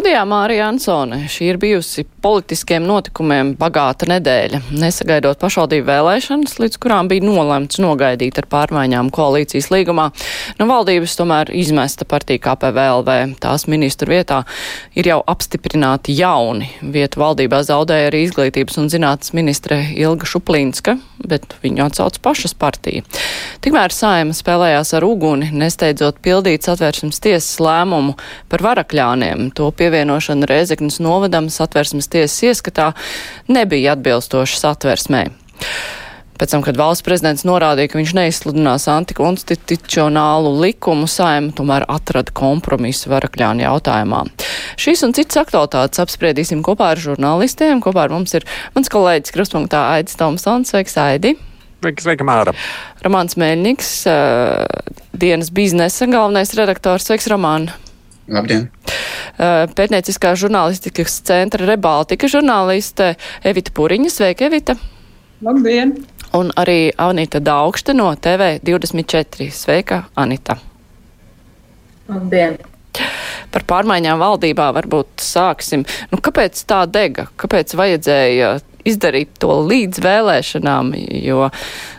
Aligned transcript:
Studijā 0.00 0.22
Mārija 0.24 0.70
Ansone. 0.70 1.26
Šī 1.28 1.50
ir 1.50 1.58
bijusi 1.60 2.06
politiskiem 2.24 2.86
notikumiem 2.88 3.50
bagāta 3.60 4.06
nedēļa, 4.08 4.62
nesagaidot 4.72 5.36
pašvaldību 5.42 5.84
vēlēšanas, 5.84 6.54
līdz 6.62 6.78
kurām 6.80 7.10
bija 7.10 7.26
nolemts 7.26 7.76
nogaidīt 7.84 8.38
ar 8.40 8.48
pārmaiņām 8.48 9.10
koalīcijas 9.12 9.68
līgumā. 9.68 10.06
No 10.56 10.68
valdības 10.70 11.18
tomēr 11.18 11.52
izmesta 11.52 12.06
partija 12.08 12.40
KPVLV. 12.46 13.18
Tās 13.44 13.66
ministru 13.68 14.14
vietā 14.14 14.38
ir 14.96 15.10
jau 15.10 15.18
apstiprināti 15.28 16.16
jauni. 16.16 16.70
Vietu 16.80 17.20
valdībā 17.20 17.60
zaudēja 17.68 18.08
arī 18.08 18.22
izglītības 18.24 18.80
un 18.80 18.88
zinātnes 18.88 19.34
ministre 19.36 19.82
Ilga 20.00 20.28
Šuplīnska, 20.32 20.96
bet 21.28 21.58
viņu 21.60 21.84
atsauc 21.90 22.16
pašas 22.24 22.56
partija. 22.56 23.04
Tikmēr 23.60 23.92
saima 23.92 24.32
spēlējās 24.32 24.94
ar 24.96 25.04
uguni, 25.04 25.52
nesteidzot 25.52 26.24
pildīt 26.24 26.64
satversmes 26.64 27.20
tiesas 27.20 27.60
lēmumu 27.60 28.16
par 28.48 28.64
varakļāniem. 28.70 29.50
To 29.60 29.68
pievienošana 29.90 30.46
Rēzeknas 30.46 31.00
novadam 31.02 31.50
satversmes 31.50 32.08
tiesas 32.10 32.38
ieskatā 32.46 32.92
nebija 33.50 33.96
atbilstoša 33.96 34.60
satversmē. 34.60 35.24
Pēc 36.40 36.54
tam, 36.54 36.62
kad 36.64 36.78
valsts 36.80 37.04
prezidents 37.04 37.42
norādīja, 37.44 37.90
ka 37.92 37.98
viņš 37.98 38.12
neizsludinās 38.16 38.86
antikonstitucionālu 38.88 40.54
likumu, 40.62 41.04
saima 41.10 41.52
tomēr 41.52 41.84
atrada 41.90 42.32
kompromisu 42.32 43.10
varakļānu 43.12 43.66
jautājumā. 43.66 44.22
Šīs 44.80 45.04
un 45.04 45.12
citas 45.18 45.42
aktualitātes 45.42 46.00
apspriedīsim 46.00 46.62
kopā 46.64 46.94
ar 46.94 47.02
žurnālistiem. 47.02 47.82
Kopā 47.84 48.06
ar 48.06 48.16
mums 48.16 48.32
ir 48.38 48.48
mans 48.72 48.88
kolēģis 48.94 49.36
Kruspunktā 49.36 49.82
Aidis 49.98 50.16
Tomsons. 50.16 50.72
Sveiks, 50.72 50.96
Aidi! 51.02 51.34
Sveiki, 51.80 52.06
sveiki, 52.08 52.24
Māra! 52.28 52.56
Romāns 53.04 53.36
Mēļņiks, 53.40 53.92
dienas 55.20 55.52
biznesa 55.52 56.08
galvenais 56.08 56.56
redaktors. 56.56 57.08
Sveiks, 57.10 57.28
Romāna! 57.28 57.79
Labdien! 58.30 58.68
Pētnieciskā 59.40 60.34
žurnālistikas 60.38 61.16
centra 61.26 61.66
Rebaltika 61.66 62.28
žurnāliste 62.30 63.14
Evita 63.46 63.72
Puriņa. 63.74 64.10
Sveika, 64.12 64.46
Evita! 64.46 64.76
Labdien! 65.42 65.96
Un 66.36 66.52
arī 66.60 66.92
Anita 67.00 67.40
Daugšte 67.42 67.94
no 67.96 68.12
TV24. 68.14 69.48
Sveika, 69.54 70.04
Anita! 70.14 70.60
Labdien! 72.10 72.60
Par 73.50 73.64
pārmaiņām 73.66 74.20
valdībā 74.22 74.68
varbūt 74.76 75.24
sāksim. 75.24 75.82
Nu, 76.12 76.20
kāpēc 76.22 76.60
tā 76.70 76.84
dega? 76.86 77.26
Kāpēc 77.40 77.74
vajadzēja 77.78 78.52
izdarīt 78.86 79.32
to 79.42 79.56
līdz 79.66 80.02
vēlēšanām? 80.04 80.92
Jo 81.18 81.48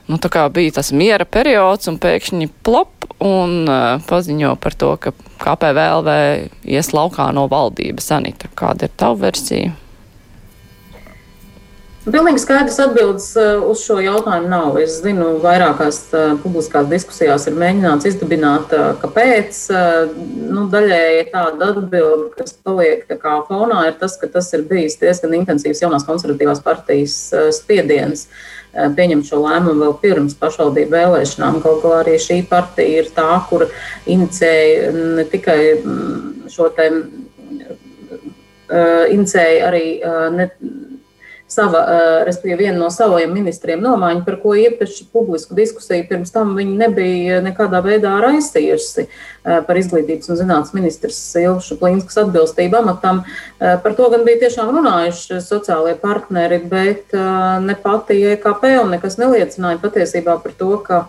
nu, 0.07 0.19
tā 0.21 0.31
kā 0.31 0.45
bija 0.53 0.77
tas 0.79 0.93
miera 0.95 1.27
periods 1.27 1.91
un 1.91 1.99
pēkšņi 1.99 2.47
plop 2.63 3.09
un 3.19 3.67
uh, 3.67 3.99
paziņo 4.07 4.55
par 4.63 4.79
to, 4.79 4.93
ka 5.01 5.15
KPVLV 5.41 6.17
ies 6.71 6.91
laukā 6.95 7.31
no 7.35 7.47
valdības. 7.51 8.11
Anita, 8.17 8.51
kāda 8.57 8.87
ir 8.87 8.99
tava 8.99 9.25
versija? 9.27 9.75
Pilnīgi 12.01 12.41
skaidrs 12.41 12.79
atbildes 12.81 13.27
uz 13.37 13.83
šo 13.85 13.99
jautājumu 14.01 14.47
nav. 14.49 14.77
Es 14.81 14.95
zinu, 15.03 15.35
vairākās 15.43 15.99
publiskās 16.41 16.87
diskusijās 16.89 17.45
ir 17.45 17.59
mēģināts 17.61 18.07
izdibināt, 18.09 18.73
kāpēc. 19.03 19.59
Nu, 20.49 20.65
daļēji 20.73 21.27
tāda 21.29 21.67
atbilde, 21.75 22.31
kas 22.39 22.55
paliek 22.65 23.05
kā 23.05 23.35
fonā, 23.45 23.83
ir 23.91 23.99
tas, 24.01 24.17
ka 24.17 24.31
tas 24.33 24.49
ir 24.57 24.65
bijis 24.71 24.97
diezgan 25.01 25.37
intensīvs 25.43 25.83
jaunās 25.83 26.07
konservatīvās 26.09 26.63
partijas 26.65 27.19
spiediens 27.59 28.25
pieņemt 28.71 29.27
šo 29.27 29.41
lēmumu 29.43 29.83
vēl 29.83 29.95
pirms 30.03 30.37
pašvaldību 30.39 30.95
vēlēšanām. 30.95 31.59
Kaut 31.63 31.81
kā 31.83 31.95
arī 32.01 32.17
šī 32.21 32.41
partija 32.49 33.03
ir 33.03 33.11
tā, 33.15 33.29
kur 33.49 33.67
inicēja 34.09 34.93
ne 34.95 35.25
tikai 35.31 35.59
šo 36.51 36.69
te, 36.77 36.87
inicēja 39.11 39.67
arī 39.67 39.85
ne, 40.37 40.47
sava, 41.51 41.81
respektīvi, 42.27 42.65
viena 42.65 42.79
no 42.79 42.89
saviem 42.93 43.33
ministriem 43.35 43.81
nomaiņu, 43.83 44.23
par 44.25 44.37
ko 44.41 44.53
iepriekš 44.55 45.03
publisku 45.11 45.55
diskusiju 45.57 46.07
pirms 46.09 46.31
tam 46.31 46.53
viņi 46.57 46.77
nebija 46.79 47.39
nekādā 47.43 47.81
veidā 47.85 48.13
raisījusi 48.23 49.07
par 49.43 49.79
izglītības 49.79 50.31
un 50.31 50.39
zinātnes 50.39 50.75
ministrs 50.77 51.19
Ilšu 51.41 51.79
Plīnskas 51.81 52.21
atbilstību 52.23 52.79
amatam. 52.81 53.23
Par 53.59 53.97
to 53.97 54.07
gan 54.13 54.23
bija 54.27 54.45
tiešām 54.45 54.71
runājuši 54.75 55.41
sociālie 55.43 55.97
partneri, 55.99 56.61
bet 56.71 57.11
ne 57.11 57.75
pati 57.83 58.21
EKP 58.35 58.69
un 58.83 58.95
nekas 58.95 59.19
neliecināja 59.21 59.81
patiesībā 59.83 60.37
par 60.43 60.55
to, 60.57 60.77
ka 60.85 61.03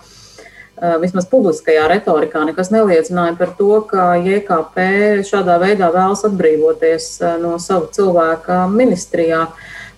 vismaz 1.03 1.29
publiskajā 1.31 1.85
retorikā 1.91 2.43
nekas 2.49 2.73
neliecināja 2.75 3.37
par 3.39 3.53
to, 3.59 3.77
ka 3.87 4.17
JKP 4.19 4.87
šādā 5.29 5.59
veidā 5.63 5.93
vēlas 5.95 6.25
atbrīvoties 6.27 7.13
no 7.43 7.59
sava 7.63 7.91
cilvēka 7.95 8.65
ministrijā. 8.73 9.47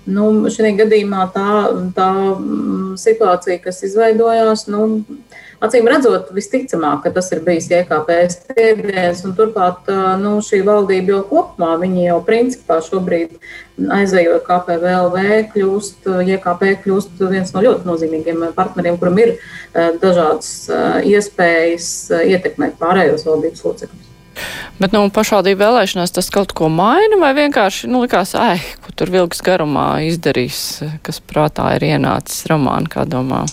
Nu, 0.04 0.24
šajā 0.52 0.74
gadījumā 0.82 1.22
tā, 1.32 1.50
tā 1.96 2.10
situācija, 3.00 3.62
kas 3.64 3.80
izveidojās, 3.86 4.66
nu, 4.68 5.06
acīm 5.64 5.88
redzot, 5.88 6.28
visticamāk, 6.36 7.06
tas 7.14 7.30
ir 7.32 7.40
bijis 7.46 7.70
IKP 7.72 8.12
spiediens, 8.34 9.24
turklāt 9.38 9.88
nu, 10.20 10.36
šī 10.44 10.60
valdība 10.66 11.16
jau 11.16 11.22
kopumā, 11.30 11.72
viņi 11.80 12.08
jau 12.10 12.20
principā 12.26 12.80
šobrīd 12.84 13.38
aizējot 13.96 14.44
KPVLV, 14.44 15.26
kļūst, 15.54 16.08
IKP 16.36 16.66
kļūst 16.84 17.24
viens 17.32 17.56
no 17.56 17.64
ļoti 17.64 17.88
nozīmīgiem 17.88 18.50
partneriem, 18.58 19.00
kuram 19.00 19.22
ir 19.24 19.36
dažādas 20.04 20.68
iespējas 21.08 21.94
ietekmēt 22.20 22.76
pārējos 22.82 23.24
valdības 23.30 23.64
locekļus. 23.70 24.03
Bet 24.80 24.94
nu, 24.94 25.04
pašvaldību 25.14 25.60
vēlēšanās 25.62 26.14
tas 26.14 26.30
kaut 26.34 26.54
ko 26.56 26.70
maina, 26.72 27.18
vai 27.20 27.32
vienkārši 27.36 27.90
nu, 27.90 28.02
likās, 28.04 28.34
ai, 28.38 28.58
ko 28.84 28.94
tur 28.96 29.12
vilks 29.14 29.42
garumā 29.46 29.88
izdarīs, 30.08 30.58
kas 31.06 31.20
prātā 31.22 31.70
ir 31.76 31.86
ienācis 31.94 32.46
romāna, 32.50 32.90
kā 32.90 33.06
domā? 33.08 33.44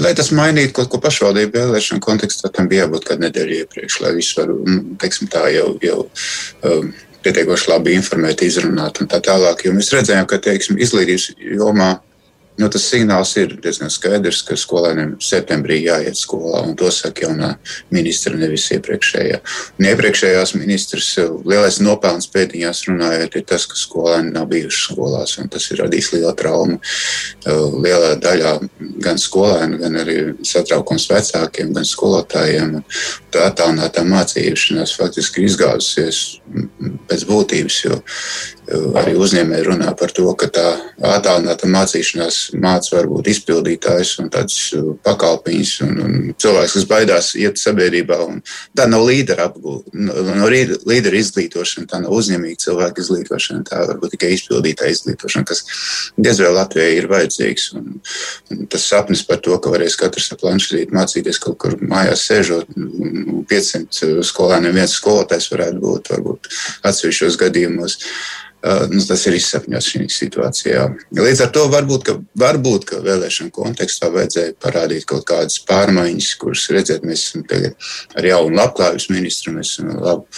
Lai 0.00 0.12
tas 0.14 0.30
mainītu 0.36 0.76
kaut 0.78 0.90
ko 0.92 1.00
pašvaldību 1.02 1.56
vēlēšanu 1.58 2.02
kontekstā, 2.04 2.52
tam 2.54 2.68
bija 2.70 2.86
jābūt 2.86 3.08
kādu 3.08 3.26
nedēļu 3.26 3.62
iepriekš, 3.64 4.00
lai 4.04 4.12
visu 4.16 4.38
varu, 4.38 4.58
teiksim 5.02 5.30
tā, 5.32 5.48
jau, 5.50 5.72
jau 5.82 6.04
um, 6.68 6.92
pietiekoši 7.24 7.72
labi 7.72 7.96
informēt, 7.98 8.44
izrunāt 8.46 9.02
un 9.02 9.10
tā 9.10 9.18
tālāk. 9.24 9.64
Jo 9.66 9.74
mēs 9.74 9.90
redzējām, 9.96 10.28
ka, 10.30 10.38
teiksim, 10.46 10.78
izglītības 10.80 11.32
jomā 11.58 11.96
Nu, 12.58 12.68
tas 12.68 12.84
signāls 12.90 13.30
ir 13.40 13.54
diezgan 13.62 13.88
skaidrs, 13.92 14.42
ka 14.44 14.56
skolēniem 14.58 15.14
septembrī 15.22 15.78
jāiet 15.80 16.18
skolā, 16.18 16.64
to 16.76 16.90
saka 16.92 17.24
jaunā 17.24 17.50
ministra, 17.94 18.34
nevis 18.36 18.66
iepriekšējā. 18.74 19.38
Un 19.78 19.88
iepriekšējās 19.92 20.52
ministrs 20.58 21.08
lielais 21.48 21.78
nopelns 21.80 22.28
pēdiņās 22.34 22.82
runājot, 22.90 23.38
ir 23.38 23.46
tas, 23.48 23.64
ka 23.70 23.78
skolēni 23.80 24.34
nav 24.34 24.50
bijuši 24.50 24.82
skolās, 24.90 25.38
tas 25.54 25.70
ir 25.70 25.80
radījis 25.84 26.12
lielu 26.16 26.34
traumu 26.36 26.80
lielā 27.86 28.12
daļā 28.20 28.54
gan 29.06 29.20
skolēnu, 29.20 29.80
gan 29.80 30.00
arī 30.02 30.18
satraukums 30.44 31.08
vecākiem, 31.12 31.72
gan 31.76 31.88
skolotājiem. 31.88 32.80
Tā 33.32 33.46
attālinātā 33.48 34.04
mācīšanās 34.04 34.98
faktiski 34.98 35.46
izgāzusies 35.46 36.40
pēc 37.08 37.28
būtības, 37.28 37.84
jo 37.86 38.00
arī 39.00 39.14
uzņēmēji 39.18 39.66
runā 39.66 39.90
par 39.98 40.12
to, 40.14 40.26
ka 40.38 40.48
tā 40.52 40.66
attālināta 41.10 41.68
mācīšanās 41.70 42.38
māca 42.60 42.96
varbūt 42.96 43.30
izpildītājs 43.32 44.12
un 44.22 44.30
tāds 44.32 44.56
uh, 44.76 44.92
pakalpiņš 45.06 45.72
un, 45.86 45.94
un 46.04 46.16
cilvēks, 46.40 46.76
kas 46.76 46.86
baidās 46.90 47.30
iet 47.38 47.60
sabiedrībā. 47.60 48.18
Tā 48.76 48.86
nav 48.90 49.06
līdera 49.08 49.48
apgūta, 49.50 49.90
no 49.94 50.48
līdera 50.50 51.20
izglītošana, 51.20 51.88
tā 51.90 52.02
nav 52.04 52.14
uzņēmīga 52.16 52.64
cilvēka 52.66 53.04
izglītošana, 53.04 53.64
tā 53.68 53.82
varbūt 53.90 54.14
tikai 54.16 54.32
izpildītāja 54.36 54.96
izglītošana, 54.96 55.48
kas 55.48 55.64
diez 56.20 56.42
vai 56.42 56.52
Latvijai 56.58 56.98
ir 56.98 57.08
vajadzīgs. 57.10 57.70
Un, 57.78 57.96
un 58.54 58.66
tas 58.70 58.86
sapnis 58.92 59.24
par 59.26 59.42
to, 59.44 59.56
ka 59.62 59.72
varēs 59.72 59.98
katrs 60.00 60.30
ar 60.34 60.40
planšetīti 60.42 60.96
mācīties 60.96 61.40
kaut 61.42 61.58
kur 61.62 61.78
mājās 61.80 62.26
sēžot, 62.28 62.70
500 63.50 64.20
skolēniem 64.26 64.76
viens 64.76 64.94
skolotājs 65.00 65.50
varētu 65.52 65.82
būt 65.82 66.14
varbūt 66.14 66.52
atsevišķos 66.90 67.40
gadījumos. 67.40 67.98
Nu, 68.60 69.00
tas 69.08 69.22
ir 69.24 69.36
izsapņots 69.38 69.86
šī 69.88 70.06
situācijā. 70.12 70.82
Līdz 71.16 71.44
ar 71.46 71.52
to 71.54 71.62
varbūt, 71.72 72.02
ka, 72.04 72.16
varbūt, 72.42 72.84
ka 72.90 72.98
vēlēšana 73.04 73.54
kontekstā 73.56 74.10
vajadzēja 74.12 74.56
parādīt 74.60 75.06
kaut 75.08 75.24
kādas 75.30 75.56
pārmaiņas, 75.68 76.34
kuras 76.42 76.66
redzēt, 76.74 77.06
mēs 77.08 77.30
esam 77.30 77.46
tagad 77.48 77.88
ar 78.20 78.28
jaunu 78.28 78.60
labklājības 78.60 79.08
ministru, 79.14 79.54
mēs 79.56 79.72
esam 79.72 79.94
labu 79.96 80.28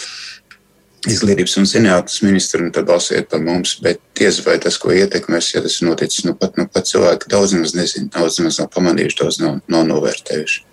izglītības 1.11 1.57
un 1.59 1.67
zinātnes 1.67 2.21
ministru, 2.23 2.63
un 2.63 2.71
tad 2.71 2.87
balsiet 2.87 3.27
par 3.31 3.43
mums. 3.43 3.75
Bet 3.83 3.99
tiesa 4.15 4.45
vai 4.47 4.55
tas, 4.63 4.79
ko 4.79 4.95
ietekmēs, 4.95 5.51
ja 5.57 5.63
tas 5.65 5.81
noticis, 5.83 6.23
nu 6.27 6.37
pat, 6.39 6.55
nu 6.59 6.69
pat 6.71 6.87
cilvēki 6.87 7.31
daudz 7.33 7.57
maz 7.59 7.75
nezina, 7.75 8.07
daudz 8.15 8.39
maz 8.45 8.61
nav 8.61 8.71
pamanījuši, 8.75 9.19
daudz 9.19 9.41
nav, 9.43 9.59
nav 9.67 9.83
novērtējuši. 9.91 10.63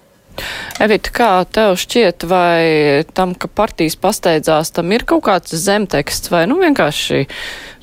Evita, 0.80 1.12
kā 1.14 1.30
tev 1.52 1.76
šķiet, 1.80 2.26
vai 2.30 3.04
tam, 3.16 3.34
ka 3.34 3.50
partijas 3.52 3.98
pasteidzās, 4.00 4.72
tam 4.76 4.92
ir 4.94 5.04
kaut 5.08 5.26
kāds 5.28 5.54
zemteksts 5.56 6.32
vai 6.32 6.46
nu 6.50 6.60
vienkārši 6.62 7.26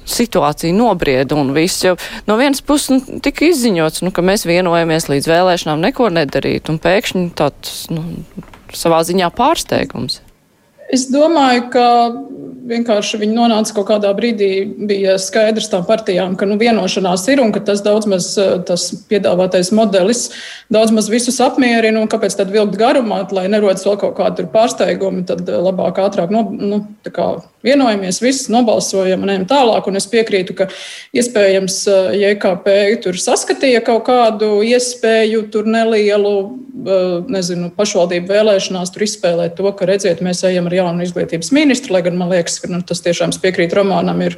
situācija 0.07 0.75
nobrieda 0.75 1.35
un 1.35 1.51
viss 1.55 1.83
jau 1.83 1.97
no 2.29 2.37
vienas 2.39 2.63
puses 2.63 2.93
nu, 2.93 3.19
tika 3.23 3.49
izziņots, 3.49 4.05
nu, 4.05 4.13
ka 4.15 4.23
mēs 4.25 4.47
vienojamies 4.47 5.09
līdz 5.11 5.27
vēlēšanām 5.31 5.83
neko 5.89 6.07
nedarīt, 6.15 6.71
un 6.71 6.79
pēkšņi 6.83 7.25
tāds, 7.37 7.83
nu, 7.91 8.05
savā 8.75 9.03
ziņā 9.07 9.29
pārsteigums. 9.35 10.21
Es 10.93 11.09
domāju, 11.11 11.67
ka 11.73 11.87
vienkārši 12.67 13.19
viņi 13.21 13.35
nonāca 13.35 13.75
kaut 13.75 13.87
kādā 13.89 14.11
brīdī, 14.15 14.49
bija 14.89 15.15
skaidrs 15.21 15.69
tām 15.71 15.85
partijām, 15.87 16.35
ka 16.39 16.47
nu, 16.49 16.57
vienošanās 16.59 17.25
ir 17.31 17.41
un 17.43 17.53
ka 17.55 17.61
tas 17.67 17.81
daudz 17.85 18.07
maz 18.09 18.29
tas 18.67 18.87
piedāvātais 19.09 19.71
modelis 19.75 20.27
daudz 20.73 20.93
maz 20.95 21.09
visus 21.11 21.39
apmierina. 21.43 22.05
Kāpēc 22.11 22.37
tad 22.39 22.51
vilkt 22.53 22.77
garumā, 22.79 23.21
lai 23.35 23.47
nerodas 23.51 23.85
vēl 23.87 23.99
kaut 24.01 24.15
kādi 24.19 24.47
pārsteigumi, 24.51 25.25
tad 25.27 25.47
labāk, 25.47 26.01
ātrāk 26.03 26.33
no, 26.33 26.43
nu, 26.51 26.81
vienojamies, 27.67 28.21
viss 28.23 28.51
nobalsojam 28.53 29.25
un 29.25 29.33
ejam 29.33 29.47
tālāk. 29.49 29.87
Un 29.89 29.99
es 29.99 30.07
piekrītu, 30.11 30.55
ka 30.57 30.69
iespējams 31.17 31.81
JKP 32.19 32.77
tur 33.03 33.19
saskatīja 33.21 33.83
kaut 33.87 34.05
kādu 34.09 34.57
iespēju, 34.67 35.47
tur 35.53 35.67
nelielu, 35.71 36.35
nezinu, 37.33 37.71
pašvaldību 37.77 38.31
vēlēšanās 38.31 38.93
tur 38.93 39.05
izspēlēt 39.07 39.57
to, 39.57 39.67
ka 39.75 39.89
redziet, 39.89 40.23
mēs 40.25 40.43
ejam 40.47 40.69
ar 40.69 40.77
jaunu 40.77 41.05
izglītības 41.05 41.53
ministru, 41.55 41.97
lai 41.97 42.03
gan 42.05 42.17
man 42.19 42.33
liekas, 42.33 42.59
ka 42.63 42.71
nu, 42.71 42.81
tas 42.85 43.03
tiešām 43.05 43.35
piekrīt 43.41 43.75
Romānam. 43.77 44.21
Ir, 44.25 44.37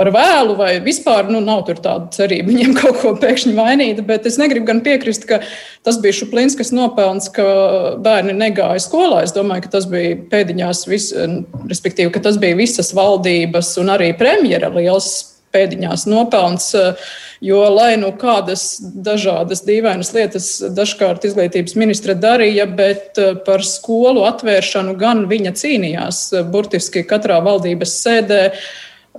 par 0.00 0.08
vēlu, 0.14 0.54
vai 0.56 0.70
vispār 0.80 1.28
nu, 1.28 1.42
nav 1.44 1.66
tāda 1.68 2.08
cerība 2.14 2.48
viņiem 2.48 2.72
kaut 2.80 3.00
ko 3.02 3.12
pēkšņi 3.20 3.52
mainīt. 3.56 4.00
Bet 4.08 4.24
es 4.28 4.38
negribu 4.40 4.70
gan 4.70 4.80
piekrist, 4.84 5.26
ka 5.28 5.42
tas 5.86 6.00
bija 6.00 6.16
Šuplinskas 6.22 6.72
nopelns, 6.72 7.28
ka 7.34 7.44
bērni 8.00 8.36
negāja 8.36 8.80
skolā. 8.80 9.24
Es 9.26 9.36
domāju, 9.36 9.66
ka 9.66 9.74
tas 9.76 9.88
bija 9.90 10.16
pēdiņās, 10.32 10.86
vis, 10.88 11.10
respektīvi, 11.68 12.14
ka 12.14 12.24
tas 12.24 12.40
bija 12.40 12.56
visas 12.58 12.94
valdības 12.96 13.74
un 13.82 13.92
arī 13.92 14.14
premjera 14.16 14.72
liels 14.72 15.12
pēdiņās 15.54 16.06
nopelns. 16.10 16.70
Jo, 17.40 17.62
lai 17.72 17.94
nu 17.96 18.10
kādas 18.20 18.74
dažādas 18.80 19.64
dīvainas 19.64 20.12
lietas 20.12 20.50
dažkārt 20.76 21.24
izglītības 21.24 21.76
ministre 21.80 22.16
darīja, 22.18 22.66
bet 22.68 23.16
par 23.46 23.64
skolu 23.64 24.26
atvēršanu 24.28 24.96
gan 25.00 25.24
viņa 25.30 25.54
cīnījās 25.56 26.22
burtiski 26.52 27.06
katrā 27.08 27.40
valdības 27.44 27.96
sēdē. 28.02 28.44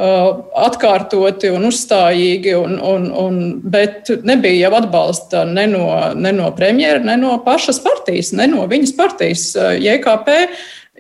Atkārtoti 0.02 1.50
un 1.52 1.66
uzstājīgi, 1.68 2.54
un, 2.56 2.78
un, 2.80 3.10
un, 3.12 3.42
bet 3.74 4.08
nebija 4.24 4.70
jau 4.70 4.78
atbalsta 4.78 5.42
ne 5.50 5.66
no, 5.68 5.84
ne 6.16 6.32
no 6.38 6.48
premjera, 6.56 7.02
ne 7.04 7.18
no 7.20 7.34
pašas 7.44 7.82
partijas, 7.84 8.32
ne 8.38 8.48
no 8.54 8.64
viņas 8.72 8.96
partijas. 8.98 9.44
JKP, 9.84 10.38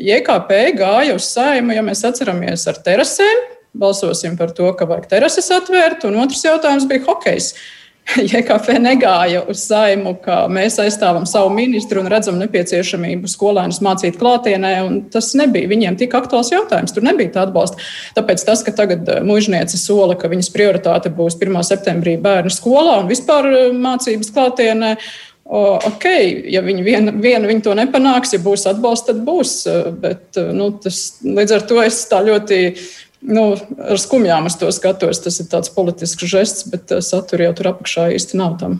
JKP 0.09 0.59
gāja 0.81 1.15
uz 1.15 1.29
saimu, 1.31 1.77
ja 1.77 1.85
mēs 1.87 2.03
atceramies 2.09 2.67
ar 2.67 2.83
terasēm, 2.83 3.47
balsosim 3.73 4.37
par 4.39 4.55
to, 4.55 4.71
ka 4.77 4.87
vajag 4.89 5.09
terases 5.11 5.51
atvērt, 5.53 6.07
un 6.09 6.19
otrs 6.23 6.43
jautājums 6.47 6.87
bija 6.89 7.05
hokejs. 7.07 7.53
JKP 8.31 8.75
negāja 8.81 9.43
uz 9.49 9.63
saimu, 9.67 10.15
ka 10.23 10.43
mēs 10.51 10.79
aizstāvam 10.81 11.25
savu 11.29 11.51
ministru 11.53 12.01
un 12.01 12.09
redzam 12.11 12.39
nepieciešamību 12.41 13.29
skolēnus 13.29 13.81
mācīt 13.85 14.17
klātienē. 14.19 14.73
Tas 15.13 15.31
nebija 15.37 15.69
viņiem 15.71 15.97
tik 15.99 16.15
aktuāls 16.17 16.51
jautājums. 16.53 16.93
Tur 16.95 17.05
nebija 17.07 17.35
tā 17.35 17.45
atbalsta. 17.45 17.81
Tāpēc 18.17 18.45
tas, 18.47 18.63
ka 18.65 18.73
tagad 18.75 19.09
eh, 19.09 19.21
mužniece 19.25 19.79
sola, 19.79 20.17
ka 20.19 20.31
viņas 20.31 20.51
prioritāte 20.53 21.13
būs 21.13 21.37
1. 21.39 21.59
septembrī 21.67 22.17
bērnu 22.21 22.53
skolā 22.53 22.99
un 23.03 23.11
vispār 23.11 23.51
eh, 23.51 23.67
mācības 23.75 24.33
klātienē. 24.35 24.95
Ok, 25.51 26.05
ja 26.47 26.61
viņi 26.63 26.83
vien, 26.85 27.09
vien 27.19 27.63
to 27.65 27.73
nepanāks, 27.75 28.31
ja 28.31 28.39
būs 28.39 28.63
atbalsts, 28.71 29.09
tad 29.09 29.23
būs. 29.27 29.55
Eh, 29.67 29.87
bet 30.03 30.41
nu, 30.55 30.71
tas, 30.83 31.21
līdz 31.23 31.57
ar 31.57 31.65
to 31.69 31.81
es 31.85 32.03
tā 32.11 32.21
ļoti 32.27 32.61
nu, 33.21 33.43
ar 33.77 33.99
skumjām 34.01 34.47
es 34.49 34.57
to 34.59 34.69
skatos. 34.73 35.21
Tas 35.23 35.39
ir 35.41 35.49
tāds 35.51 35.73
politisks 35.73 36.29
žests, 36.29 36.65
bet 36.71 36.93
eh, 36.93 37.03
satura 37.05 37.49
jau 37.49 37.57
tur 37.59 37.73
apakšā 37.73 38.09
īsti 38.17 38.39
nav 38.41 38.57
tam. 38.61 38.79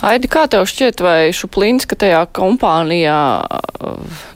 Aidi, 0.00 0.30
kā 0.32 0.46
tev 0.48 0.64
šķiet, 0.68 1.02
vai 1.04 1.28
Šuplīnska 1.36 1.98
tajā 2.00 2.22
kompānijā, 2.32 3.20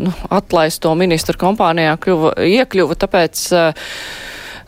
nu, 0.05 0.13
atlaisto 0.29 0.93
ministru 0.99 1.39
kompānijā 1.41 1.95
kļuva, 2.05 2.35
iekļuva, 2.45 2.99
tāpēc, 3.01 3.45
eh, 3.57 3.91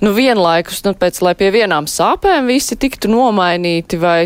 nu, 0.05 0.15
vienlaikus, 0.17 0.81
nu, 0.89 0.95
pēc, 0.97 1.21
lai 1.27 1.35
pie 1.39 1.53
vienām 1.53 1.91
sāpēm 1.91 2.49
visi 2.49 2.81
tiktu 2.81 3.13
nomainīti, 3.13 4.01
vai 4.01 4.19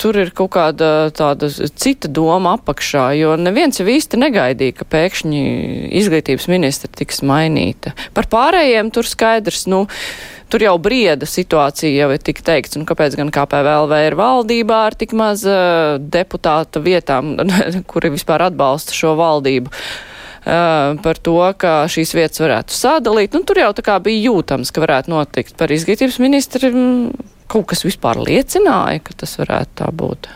tur 0.00 0.16
ir 0.20 0.32
kaut 0.36 0.52
kāda 0.56 1.10
tāda 1.16 1.50
cita 1.50 2.08
doma 2.08 2.56
apakšā, 2.58 3.10
jo 3.18 3.36
neviens 3.40 3.80
jau 3.80 3.86
īsti 3.90 4.20
negaidīja, 4.20 4.78
ka 4.80 4.88
pēkšņi 4.88 5.42
izglītības 6.00 6.48
ministra 6.52 6.90
tiks 7.00 7.22
mainīta. 7.26 7.94
Par 8.16 8.28
pārējiem 8.32 8.92
tur 8.94 9.08
skaidrs, 9.08 9.66
nu, 9.70 9.84
tur 10.50 10.64
jau 10.64 10.76
brieda 10.82 11.28
situācija 11.28 11.92
jau 11.94 12.10
ir 12.14 12.22
tik 12.24 12.42
teikts, 12.46 12.78
un 12.80 12.86
kāpēc 12.88 13.18
gan 13.20 13.32
KPVLV 13.34 14.04
ir 14.08 14.16
valdībā 14.18 14.84
ar 14.90 14.96
tik 14.98 15.14
maz 15.16 15.44
uh, 15.48 15.98
deputāta 16.00 16.82
vietām, 16.84 17.36
kuri 17.90 18.14
vispār 18.16 18.48
atbalsta 18.50 18.96
šo 18.96 19.16
valdību. 19.20 19.72
Uh, 20.40 20.96
par 21.04 21.18
to, 21.20 21.36
ka 21.60 21.82
šīs 21.92 22.14
vietas 22.16 22.40
varētu 22.40 22.72
sadalīt. 22.72 23.34
Nu, 23.36 23.44
tur 23.44 23.60
jau 23.60 23.74
tā 23.76 23.84
kā 23.84 23.98
bija 24.00 24.30
jūtams, 24.30 24.72
ka 24.72 24.80
varētu 24.80 25.12
notikt 25.12 25.52
par 25.60 25.72
izglītības 25.74 26.16
ministru 26.24 26.72
kaut 27.50 27.68
kas 27.70 27.84
vispār 27.86 28.20
liecināja, 28.22 29.02
ka 29.04 29.16
tas 29.24 29.36
varētu 29.40 29.76
tā 29.82 29.90
būt? 29.94 30.30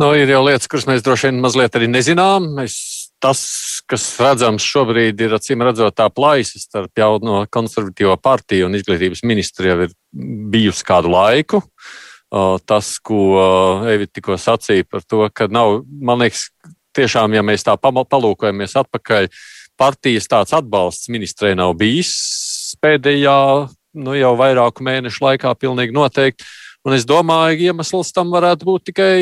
Nu, 0.00 0.14
ir 0.16 0.30
jau 0.32 0.40
lietas, 0.46 0.70
kuras 0.72 0.86
mēs 0.88 1.02
droši 1.04 1.28
vien 1.28 1.40
mazliet 1.44 1.74
arī 1.76 1.88
nezinām. 1.92 2.46
Mēs, 2.56 2.74
tas, 3.20 3.42
kas 3.88 4.06
redzams 4.24 4.64
šobrīd, 4.64 5.20
ir 5.20 5.34
acīm 5.36 5.64
redzot 5.66 5.98
tā 5.98 6.06
plaisa 6.08 6.60
starp 6.62 6.96
jauno 6.96 7.42
konservatīvo 7.52 8.16
partiju 8.16 8.70
un 8.70 8.78
izglītības 8.78 9.20
ministru 9.28 9.68
jau 9.68 9.76
ir 9.84 9.92
bijusi 10.54 10.86
kādu 10.88 11.12
laiku. 11.12 11.60
Tas, 12.64 12.94
ko 13.04 13.20
Evita 13.92 14.16
tikko 14.16 14.38
sacīja 14.40 14.88
par 14.88 15.04
to, 15.04 15.26
ka 15.36 15.50
nav, 15.52 15.82
man 15.84 16.24
liekas, 16.24 16.46
tiešām, 16.96 17.36
ja 17.36 17.44
mēs 17.44 17.66
tā 17.68 17.76
palūkojamies 17.76 18.78
atpakaļ, 18.80 19.28
partijas 19.76 20.28
tāds 20.32 20.56
atbalsts 20.56 21.12
ministrē 21.12 21.52
nav 21.58 21.76
bijis 21.76 22.16
pēdējā 22.80 23.36
nu, 23.94 24.16
jau 24.16 24.32
vairāku 24.38 24.84
mēnešu 24.86 25.24
laikā 25.26 25.54
pilnīgi 25.60 25.94
noteikti. 25.96 26.46
Un 26.86 26.96
es 26.96 27.06
domāju, 27.06 27.60
iemesls 27.68 28.10
tam 28.14 28.32
varētu 28.34 28.66
būt 28.66 28.90
tikai 28.90 29.14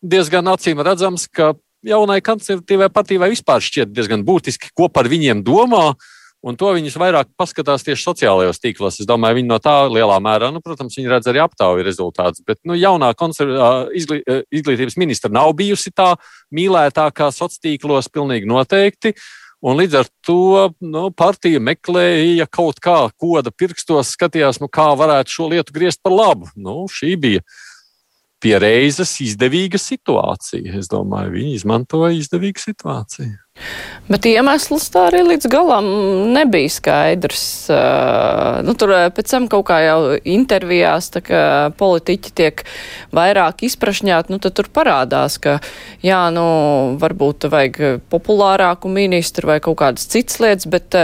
diezgan 0.00 0.52
acīm 0.52 0.80
redzams, 0.84 1.26
ka 1.26 1.54
jaunai 1.86 2.20
konservatīvai 2.24 2.90
partijai 2.92 3.32
vispār 3.32 3.62
šķiet 3.64 3.92
diezgan 3.92 4.24
būtiski, 4.26 4.72
ko 4.76 4.88
par 4.92 5.10
viņiem 5.10 5.44
domā. 5.46 5.92
Un 6.40 6.56
to 6.56 6.70
viņus 6.72 6.94
vairāk 6.96 7.28
paskatās 7.36 7.82
tieši 7.84 8.00
sociālajos 8.00 8.62
tīklos. 8.62 8.96
Es 9.02 9.08
domāju, 9.08 9.36
viņi 9.36 9.50
no 9.50 9.58
tā 9.60 9.74
lielā 9.92 10.14
mērā, 10.24 10.48
nu, 10.54 10.62
protams, 10.64 10.94
viņi 10.96 11.10
redz 11.12 11.28
arī 11.28 11.42
aptauju 11.44 11.84
rezultātus. 11.84 12.40
Bet 12.46 12.56
nu, 12.64 12.72
jaunā 12.80 13.10
izglī, 13.92 14.22
izglītības 14.48 14.96
ministra 14.96 15.28
nav 15.28 15.52
bijusi 15.58 15.92
tā 15.92 16.14
mīlētākā 16.56 17.28
sociālos 17.28 17.60
tīklos, 17.60 18.08
pilnīgi 18.08 18.48
noteikti. 18.48 19.12
Un 19.60 19.76
līdz 19.76 19.96
ar 19.98 20.06
to 20.24 20.70
nu, 20.80 21.08
partija 21.12 21.60
meklēja 21.60 22.46
kaut 22.48 22.78
kā 22.80 22.96
koda 23.20 23.52
pirkstos, 23.52 24.14
skatījās, 24.16 24.60
nu, 24.62 24.70
kā 24.72 24.88
varētu 24.96 25.34
šo 25.34 25.48
lietu 25.52 25.74
griezt 25.76 26.00
par 26.04 26.16
labu. 26.16 26.48
Nu, 26.56 26.86
šī 26.88 27.12
bija 27.20 27.44
pie 28.40 28.56
reizes 28.60 29.12
izdevīga 29.24 29.78
situācija. 29.80 30.74
Es 30.80 30.90
domāju, 30.90 31.34
viņi 31.36 31.54
izmantoja 31.58 32.16
izdevīgu 32.16 32.62
situāciju. 32.62 33.36
Bet 34.08 34.24
iemesls 34.26 34.88
tā 34.90 35.04
arī 35.10 35.20
līdz 35.26 35.46
galam 35.52 35.86
nebija 36.34 36.70
skaidrs. 36.72 37.44
Nu, 38.64 38.74
tur 38.78 38.94
pēc 39.14 39.34
tam 39.34 39.48
kaut 39.52 39.66
kā 39.68 39.80
jau 39.84 39.98
intervijās 40.18 41.10
politiķi 41.78 42.32
tiek 42.40 42.64
vairāk 43.14 43.66
izprašņāti, 43.68 44.32
nu 44.32 44.40
tad 44.42 44.56
tur 44.58 44.70
parādās, 44.72 45.36
ka 45.42 45.58
jā, 46.02 46.22
nu 46.34 46.46
varbūt 47.02 47.50
vajag 47.52 48.00
populārāku 48.10 48.90
ministru 48.90 49.52
vai 49.52 49.60
kaut 49.62 49.78
kādas 49.82 50.08
citas 50.10 50.40
lietas, 50.42 50.70
bet 50.70 50.96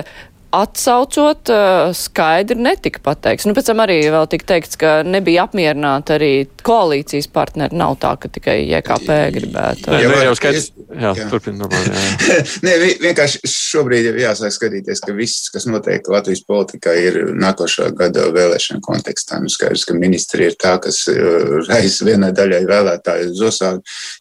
atsaucot, 0.62 1.50
eh, 1.50 1.92
skaidri 1.96 2.58
netika 2.60 3.00
pateikts. 3.04 3.46
Nu, 3.46 3.54
pēc 3.56 3.70
tam 3.70 3.82
arī 3.84 3.98
vēl 4.12 4.28
tika 4.30 4.48
teikts, 4.52 4.78
ka 4.80 4.92
nebija 5.06 5.46
apmierināti 5.46 6.14
arī 6.16 6.30
koalīcijas 6.66 7.28
partneri. 7.32 7.76
Nav 7.76 7.96
tā, 8.02 8.14
ka 8.20 8.30
tikai 8.32 8.58
JKP 8.64 9.18
gribētu. 9.36 9.92
Jā, 9.92 10.10
jā, 10.10 10.22
jau 10.28 10.34
skaidrs. 10.38 10.70
Jā, 10.90 11.12
jā. 11.18 11.28
turpin 11.30 11.58
normāli. 11.62 11.92
Jā. 11.92 12.38
Nē, 12.66 12.74
vienkārši 13.04 13.42
šobrīd 13.50 14.10
ir 14.10 14.20
jāsāk 14.22 14.54
skatīties, 14.54 15.02
ka 15.04 15.14
viss, 15.16 15.50
kas 15.54 15.68
notiek 15.70 16.06
Latvijas 16.10 16.44
politikā, 16.46 16.94
ir 16.98 17.20
nākošā 17.36 17.90
gada 17.96 18.28
vēlēšana 18.34 18.82
kontekstā. 18.84 19.40
Nu, 19.42 19.52
skaidrs, 19.52 19.86
ka 19.88 19.96
ministri 19.98 20.48
ir 20.50 20.58
tā, 20.60 20.76
kas 20.82 21.04
eh, 21.12 21.60
raisa 21.68 22.08
vienai 22.08 22.32
daļai 22.36 22.62
vēlētāju 22.68 23.34
zosā. 23.36 23.74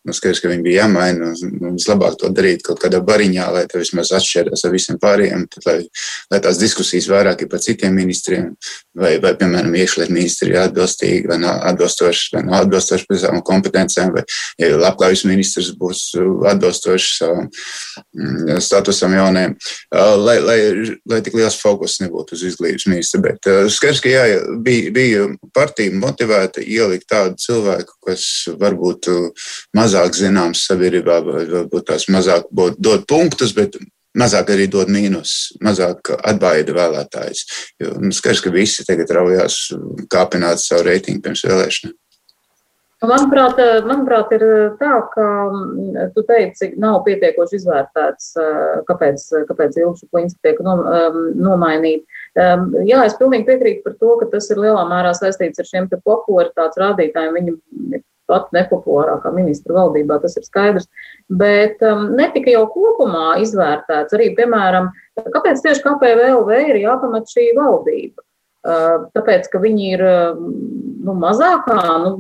Nu, 0.06 0.16
skaidrs, 0.16 0.44
ka 0.44 0.52
viņi 0.52 0.66
bija 0.66 0.86
jāmaina. 0.86 1.34
Nu, 1.56 1.76
vislabāk 1.76 2.20
to 2.22 2.30
darīt 2.36 2.66
kaut 2.66 2.82
kādā 2.84 3.02
bariņā, 3.06 3.50
lai 3.56 3.66
tas 3.72 3.86
vismaz 3.86 4.14
atšķirās 4.16 4.66
ar 4.66 4.74
visiem 4.74 5.00
pārējiem. 5.02 5.48
Tad, 5.56 5.68
lai 5.70 5.78
lai 6.32 6.40
tās 6.44 6.60
diskusijas 6.62 7.08
vairāk 7.12 7.44
ir 7.44 7.50
par 7.52 7.62
citiem 7.64 7.96
ministriem, 7.96 8.52
vai, 8.98 9.16
vai 9.24 9.34
piemēram, 9.38 9.74
iekšlietu 9.78 10.14
ministri 10.16 10.52
ir 10.54 10.62
atbilstīgi 10.64 11.30
vai 11.30 11.40
nav 11.42 11.62
atbilstoši, 11.72 12.32
vai 12.36 12.44
nav 12.48 12.66
atbilstoši 12.66 13.08
pēc 13.10 13.24
savām 13.24 13.44
kompetencijām, 13.46 14.14
vai 14.16 14.26
ja 14.62 14.72
labklājības 14.80 15.26
ministrs 15.30 15.72
būs 15.80 16.04
atbilstoši 16.52 17.12
savam 17.14 17.50
mm, 17.50 18.62
statusam 18.64 19.16
jaunajam, 19.16 19.56
lai, 20.26 20.38
lai, 20.44 20.60
lai 21.12 21.22
tik 21.26 21.38
liels 21.38 21.58
fokus 21.62 22.00
nebūtu 22.04 22.38
uz 22.38 22.46
izglītības 22.52 22.88
ministru. 22.92 23.24
Bet 23.26 23.50
skaidrs, 23.74 24.04
ka 24.04 24.14
jā, 24.14 24.26
bija, 24.66 24.94
bija 24.96 25.26
partija 25.56 25.94
motivēta 25.96 26.64
ielikt 26.64 27.10
tādu 27.12 27.38
cilvēku, 27.42 28.00
kas 28.08 28.28
varbūt 28.60 29.12
mazāk 29.78 30.18
zināms 30.18 30.66
sabiedrībā, 30.70 31.22
varbūt 31.26 31.92
tās 31.92 32.10
mazāk 32.12 32.50
dod 32.52 33.06
punktus, 33.10 33.54
bet 33.56 33.78
mazāk 34.20 34.54
arī 34.56 34.70
dod 34.72 34.92
mīnus, 34.92 35.36
mazāk 35.64 36.14
atbaida 36.18 36.76
vēlētājus. 36.76 37.46
Jo 37.82 37.98
nu, 38.00 38.14
skaidrs, 38.16 38.44
ka 38.46 38.54
visi 38.56 38.88
tagad 38.88 39.14
raujās 39.18 39.60
kāpināt 40.12 40.64
savu 40.64 40.88
reitingu 40.90 41.24
pirms 41.26 41.46
vēlēšanām. 41.48 41.96
Manuprāt, 43.06 43.60
manuprāt, 43.86 44.32
ir 44.38 44.44
tā, 44.80 44.94
ka 45.12 45.26
mm, 45.52 46.14
tu 46.16 46.24
teici, 46.26 46.72
nav 46.82 47.02
pietiekoši 47.06 47.60
izvērtēts, 47.60 48.32
kāpēc, 48.88 49.26
kāpēc 49.50 49.78
Ilgšu 49.82 50.08
Plinska 50.14 50.40
tiek 50.48 50.62
nomainīta. 50.64 52.08
Jā, 52.88 53.04
es 53.04 53.18
pilnīgi 53.20 53.50
piekrītu 53.50 53.84
par 53.86 53.98
to, 54.00 54.16
ka 54.22 54.30
tas 54.32 54.48
ir 54.50 54.64
lielā 54.64 54.88
mērā 54.90 55.12
saistīts 55.18 55.62
ar 55.62 55.70
šiem 55.70 55.92
popularitātes 55.92 56.82
rādītājiem. 56.82 57.36
Viņi 57.36 58.02
pat 58.32 58.52
nepopulārākā 58.56 59.32
ministra 59.36 59.78
valdībā, 59.80 60.20
tas 60.24 60.38
ir 60.40 60.46
skaidrs. 60.48 60.90
Bet 61.30 61.84
um, 61.86 62.10
netika 62.18 62.54
jau 62.54 62.66
kopumā 62.74 63.40
izvērtēts 63.44 64.16
arī, 64.18 64.32
piemēram, 64.38 64.92
kāpēc 65.20 65.64
tieši 65.66 65.84
KPVLV 65.86 66.62
ir 66.72 66.82
jāpamat 66.84 67.30
šī 67.32 67.52
valdība. 67.58 68.22
Uh, 68.66 69.06
tāpēc, 69.14 69.46
ka 69.52 69.62
viņi 69.62 69.92
ir 69.94 70.02
nu, 71.06 71.14
mazākā, 71.22 71.82
nu, 72.02 72.16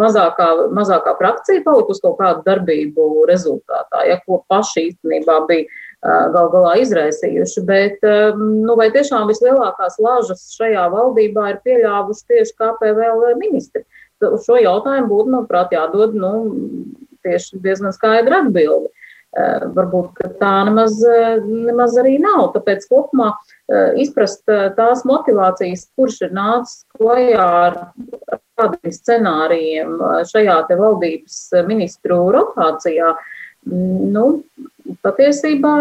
mazākā, 0.00 0.46
mazākā 0.74 1.16
frakcija 1.18 1.64
palikusi 1.64 2.02
kaut 2.04 2.20
kādu 2.20 2.44
darbību 2.46 3.26
rezultātā, 3.28 4.06
ja 4.08 4.20
ko 4.24 4.40
paši 4.50 4.88
īstenībā 4.90 5.40
bija 5.48 5.66
uh, 5.66 6.30
gal 6.34 6.50
galā 6.54 6.76
izraisījuši. 6.82 7.64
Bet 7.68 8.06
um, 8.06 8.44
nu, 8.66 8.76
vai 8.78 8.88
tiešām 8.94 9.28
vislielākās 9.30 9.98
lažas 10.02 10.46
šajā 10.56 10.88
valdībā 10.94 11.52
ir 11.52 11.62
pieļāvuši 11.66 12.26
tieši 12.32 12.56
KPVL 12.60 13.36
ministri? 13.40 13.84
Uz 14.24 14.46
šo 14.46 14.58
jautājumu 14.60 15.10
būtu, 15.10 15.32
manuprāt, 15.34 15.74
jādod 15.74 16.14
nu, 16.16 16.32
tieši 17.26 17.60
diezgan 17.64 17.94
skaidra 17.96 18.44
atbilde. 18.44 18.92
Uh, 19.36 19.66
varbūt 19.76 20.22
tā 20.40 20.52
nemaz, 20.64 20.96
nemaz 21.44 21.96
arī 22.00 22.14
nav. 22.22 22.54
Tāpēc 22.54 22.86
kopumā 22.88 23.34
uh, 23.34 23.90
izprast 24.00 24.46
tās 24.78 25.02
motivācijas, 25.08 25.90
kurš 25.98 26.22
ir 26.28 26.32
nācis 26.36 26.86
klajā 26.96 27.48
ar 27.66 27.78
kādiem 28.56 28.94
scenārijiem 28.94 29.98
šajā 30.30 30.56
te 30.70 30.78
valdības 30.80 31.40
ministru 31.68 32.22
rotācijā, 32.32 33.12
mm, 33.68 34.06
nu, 34.14 34.26
patiesībā 35.04 35.76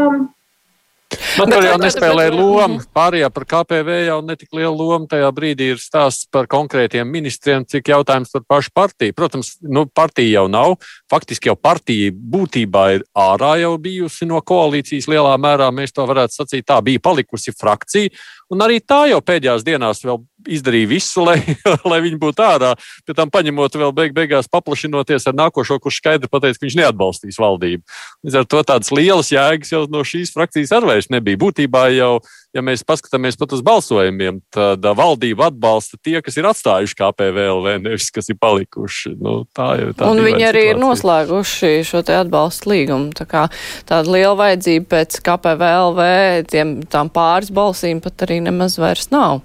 Man 1.40 1.52
tur 1.52 1.66
jau 1.66 1.76
nespēlēja 1.82 2.34
loma. 2.36 2.80
Pārējā 2.96 3.30
par 3.34 3.46
KPV 3.52 3.98
jau 4.08 4.20
netik 4.26 4.56
liela 4.56 4.74
loma. 4.74 5.08
Tajā 5.12 5.32
brīdī 5.36 5.72
ir 5.74 5.82
stāsts 5.82 6.30
par 6.32 6.50
konkrētiem 6.52 7.10
ministriem, 7.12 7.66
cik 7.70 7.92
jautājums 7.94 8.34
par 8.36 8.46
pašu 8.56 8.74
partiju. 8.76 9.16
Protams, 9.18 9.56
nu, 9.64 9.86
partija 9.88 10.42
jau 10.42 10.46
nav. 10.52 10.78
Faktiski 11.12 11.52
jau 11.52 11.58
partija 11.60 12.14
būtībā 12.14 12.86
ir 12.98 13.06
ārā 13.18 13.56
jau 13.64 13.76
bijusi 13.82 14.28
no 14.30 14.42
koalīcijas 14.42 15.10
lielā 15.12 15.36
mērā. 15.42 15.72
Mēs 15.76 15.96
to 15.96 16.08
varētu 16.08 16.42
sacīt. 16.42 16.68
Tā 16.70 16.82
bija 16.86 17.04
palikusi 17.04 17.56
frakcija. 17.56 18.14
Un 18.56 18.64
arī 18.64 18.80
tā 18.80 19.02
jau 19.12 19.20
pēdējās 19.20 19.66
dienās 19.68 20.00
vēl 20.06 20.22
izdarīja 20.56 20.88
visu, 20.88 21.26
lai, 21.26 21.36
lai 21.92 22.00
viņi 22.06 22.20
būtu 22.22 22.44
ārā. 22.46 22.72
Pēc 23.04 23.18
tam 23.18 23.32
paņemot 23.34 23.76
vēl 23.82 23.92
beig, 23.98 24.14
beigās 24.16 24.48
paplašinoties 24.52 25.28
ar 25.28 25.36
nākošo, 25.36 25.78
kurš 25.84 26.00
skaidri 26.00 26.32
pateica, 26.32 26.62
ka 26.62 26.68
viņš 26.68 26.78
neatbalstīs 26.80 27.40
valdību. 27.42 27.84
Līdz 28.24 28.40
ar 28.40 28.48
to 28.48 28.64
tādas 28.72 28.94
lielas 28.96 29.34
jēgas 29.34 29.74
jau 29.76 29.84
no 29.92 30.06
šīs 30.08 30.32
frakcijas 30.36 30.72
arī 30.78 31.12
nebija. 31.12 31.42
Būtībā 31.42 31.90
jau 31.98 32.14
ja 32.56 32.64
mēs 32.64 32.86
paskatāmies 32.88 33.38
pat 33.40 33.54
uz 33.56 33.62
balsojumiem, 33.66 34.40
tad 34.54 34.86
valdība 34.98 35.50
atbalsta 35.50 36.00
tie, 36.00 36.18
kas 36.24 36.38
ir 36.40 36.48
atstājuši 36.50 36.98
KPVLV, 37.00 37.78
nevis 37.84 38.08
kas 38.16 38.32
ir 38.32 38.40
palikuši. 38.42 39.16
Nu, 39.20 39.38
tā 39.56 39.72
jau 39.82 39.92
tā 39.98 40.10
Un 40.12 40.22
viņi 40.24 40.48
arī 40.48 40.66
situācija. 40.66 40.76
ir 40.76 40.82
noslēguši 40.82 41.72
šo 41.90 42.04
te 42.08 42.16
atbalstu 42.18 42.72
līgumu. 42.72 43.12
Tā 43.18 43.28
kā 43.30 43.46
tāda 43.90 44.16
liela 44.16 44.36
vajadzība 44.40 44.90
pēc 44.96 45.20
KPVLV 45.26 46.08
tiem, 46.52 46.78
tām 46.92 47.12
pāris 47.14 47.52
balsīm 47.56 48.02
pat 48.04 48.28
arī 48.28 48.40
nemaz 48.48 48.80
vairs 48.82 49.12
nav. 49.14 49.42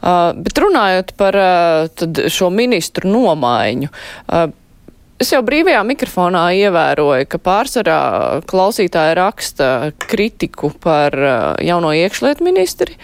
Uh, 0.00 0.30
bet 0.38 0.62
runājot 0.62 1.16
par 1.18 1.40
uh, 1.40 2.30
šo 2.32 2.52
ministru 2.54 3.10
nomaiņu. 3.10 3.90
Uh, 4.26 4.46
Es 5.16 5.30
jau 5.32 5.40
brīvajā 5.40 5.80
mikrofonā 5.88 6.42
ievēroju, 6.58 7.24
ka 7.32 7.38
pārsvarā 7.40 8.00
klausītāji 8.50 9.14
raksta 9.16 9.68
kritiku 10.02 10.68
par 10.82 11.16
uh, 11.16 11.54
jauno 11.64 11.94
iekšlietu 11.96 12.44
ministri 12.44 12.98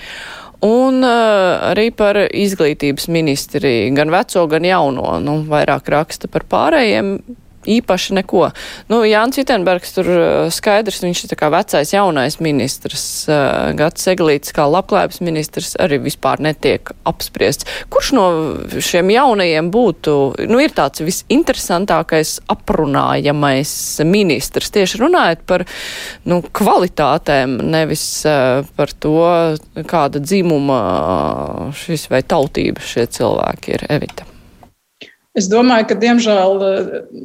un 0.62 1.00
uh, 1.00 1.70
arī 1.70 1.88
par 1.96 2.20
izglītības 2.28 3.08
ministri, 3.08 3.72
gan 3.96 4.12
veco, 4.12 4.44
gan 4.52 4.68
jauno. 4.68 5.16
Nu, 5.24 5.38
vairāk 5.48 5.88
raksta 5.94 6.28
par 6.28 6.44
pārējiem 6.52 7.16
īpaši 7.68 8.16
neko. 8.18 8.48
Nu, 8.90 9.02
Jānis 9.06 9.40
Vitenbergs 9.40 9.94
tur 9.96 10.08
uh, 10.12 10.24
skaidrs, 10.52 11.02
viņš 11.04 11.24
ir 11.24 11.32
tā 11.32 11.38
kā 11.38 11.50
vecais 11.52 11.92
jaunais 11.94 12.38
ministrs, 12.42 13.04
uh, 13.30 13.70
Gats 13.78 14.08
Eglīts 14.10 14.54
kā 14.54 14.66
labklājības 14.70 15.22
ministrs 15.24 15.74
arī 15.82 16.00
vispār 16.02 16.42
netiek 16.42 16.92
apspriests. 17.08 17.68
Kurš 17.92 18.12
no 18.16 18.26
šiem 18.82 19.12
jaunajiem 19.14 19.70
būtu, 19.74 20.16
nu, 20.50 20.62
ir 20.62 20.74
tāds 20.76 21.04
visinteresantākais 21.04 22.38
aprunājamais 22.52 23.74
ministrs, 24.08 24.72
tieši 24.74 25.02
runājot 25.02 25.46
par, 25.48 25.66
nu, 26.28 26.42
kvalitātēm, 26.42 27.58
nevis 27.72 28.04
uh, 28.28 28.66
par 28.76 28.94
to, 29.02 29.16
kāda 29.88 30.22
dzimuma 30.22 30.82
šis 31.76 32.08
vai 32.12 32.22
tautība 32.26 32.82
šie 32.84 33.08
cilvēki 33.12 33.76
ir, 33.76 33.88
Evita. 33.92 34.31
Es 35.38 35.46
domāju, 35.48 35.86
ka, 35.88 35.96
diemžēl, 35.96 36.62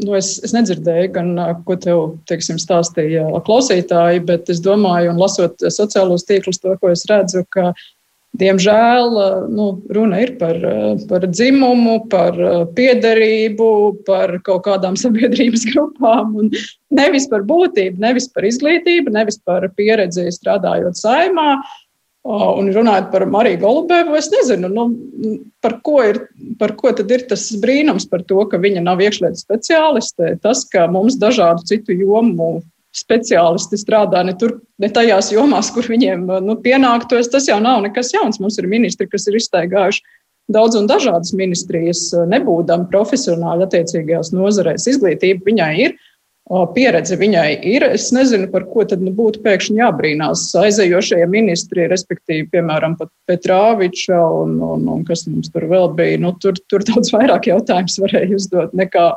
nu, 0.06 0.14
es, 0.16 0.38
es 0.46 0.54
nedzirdēju, 0.56 1.10
gan, 1.18 1.34
ko 1.68 1.76
tev 1.76 2.04
teiksim, 2.30 2.60
stāstīja 2.62 3.26
klausītāji, 3.44 4.24
bet 4.30 4.48
es 4.54 4.62
domāju, 4.64 5.12
un 5.12 5.20
lasot 5.20 5.60
sociālos 5.76 6.24
tīklus, 6.28 6.62
to, 6.64 6.78
ko 6.80 6.94
es 6.94 7.04
redzu, 7.12 7.44
ka, 7.52 7.74
diemžēl, 8.40 9.12
nu, 9.52 9.66
runa 9.92 10.22
ir 10.24 10.38
par, 10.40 10.62
par 11.10 11.26
dzimumu, 11.28 11.98
par 12.12 12.40
piederību, 12.78 13.68
par 14.08 14.38
kaut 14.48 14.64
kādām 14.70 14.96
sabiedrības 15.04 15.68
grupām, 15.74 16.38
nevis 16.88 17.28
par 17.28 17.44
būtību, 17.50 18.00
nevis 18.08 18.32
par 18.32 18.48
izglītību, 18.48 19.12
nevis 19.20 19.42
par 19.44 19.68
pieredzi 19.76 20.30
strādājot 20.32 20.96
saimā. 20.96 21.58
Un 22.28 22.68
runājot 22.76 23.06
par 23.14 23.24
Mariju 23.32 23.62
Golubevu, 23.62 24.18
es 24.20 24.28
nezinu, 24.34 24.68
nu, 24.68 24.88
par, 25.64 25.78
ko 25.86 26.02
ir, 26.04 26.18
par 26.60 26.74
ko 26.76 26.92
ir 26.92 27.24
tas 27.30 27.46
brīnums 27.62 28.08
par 28.12 28.26
to, 28.28 28.42
ka 28.52 28.60
viņa 28.60 28.84
nav 28.84 29.00
iekšlietu 29.04 29.40
speciāliste. 29.40 30.34
Tas, 30.44 30.66
ka 30.68 30.90
mums 30.92 31.16
dažādu 31.22 31.64
citu 31.70 31.96
jomu 31.96 32.58
speciālisti 32.98 33.80
strādā 33.80 34.26
ne, 34.28 34.34
tur, 34.36 34.58
ne 34.82 34.90
tajās 34.92 35.32
jomās, 35.32 35.70
kur 35.72 35.88
viņiem 35.88 36.26
nu, 36.44 36.58
pienāktos, 36.60 37.32
tas 37.32 37.48
jau 37.48 37.62
nav 37.64 37.86
nekas 37.86 38.12
jauns. 38.16 38.42
Mums 38.44 38.60
ir 38.60 38.68
ministri, 38.68 39.08
kas 39.08 39.30
ir 39.30 39.40
iztaigājuši 39.40 40.04
daudz 40.52 40.78
un 40.80 40.88
dažādas 40.88 41.32
ministrijas, 41.36 42.10
nebūdami 42.32 42.88
profesionāli 42.92 43.68
attiecīgajās 43.68 44.34
nozarēs. 44.36 44.88
Izglītība 44.92 45.48
viņai 45.48 45.74
ir 45.86 45.96
pieredze 46.48 47.18
viņai 47.20 47.50
ir. 47.68 47.84
Es 47.98 48.08
nezinu, 48.16 48.48
par 48.52 48.66
ko 48.72 48.86
tad 48.88 49.02
nu, 49.04 49.12
būtu 49.16 49.42
pēkšņi 49.44 49.82
jābrīnās 49.82 50.46
aizējošie 50.56 51.20
ministri, 51.32 51.88
respektīvi, 51.92 52.48
piemēram, 52.54 52.96
pat 53.00 53.12
Petrāviča 53.28 54.20
un, 54.42 54.56
un, 54.64 54.88
un 54.94 55.04
kas 55.08 55.26
mums 55.28 55.52
tur 55.54 55.68
vēl 55.68 55.92
bija. 55.98 56.22
Nu, 56.24 56.34
tur, 56.42 56.60
tur 56.72 56.86
daudz 56.88 57.12
vairāk 57.16 57.50
jautājums 57.52 58.00
varēja 58.04 58.38
uzdot 58.40 58.76
nekā, 58.78 59.10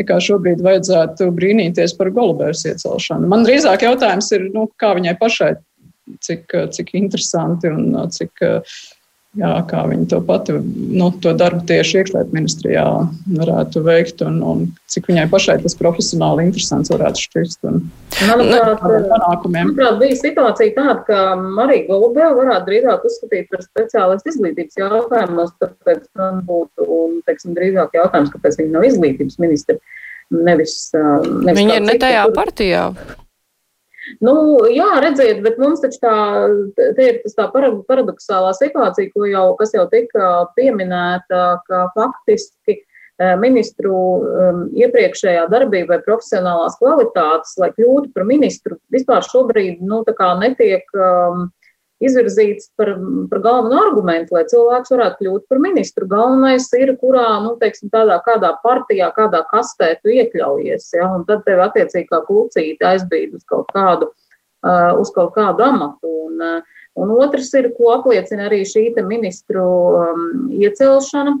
nekā 0.00 0.20
šobrīd 0.24 0.62
vajadzētu 0.64 1.28
brīnīties 1.36 1.96
par 1.98 2.12
Golubēras 2.16 2.64
iecelšanu. 2.72 3.28
Man 3.28 3.44
drīzāk 3.48 3.84
jautājums 3.84 4.32
ir, 4.36 4.48
nu, 4.54 4.70
kā 4.80 4.94
viņai 4.96 5.18
pašai, 5.20 5.52
cik, 6.24 6.56
cik 6.74 6.94
interesanti 6.96 7.70
un 7.70 7.92
cik 8.14 8.40
jā, 9.38 9.50
kā 9.70 9.82
viņi 9.86 10.08
to 10.10 10.18
pati, 10.26 10.56
nu, 10.58 11.10
to 11.22 11.32
darbu 11.38 11.62
tieši 11.68 12.00
iekšlietu 12.00 12.34
ministrijā 12.34 12.84
varētu 13.36 13.82
veikt 13.86 14.24
un, 14.26 14.40
un 14.42 14.64
cik 14.90 15.06
viņai 15.10 15.28
pašai 15.30 15.58
tas 15.62 15.76
profesionāli 15.78 16.48
interesants 16.48 16.90
varētu 16.90 17.24
šķist. 17.26 17.62
Un, 17.70 17.80
manuprāt, 18.26 18.82
manuprāt, 19.46 19.96
bija 20.02 20.18
situācija 20.18 20.74
tāda, 20.76 20.98
ka 21.06 21.22
Marija 21.38 21.86
Golubēva 21.92 22.34
varētu 22.40 22.68
drīzāk 22.72 23.06
uzskatīt 23.06 23.48
par 23.54 23.64
speciālistu 23.68 24.34
izglītības 24.34 24.82
jautājumos, 24.82 25.56
tāpēc 25.62 26.04
man 26.18 26.44
būtu, 26.50 27.00
teiksim, 27.30 27.54
drīzāk 27.58 27.98
jautājums, 28.00 28.34
kāpēc 28.34 28.62
viņa 28.62 28.76
nav 28.76 28.90
izglītības 28.90 29.40
ministra. 29.42 29.78
Nevis, 30.30 30.76
nevis 30.94 31.58
viņa 31.58 31.80
ir 31.80 31.88
ne 31.88 31.98
tajā 31.98 32.28
partijā. 32.36 32.84
Nu, 34.24 34.34
jā, 34.72 34.88
redziet, 35.04 35.42
bet 35.44 35.58
mums 35.60 35.82
taču 35.82 36.00
tā, 36.02 36.14
te 36.76 37.08
ir 37.08 37.18
tā 37.36 37.48
paradoxālā 37.52 38.52
situācija, 38.56 39.12
ko 39.12 39.26
jau, 39.28 39.44
jau 39.76 39.84
tika 39.92 40.30
pieminēta, 40.56 41.42
ka 41.68 41.82
faktiski 41.96 42.78
eh, 42.78 43.34
ministru 43.40 43.94
um, 43.94 44.64
iepriekšējā 44.80 45.46
darbība 45.52 45.96
vai 45.96 46.00
profesionālās 46.06 46.78
kvalitātes, 46.80 47.56
lai 47.60 47.70
kļūtu 47.76 48.14
par 48.16 48.28
ministru, 48.28 48.80
vispār 48.94 49.26
šobrīd 49.28 49.84
nu, 49.84 50.02
netiek 50.40 50.96
um, 50.96 51.50
izvirzīts 52.00 52.70
par, 52.80 52.94
par 53.30 53.42
galveno 53.44 53.80
argumentu, 53.84 54.34
lai 54.36 54.46
cilvēks 54.48 54.92
varētu 54.94 55.20
kļūt 55.20 55.44
par 55.50 55.60
ministru. 55.62 56.08
Galvenais 56.08 56.68
ir, 56.78 56.94
kurā, 57.00 57.26
nu, 57.44 57.54
teiksim, 57.60 57.90
tādā 57.92 58.16
kādā 58.24 58.54
partijā, 58.64 59.10
kādā 59.16 59.42
kastē 59.50 59.92
tu 60.00 60.12
iekļaujies, 60.14 60.88
ja, 60.96 61.10
un 61.16 61.26
tad 61.28 61.44
tev 61.48 61.60
attiecīgi 61.66 62.08
kā 62.08 62.22
klucīti 62.28 62.88
aizbīd 62.92 63.36
uz 63.36 63.44
kaut 63.48 63.68
kādu, 63.76 64.10
uh, 64.64 64.96
uz 65.00 65.12
kaut 65.16 65.34
kādu 65.36 65.66
amatu. 65.66 66.14
Un, 66.30 66.40
uh, 66.40 66.80
un 67.00 67.12
otrs 67.18 67.52
ir, 67.60 67.70
ko 67.76 67.92
apliecina 67.98 68.48
arī 68.48 68.62
šī 68.68 68.88
ministru 69.04 69.68
um, 70.00 70.26
iecelšana. 70.56 71.36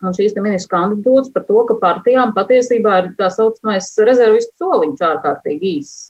Un 0.00 0.14
šīs 0.16 0.32
ministru 0.40 0.78
kandidatūras 0.78 1.28
par 1.34 1.42
to, 1.44 1.58
ka 1.68 1.74
partijām 1.82 2.30
patiesībā 2.32 2.94
ir 3.02 3.10
tā 3.18 3.26
saucamais 3.34 3.90
rezervistu 4.00 4.54
soliņš 4.62 5.02
ārkārtīgi 5.10 5.74
īss. 5.76 6.06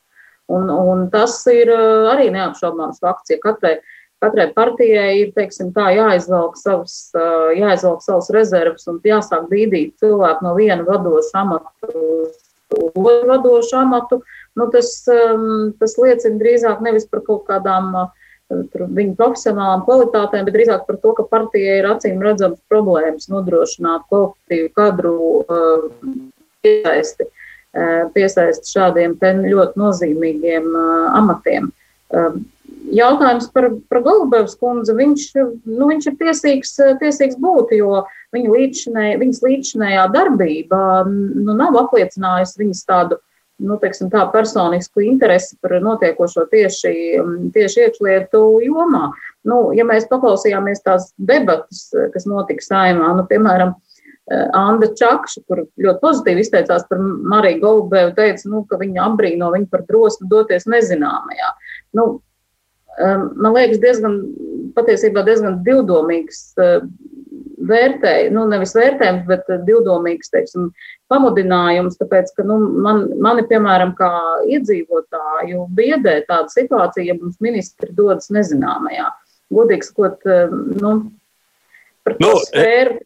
Un, 0.50 0.70
un 0.70 1.06
tas 1.12 1.36
ir 1.52 1.70
eh, 1.70 2.10
arī 2.10 2.30
neapšaubāms 2.34 2.98
fakts, 3.02 3.30
ja 3.30 3.38
katrai, 3.42 3.76
katrai 4.22 4.48
partijai 4.54 5.10
ir 5.20 5.32
teiksim, 5.36 5.70
tā, 5.76 5.92
jāizvelk, 5.94 6.56
savas, 6.58 6.96
eh, 7.14 7.60
jāizvelk 7.60 8.02
savas 8.02 8.30
rezerves 8.34 8.88
un 8.90 8.98
jāsāk 9.06 9.46
bīdīt 9.52 9.94
cilvēku 10.02 10.46
no 10.46 10.56
viena 10.58 10.86
vadoša 10.88 11.44
amata 11.44 11.92
uz 11.94 12.34
otru 12.70 13.14
vadošu 13.30 13.78
amatu. 13.78 14.22
Nu, 14.58 14.66
tas, 14.74 14.90
ehm, 15.10 15.70
tas 15.78 15.94
liecina 15.98 16.38
drīzāk 16.42 16.82
nevis 16.82 17.06
par 17.06 17.22
kaut 17.26 17.46
kādām 17.46 17.94
eh, 18.02 18.08
viņu 18.98 19.14
profesionālām 19.18 19.84
kvalitātēm, 19.86 20.48
bet 20.48 20.56
drīzāk 20.58 20.86
par 20.88 20.98
to, 20.98 21.14
ka 21.14 21.28
partijai 21.30 21.78
ir 21.78 21.92
acīm 21.92 22.18
redzams 22.26 22.58
problēmas 22.70 23.30
nodrošināt 23.30 24.08
kvalitatīvu 24.10 24.72
kadru 24.74 25.14
iesaisti. 26.66 27.30
Uh, 27.30 27.39
piesaist 28.14 28.70
šādiem 28.70 29.16
ļoti 29.20 29.78
nozīmīgiem 29.78 30.72
amatiem. 31.14 31.70
Jautājums 32.90 33.46
par, 33.54 33.68
par 33.90 34.02
Golubevas 34.02 34.56
kundzi, 34.58 34.94
viņš, 34.96 35.24
nu, 35.68 35.88
viņš 35.92 36.08
ir 36.10 36.16
tiesīgs, 36.18 36.72
tiesīgs 36.98 37.38
būt, 37.38 37.74
jo 37.78 38.04
viņa 38.34 38.50
līdšanē, 38.50 39.06
viņas 39.20 39.42
līdšanējā 39.46 40.06
darbība 40.14 40.80
nu, 41.06 41.54
nav 41.54 41.78
apliecinājusi 41.84 42.64
viņas 42.64 42.86
tādu 42.88 43.20
nu, 43.60 43.76
teiksim, 43.78 44.08
tā 44.10 44.24
personisku 44.32 45.04
interesi 45.04 45.54
par 45.62 45.76
notiekošo 45.84 46.46
tieši, 46.50 46.94
tieši 47.54 47.84
iekšlietu 47.86 48.42
jomā. 48.64 49.10
Nu, 49.46 49.60
ja 49.76 49.84
mēs 49.86 50.08
paklausījāmies 50.10 50.82
tās 50.82 51.10
debatas, 51.16 51.90
kas 52.14 52.26
notika 52.26 52.64
saimā, 52.64 53.12
nu, 53.18 53.26
piemēram, 53.28 53.76
Eh, 53.76 53.89
Anna 54.30 54.86
Čakša, 54.94 55.42
kur 55.50 55.64
ļoti 55.80 56.00
pozitīvi 56.04 56.44
izteicās 56.44 56.84
par 56.86 57.00
Mariju 57.02 57.60
Golubevu, 57.64 58.14
teica, 58.14 58.46
nu, 58.52 58.62
ka 58.70 58.78
viņa 58.78 59.02
apbrīno 59.08 59.50
viņu 59.54 59.70
par 59.72 59.82
drosmi 59.88 60.28
doties 60.30 60.68
nezināmajā. 60.70 61.48
Nu, 61.98 62.04
man 63.00 63.54
liekas, 63.56 63.80
diezgan, 63.82 64.20
patiesībā 64.76 65.24
diezgan 65.26 65.60
divdomīgs 65.66 66.42
eh, 66.62 66.78
vērtējums, 67.70 68.34
nu, 68.36 68.46
nevis 68.52 68.74
vērtējums, 68.76 69.26
bet 69.28 69.50
eh, 69.50 69.60
divdomīgs, 69.66 70.30
teiksim, 70.34 70.70
pamudinājums, 71.10 71.98
tāpēc, 72.00 72.30
ka, 72.36 72.46
nu, 72.46 72.60
man, 72.86 73.08
mani, 73.22 73.44
piemēram, 73.50 73.96
kā 73.98 74.10
iedzīvotāju 74.46 75.66
biedē 75.76 76.20
tāda 76.30 76.46
situācija, 76.54 77.08
ja 77.10 77.18
mums 77.18 77.40
ministri 77.42 77.90
dodas 77.96 78.30
nezināmajā. 78.34 79.10
Godīgi 79.50 79.88
sakot, 79.90 80.26
nu, 80.78 80.96
par 82.06 82.14
to 82.20 82.28
nu, 82.28 82.42
sfēru 82.46 83.00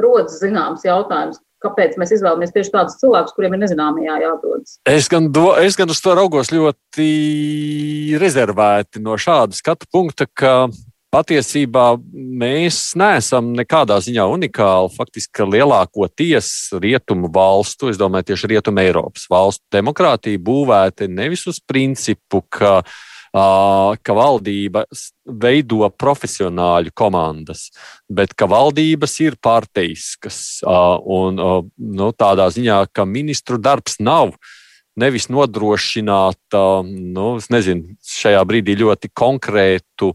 rodas 0.00 0.38
zināms 0.42 0.86
jautājums. 0.86 1.40
Kāpēc 1.64 1.94
mēs 1.96 2.10
izvēlamies 2.12 2.52
tieši 2.52 2.72
tādus 2.74 2.98
cilvēkus, 3.00 3.32
kuriem 3.32 3.54
ir 3.56 3.62
nezināmajā 3.62 4.18
jādodas? 4.20 4.74
Es 4.84 5.08
gan, 5.08 5.30
do, 5.32 5.46
es 5.56 5.78
gan 5.80 5.88
uz 5.88 6.02
to 6.04 6.12
raugos 6.12 6.52
ļoti 6.52 7.06
rezervēti 8.20 9.00
no 9.00 9.16
šāda 9.16 9.56
skatu 9.56 9.88
punkta, 9.88 10.28
ka 10.28 10.68
patiesībā 11.14 11.86
mēs 12.12 12.78
neesam 12.98 13.52
nekādā 13.56 13.96
ziņā 14.04 14.26
unikāli. 14.34 14.92
Faktiski 14.96 15.46
lielākoties 15.46 16.50
rietumu 16.82 17.30
valstu, 17.32 17.88
es 17.92 18.00
domāju, 18.00 18.32
tieši 18.32 18.50
rietumu 18.54 18.82
Eiropas 18.82 19.28
valstu 19.30 19.64
demokrātija 19.72 20.42
būvēta 20.42 21.08
nevis 21.08 21.46
uz 21.50 21.62
principu, 21.64 22.42
ka 22.52 22.80
ka 23.34 24.14
valdība 24.14 24.84
veido 25.26 25.88
profesionāļu 25.90 26.92
komandas, 26.94 27.68
bet 28.06 28.34
ka 28.38 28.46
valdības 28.50 29.18
ir 29.24 29.38
partijiskas. 29.42 30.60
Un 30.64 31.40
nu, 31.40 32.12
tādā 32.14 32.46
ziņā, 32.54 32.84
ka 32.94 33.06
ministru 33.08 33.58
darbs 33.58 33.98
nav 33.98 34.36
nevis 34.94 35.26
nodrošināt, 35.26 36.54
nu, 36.86 37.26
nezinu, 37.50 37.98
šajā 38.06 38.44
brīdī 38.46 38.78
ļoti 38.78 39.10
konkrētu 39.10 40.12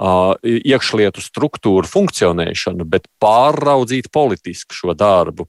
iekšlietu 0.00 1.20
struktūru 1.20 1.88
funkcionēšanu, 1.90 2.86
bet 2.88 3.10
pāraudzīt 3.20 4.08
politiski 4.14 4.78
šo 4.78 4.94
darbu. 4.96 5.48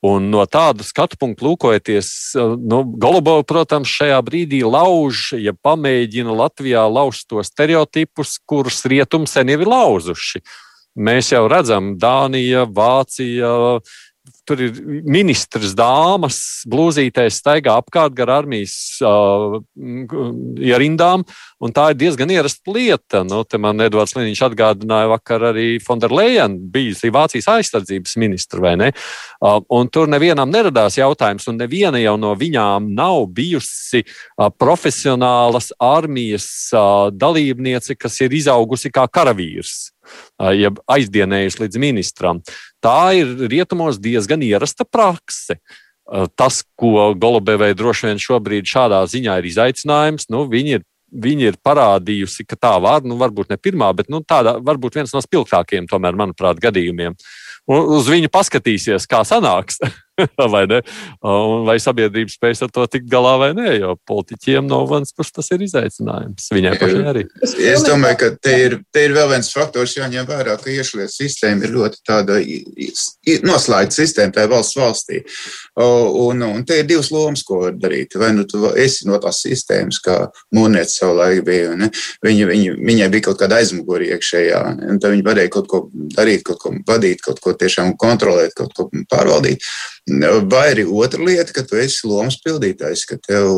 Un 0.00 0.30
no 0.32 0.46
tāda 0.48 0.80
skatu 0.80 1.18
punkta 1.20 1.44
lūkojoties, 1.44 2.08
nu, 2.56 2.80
Golubova, 3.02 3.44
protams, 3.44 3.90
šajā 3.92 4.16
brīdī 4.24 4.62
lauž, 4.64 5.34
ja 5.36 5.52
pamēģina 5.52 6.32
Latvijā 6.38 6.86
lauzt 6.88 7.26
tos 7.28 7.50
stereotipus, 7.52 8.38
kurus 8.48 8.80
rietumi 8.88 9.28
sen 9.28 9.52
jau 9.52 9.58
ir 9.60 9.68
lauzuši. 9.68 10.40
Mēs 10.96 11.34
jau 11.34 11.44
redzam, 11.52 11.92
Dānija, 12.00 12.64
Vācija, 12.64 13.52
tur 14.50 14.60
ir 14.64 14.78
ministrs 15.06 15.76
dāmas, 15.78 16.40
blūzītēs 16.70 17.38
staigā 17.38 17.76
apkārt 17.78 18.16
gar 18.18 18.32
armijas 18.40 18.74
uh, 19.06 19.60
ierindām, 20.58 21.22
un 21.62 21.74
tā 21.76 21.90
ir 21.92 22.00
diezgan 22.00 22.32
ierasta 22.34 22.74
lieta. 22.74 23.22
Nu, 23.26 23.44
man 23.62 23.84
Edvards 23.84 24.16
Liniņš 24.16 24.42
atgādināja 24.48 25.12
vakar 25.12 25.50
arī 25.52 25.68
Fonderlejen, 25.84 26.56
bijusi 26.72 27.12
Vācijas 27.14 27.50
aizsardzības 27.54 28.16
ministra, 28.20 28.74
ne? 28.80 28.90
Uh, 29.38 29.60
tur 29.92 30.10
nevienam 30.10 30.50
neradās 30.50 30.98
jautājums, 30.98 31.46
un 31.50 31.60
neviena 31.60 32.02
jau 32.02 32.16
no 32.20 32.34
viņām 32.38 32.90
nav 32.96 33.28
bijusi 33.36 34.02
uh, 34.02 34.50
profesionālas 34.50 35.70
armijas 35.78 36.50
uh, 36.74 37.08
dalībniece, 37.14 37.94
kas 38.00 38.18
ir 38.24 38.34
izaugusi 38.42 38.90
kā 38.94 39.06
karavīrs 39.06 39.90
jeb 40.56 40.80
aizdienējuši 40.90 41.64
līdz 41.64 41.80
ministram. 41.82 42.42
Tā 42.82 43.12
ir 43.18 43.34
rietumos 43.50 44.00
diezgan 44.02 44.42
ierasta 44.46 44.86
prakse. 44.88 45.60
Tas, 46.34 46.64
ko 46.74 47.12
Golubevai 47.14 47.70
droši 47.78 48.08
vien 48.08 48.18
šobrīd 48.18 48.66
šādā 48.66 49.04
ziņā 49.06 49.36
ir 49.38 49.50
izaicinājums, 49.52 50.26
nu, 50.32 50.42
viņi 50.50 50.80
ir 50.80 50.86
viņa 51.10 51.50
ir 51.50 51.58
parādījusi, 51.66 52.46
ka 52.46 52.58
tā 52.58 52.72
var, 52.82 53.04
nu, 53.06 53.16
varbūt 53.20 53.50
ne 53.50 53.58
pirmā, 53.58 53.90
bet 53.96 54.10
nu, 54.12 54.22
tāda 54.22 54.56
varbūt 54.62 55.00
viens 55.00 55.14
no 55.14 55.22
spilgtākajiem, 55.24 55.88
tomēr, 55.90 56.18
manuprāt, 56.18 56.60
gadījumiem. 56.62 57.16
Un 57.70 57.90
uz 57.98 58.08
viņu 58.10 58.30
paskatīsies, 58.32 59.08
kā 59.10 59.24
sanāks. 59.26 59.80
vai, 60.54 60.64
ne? 60.70 60.80
vai 61.66 61.76
sabiedrība 61.82 62.32
spēs 62.32 62.64
ar 62.66 62.72
to 62.74 62.86
tikt 62.90 63.08
galā 63.10 63.36
vai 63.40 63.50
nē, 63.56 63.68
jo 63.80 63.94
politiķiem 64.08 64.68
no 64.70 64.82
vienas 64.90 65.14
puses 65.16 65.34
tas 65.36 65.50
ir 65.54 65.64
izaicinājums. 65.66 66.50
Viņai 66.54 66.74
pašai 66.80 67.04
arī. 67.12 67.24
Es 67.44 67.84
domāju, 67.86 68.18
ka 68.22 68.30
te 68.42 68.56
ir, 68.66 68.78
te 68.92 69.04
ir 69.06 69.14
vēl 69.16 69.30
viens 69.34 69.50
faktors 69.54 69.96
jāņem 69.96 70.28
vērā, 70.28 70.56
ka 70.60 70.72
iešlietu 70.72 71.14
sistēma 71.14 71.66
ir 71.66 71.74
ļoti 71.76 72.02
tāda 72.06 72.38
noslēgta 73.46 73.96
sistēma 73.96 74.36
tajā 74.36 74.50
valsts 74.50 74.78
valstī. 74.78 75.22
Un, 75.80 76.42
un 76.46 76.64
te 76.66 76.80
ir 76.80 76.88
divas 76.88 77.10
lomas, 77.14 77.44
ko 77.46 77.62
var 77.64 77.76
darīt. 77.80 78.16
Vai 78.20 78.32
nu 78.36 78.46
tu 78.48 78.62
esi 78.78 79.08
no 79.08 79.18
tās 79.22 79.42
sistēmas, 79.44 80.00
kā 80.04 80.16
mūrniece 80.56 81.00
savulaik 81.00 81.44
bija, 81.46 81.74
ne? 81.78 81.90
viņa, 82.24 82.48
viņa, 82.50 82.76
viņai 82.90 83.08
bija 83.12 83.28
kaut 83.28 83.40
kāda 83.42 83.60
aizmuguri 83.60 84.10
iekšējā, 84.14 84.60
un 84.90 85.00
tad 85.00 85.14
viņa 85.14 85.26
varēja 85.26 85.54
kaut 85.56 85.70
ko 85.70 85.82
darīt, 86.16 86.44
kaut 86.46 86.60
ko 86.62 86.74
vadīt, 86.88 87.22
kaut 87.24 87.40
ko 87.44 87.54
tiešām 87.56 87.94
kontrolēt, 88.00 88.54
kaut 88.58 88.74
ko 88.76 88.88
pārvaldīt. 89.10 89.64
Vai 90.50 90.64
arī 90.72 90.84
otra 90.88 91.22
lieta, 91.22 91.52
ka 91.54 91.62
tu 91.66 91.78
esi 91.78 92.08
lomas 92.08 92.38
pildītājs, 92.42 93.04
ka 93.06 93.18
tev 93.20 93.50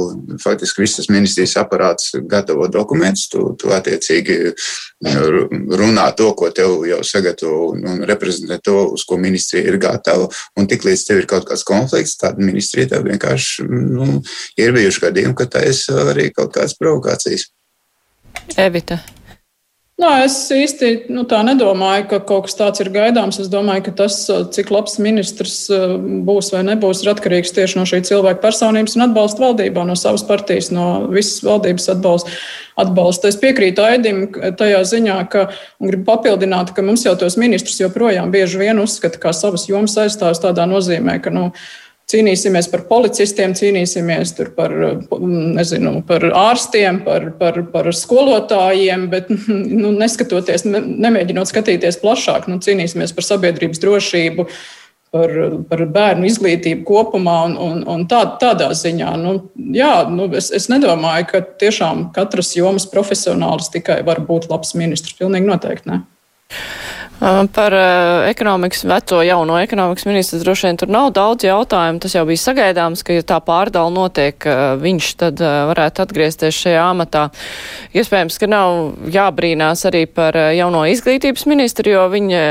faktiski 0.43 0.83
viss 0.83 0.99
tas 0.99 1.09
ministrijas 1.13 1.55
aparāts 1.63 2.13
gatavo 2.29 2.67
dokumentus, 2.73 3.29
tu, 3.33 3.45
tu 3.59 3.73
attiecīgi 3.73 4.37
runā 5.03 6.09
to, 6.19 6.29
ko 6.39 6.51
tev 6.55 6.85
jau 6.89 7.01
sagatavo 7.07 7.71
un 7.77 8.05
reprezentē 8.09 8.59
to, 8.65 8.77
uz 8.99 9.07
ko 9.09 9.19
ministrija 9.23 9.71
ir 9.71 9.81
gatava. 9.83 10.29
Un 10.59 10.69
tiklīdz 10.69 11.07
tev 11.09 11.23
ir 11.23 11.31
kaut 11.31 11.49
kāds 11.49 11.65
konflikts, 11.69 12.19
tad 12.21 12.43
ministrija 12.43 12.95
tev 12.95 13.09
vienkārši 13.09 13.69
nu, 13.71 14.21
ir 14.61 14.77
bijuši 14.77 15.07
gadījumi, 15.07 15.39
ka 15.39 15.49
tā 15.57 15.65
ir 15.71 16.07
arī 16.13 16.29
kaut 16.37 16.53
kādas 16.55 16.77
provokācijas. 16.79 17.49
Evita. 18.59 19.01
Nā, 20.01 20.11
es 20.25 20.35
īsti 20.51 21.13
nu, 21.13 21.23
tā 21.29 21.43
nedomāju, 21.45 22.07
ka 22.11 22.19
kaut 22.25 22.47
kas 22.47 22.57
tāds 22.57 22.81
ir 22.81 22.89
gaidāms. 22.95 23.37
Es 23.43 23.51
domāju, 23.53 23.85
ka 23.87 23.93
tas, 24.01 24.17
cik 24.57 24.73
labs 24.73 24.97
ministrs 25.03 25.67
būs 26.27 26.49
vai 26.55 26.63
nebūs, 26.65 27.03
ir 27.05 27.13
atkarīgs 27.13 27.53
tieši 27.55 27.79
no 27.79 27.85
šī 27.87 28.01
cilvēka 28.09 28.41
personības 28.43 28.97
un 28.97 29.05
atbalsta 29.07 29.45
valdībā, 29.45 29.85
no 29.87 29.95
savas 29.99 30.25
partijas, 30.27 30.73
no 30.75 31.05
visas 31.13 31.45
valdības 31.45 31.91
atbalsta. 31.93 32.35
atbalsta. 32.81 33.29
Es 33.29 33.37
piekrītu 33.37 33.85
Aidim 33.85 34.25
tajā 34.59 34.81
ziņā, 34.89 35.19
ka 35.29 35.45
gribu 35.85 36.09
papildināt, 36.09 36.73
ka 36.73 36.83
mums 36.83 37.05
jau 37.05 37.13
tos 37.21 37.37
ministrus 37.37 37.79
joprojām 37.85 38.33
bieži 38.33 38.65
vien 38.65 38.81
uzskata 38.81 39.21
kā 39.21 39.37
savas 39.37 39.69
jomas 39.69 39.99
aizstāvis 40.01 40.41
tādā 40.41 40.65
nozīmē, 40.67 41.21
ka 41.23 41.31
nu, 41.31 41.51
Cīnīsimies 42.13 42.67
par 42.69 42.83
policistiem, 42.91 43.55
cīnīsimies 43.57 44.35
par, 44.57 44.75
nezinu, 45.57 45.95
par 46.05 46.27
ārstiem, 46.29 47.01
par, 47.07 47.31
par, 47.39 47.63
par 47.73 47.89
skolotājiem, 47.97 49.07
bet 49.13 49.31
nu, 49.83 49.95
neskatoties, 49.97 50.67
nemēģinot 50.69 51.49
skatīties 51.49 52.03
plašāk, 52.03 52.51
nu, 52.53 52.61
cīnīsimies 52.65 53.15
par 53.17 53.29
sabiedrības 53.31 53.81
drošību, 53.81 54.47
par, 55.13 55.33
par 55.69 55.85
bērnu 55.95 56.29
izglītību 56.29 56.85
kopumā 56.89 57.39
un, 57.49 57.57
un, 57.61 57.83
un 57.95 58.05
tā, 58.09 58.23
tādā 58.41 58.71
ziņā. 58.77 59.13
Nu, 59.21 59.35
jā, 59.77 59.93
nu, 60.13 60.29
es, 60.37 60.51
es 60.57 60.69
nedomāju, 60.73 61.29
ka 61.33 61.43
tiešām 61.65 62.11
katras 62.17 62.55
jomas 62.57 62.89
profesionālis 62.93 63.73
tikai 63.73 64.03
var 64.09 64.21
būt 64.29 64.51
labs 64.53 64.77
ministrs. 64.77 65.17
Pilnīgi 65.21 65.49
noteikti. 65.49 65.93
Ne? 65.93 66.03
Par 67.21 67.75
ekonomikas 68.27 68.83
veco 68.89 69.21
jauno 69.23 69.59
ekonomikas 69.63 70.07
ministrs 70.09 70.43
droši 70.43 70.67
vien 70.67 70.79
tur 70.81 70.91
nav 70.91 71.13
daudz 71.15 71.47
jautājumu. 71.47 72.01
Tas 72.03 72.17
jau 72.17 72.25
bija 72.27 72.43
sagaidāms, 72.43 73.05
ka 73.07 73.15
ja 73.15 73.23
tā 73.27 73.39
pārdala 73.45 73.93
notiek, 73.95 74.43
viņš 74.83 75.11
tad 75.21 75.43
varētu 75.43 76.03
atgriezties 76.03 76.59
šajā 76.65 76.83
amatā. 76.91 77.29
Iespējams, 77.95 78.41
ka 78.43 78.51
nav 78.51 79.07
jābrīnās 79.15 79.87
arī 79.93 80.05
par 80.11 80.39
jauno 80.57 80.83
izglītības 80.91 81.47
ministru, 81.51 81.95
jo 81.95 82.09
viņa 82.11 82.43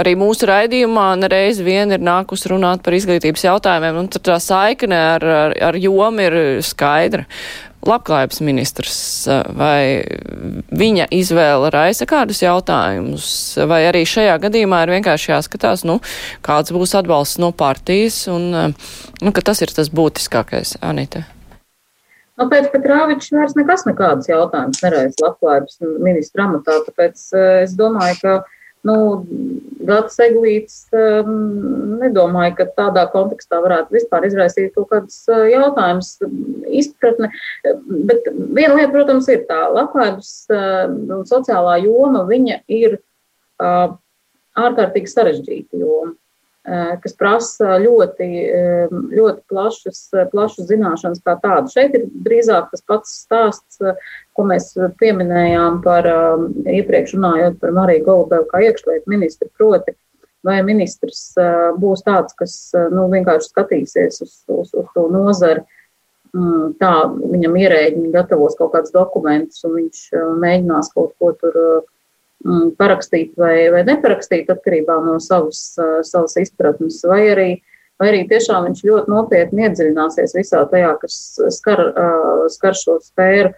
arī 0.00 0.16
mūsu 0.16 0.48
raidījumā 0.48 1.10
nereiz 1.20 1.60
vien 1.60 1.92
ir 1.92 2.00
nākus 2.00 2.48
runāt 2.48 2.86
par 2.86 2.96
izglītības 2.96 3.48
jautājumiem, 3.50 4.00
un 4.00 4.10
tā 4.16 4.40
saikne 4.40 5.02
ar, 5.16 5.30
ar, 5.44 5.56
ar 5.72 5.80
jomu 5.80 6.24
ir 6.24 6.40
skaidra 6.64 7.26
labklājības 7.90 8.40
ministrs, 8.46 8.98
vai 9.56 10.02
viņa 10.76 11.08
izvēle 11.14 11.70
raisa 11.74 12.08
kādus 12.08 12.42
jautājumus, 12.44 13.28
vai 13.68 13.84
arī 13.90 14.04
šajā 14.08 14.36
gadījumā 14.46 14.82
ir 14.84 14.96
vienkārši 14.96 15.32
jāskatās, 15.32 15.86
nu, 15.88 16.00
kāds 16.46 16.74
būs 16.74 16.96
atbalsts 16.98 17.40
no 17.42 17.52
partijas, 17.56 18.24
un, 18.32 18.74
nu, 19.22 19.34
tas 19.38 19.62
ir 19.64 19.72
tas 19.76 19.92
būtiskākais, 19.92 20.76
Anita. 20.84 21.24
Nu, 22.36 22.50
pēc 22.52 22.68
Petrāviča 22.74 23.38
vairs 23.38 23.54
nekas 23.56 23.86
nekādus 23.88 24.28
jautājumus 24.28 24.82
neraisa 24.84 25.24
labklājības 25.24 25.80
ministra 26.04 26.50
amatā, 26.50 26.82
tāpēc 26.84 27.30
es 27.64 27.72
domāju, 27.78 28.20
ka 28.20 28.36
Nu, 28.86 29.26
Gatis 29.86 30.18
Eglīts 30.24 30.76
um, 30.96 31.32
nedomāju, 32.02 32.56
ka 32.58 32.66
tādā 32.78 33.06
kontekstā 33.12 33.60
varētu 33.64 33.96
vispār 33.96 34.26
izraisīt 34.28 34.74
kaut 34.76 34.90
kādus 34.92 35.18
uh, 35.30 35.44
jautājumus, 35.50 36.16
izpratni. 36.82 37.30
Bet 38.08 38.28
viena 38.34 38.74
lieta, 38.74 38.92
protams, 38.94 39.30
ir 39.32 39.46
tā 39.50 39.62
labklājības 39.72 40.32
uh, 40.50 40.84
un 41.18 41.24
sociālā 41.28 41.78
joma, 41.84 42.26
viņa 42.28 42.60
ir 42.72 42.98
uh, 42.98 43.96
ārkārtīgi 44.66 45.12
sarežģīta 45.12 45.82
joma. 45.82 46.14
Eh, 46.66 46.96
kas 46.98 47.12
prasa 47.14 47.76
ļoti, 47.78 48.26
eh, 48.42 48.88
ļoti 48.90 49.44
plašas, 49.46 50.00
plašas 50.32 50.66
zināšanas 50.66 51.20
kā 51.22 51.36
tādu. 51.38 51.70
Šeit 51.70 51.94
ir 51.94 52.08
drīzāk 52.26 52.72
tas 52.72 52.82
pats 52.82 53.12
stāsts, 53.22 53.78
eh, 53.86 53.94
ko 54.34 54.42
mēs 54.50 54.74
pieminējām 54.98 55.78
par 55.84 56.02
iepriekš 56.66 57.14
runājot 57.14 57.60
par 57.60 57.70
Mariju 57.70 58.04
Golubevu 58.08 58.48
kā 58.50 58.64
iekšlietu 58.66 59.06
ministru, 59.06 59.48
proti, 59.56 59.94
vai 60.42 60.60
ministrs 60.62 61.34
būs 61.78 62.02
tāds, 62.02 62.34
kas 62.36 62.72
nu, 62.74 63.06
vienkārši 63.14 63.52
skatīsies 63.52 64.20
uz, 64.22 64.44
uz, 64.48 64.74
uz 64.74 64.86
to 64.92 65.08
nozari. 65.08 65.62
Mm, 66.34 66.74
tā 66.82 66.92
viņam 67.14 67.54
ierēģiņi 67.62 68.12
gatavos 68.12 68.58
kaut 68.58 68.72
kādus 68.74 68.92
dokumentus, 68.92 69.62
un 69.64 69.78
viņš 69.78 70.10
mēģinās 70.42 70.92
kaut 70.92 71.14
ko 71.18 71.32
tur 71.32 71.54
Mm, 71.54 71.95
parakstīt 72.78 73.36
vai, 73.40 73.68
vai 73.74 73.82
neparakstīt 73.86 74.50
atkarībā 74.52 74.98
no 75.04 75.18
savas, 75.22 75.62
savas 76.06 76.36
izpratnes, 76.40 77.00
vai 77.08 77.22
arī, 77.32 77.48
vai 78.00 78.10
arī 78.12 78.24
tiešām 78.30 78.68
viņš 78.68 78.82
ļoti 78.86 79.12
nopietni 79.12 79.66
iedziļināsies 79.66 80.36
visā 80.36 80.64
tajā, 80.70 80.92
kas 81.02 81.16
skar, 81.58 81.82
skar 82.52 82.76
šo 82.78 82.98
sfēru. 83.04 83.54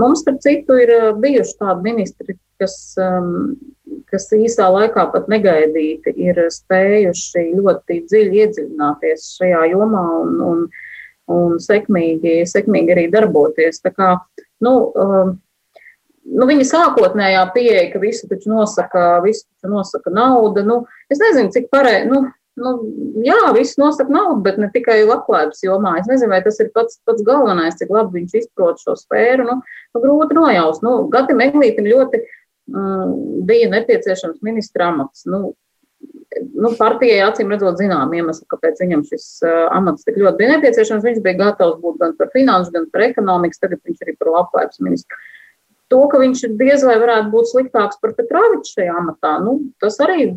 Mums, 0.00 0.24
starp 0.24 0.42
citu, 0.44 0.78
ir 0.82 0.92
bijuši 1.22 1.56
tādi 1.62 1.88
ministri, 1.88 2.36
kas, 2.60 2.76
kas 4.10 4.28
īsā 4.36 4.68
laikā 4.74 5.08
pat 5.14 5.30
negaidīti 5.30 6.14
ir 6.28 6.42
spējuši 6.52 7.48
ļoti 7.58 8.02
dziļi 8.10 8.44
iedziļināties 8.44 9.32
šajā 9.38 9.64
jomā 9.72 10.04
un, 10.22 10.38
un, 10.50 10.64
un 11.32 11.58
sekmīgi, 11.62 12.40
sekmīgi 12.50 12.96
arī 12.96 13.06
darboties. 13.14 13.82
Tā 13.84 13.94
kā, 13.94 14.14
nu, 14.64 14.74
nu, 16.28 16.48
viņa 16.48 16.66
sākotnējā 16.68 17.44
pieeja, 17.54 17.86
ka 17.92 18.00
visu 18.02 18.28
taču 18.30 18.52
nosaka, 18.52 19.04
visu 19.24 19.46
taču 19.46 19.72
nosaka 19.72 20.12
nauda. 20.14 20.64
Nu, 20.66 20.82
es 21.12 21.20
nezinu, 21.22 21.52
cik 21.54 21.70
pareizi. 21.72 22.08
Nu, 22.10 22.24
nu, 22.58 22.72
jā, 23.26 23.38
viss 23.56 23.78
nosaka 23.80 24.12
naudu, 24.12 24.42
bet 24.46 24.58
ne 24.60 24.70
tikai 24.74 25.00
labklājības 25.06 25.62
jomā. 25.64 25.96
Es 26.00 26.10
nezinu, 26.10 26.32
vai 26.34 26.42
tas 26.44 26.58
ir 26.62 26.72
pats, 26.74 26.98
pats 27.08 27.24
galvenais, 27.26 27.78
cik 27.78 27.92
labi 27.94 28.20
viņš 28.20 28.36
izprot 28.42 28.82
šo 28.82 28.96
sfēru. 28.98 29.46
Nu, 29.48 29.60
nu, 29.62 30.02
grūti 30.02 30.36
nojaust. 30.38 30.84
Nu, 30.86 30.98
Gatim 31.12 31.42
Eglītam 31.44 31.88
ļoti 31.88 32.22
mm, 32.24 33.16
bija 33.48 33.70
nepieciešams 33.76 34.42
ministra 34.46 34.90
amats. 34.92 35.24
Nu, 35.30 35.54
nu, 36.58 36.74
partijai 36.78 37.22
acīm 37.26 37.50
redzot, 37.54 37.78
zinām 37.80 38.12
iemeslu, 38.14 38.46
kāpēc 38.52 38.82
viņam 38.82 39.06
šis 39.08 39.26
uh, 39.46 39.64
amats 39.74 40.06
tik 40.06 40.20
ļoti 40.20 40.42
bija 40.42 40.56
nepieciešams. 40.56 41.06
Viņš 41.06 41.24
bija 41.24 41.40
gatavs 41.46 41.80
būt 41.82 41.98
gan 42.02 42.14
par 42.18 42.30
finanšu, 42.34 42.74
gan 42.74 42.86
par 42.92 43.08
ekonomikas, 43.08 43.62
tagad 43.62 43.82
viņš 43.86 44.06
arī 44.06 44.18
par 44.20 44.34
labklājības 44.36 44.84
ministru. 44.84 45.26
To, 45.88 46.02
ka 46.12 46.20
viņš 46.20 46.44
diez 46.60 46.84
vai 46.84 46.98
varētu 47.00 47.32
būt 47.32 47.48
sliktāks 47.52 48.00
par 48.02 48.12
Petrāviču 48.18 48.76
šajā 48.76 48.98
amatā, 49.00 49.38
nu, 49.40 49.58
tas 49.80 49.96
arī 50.04 50.34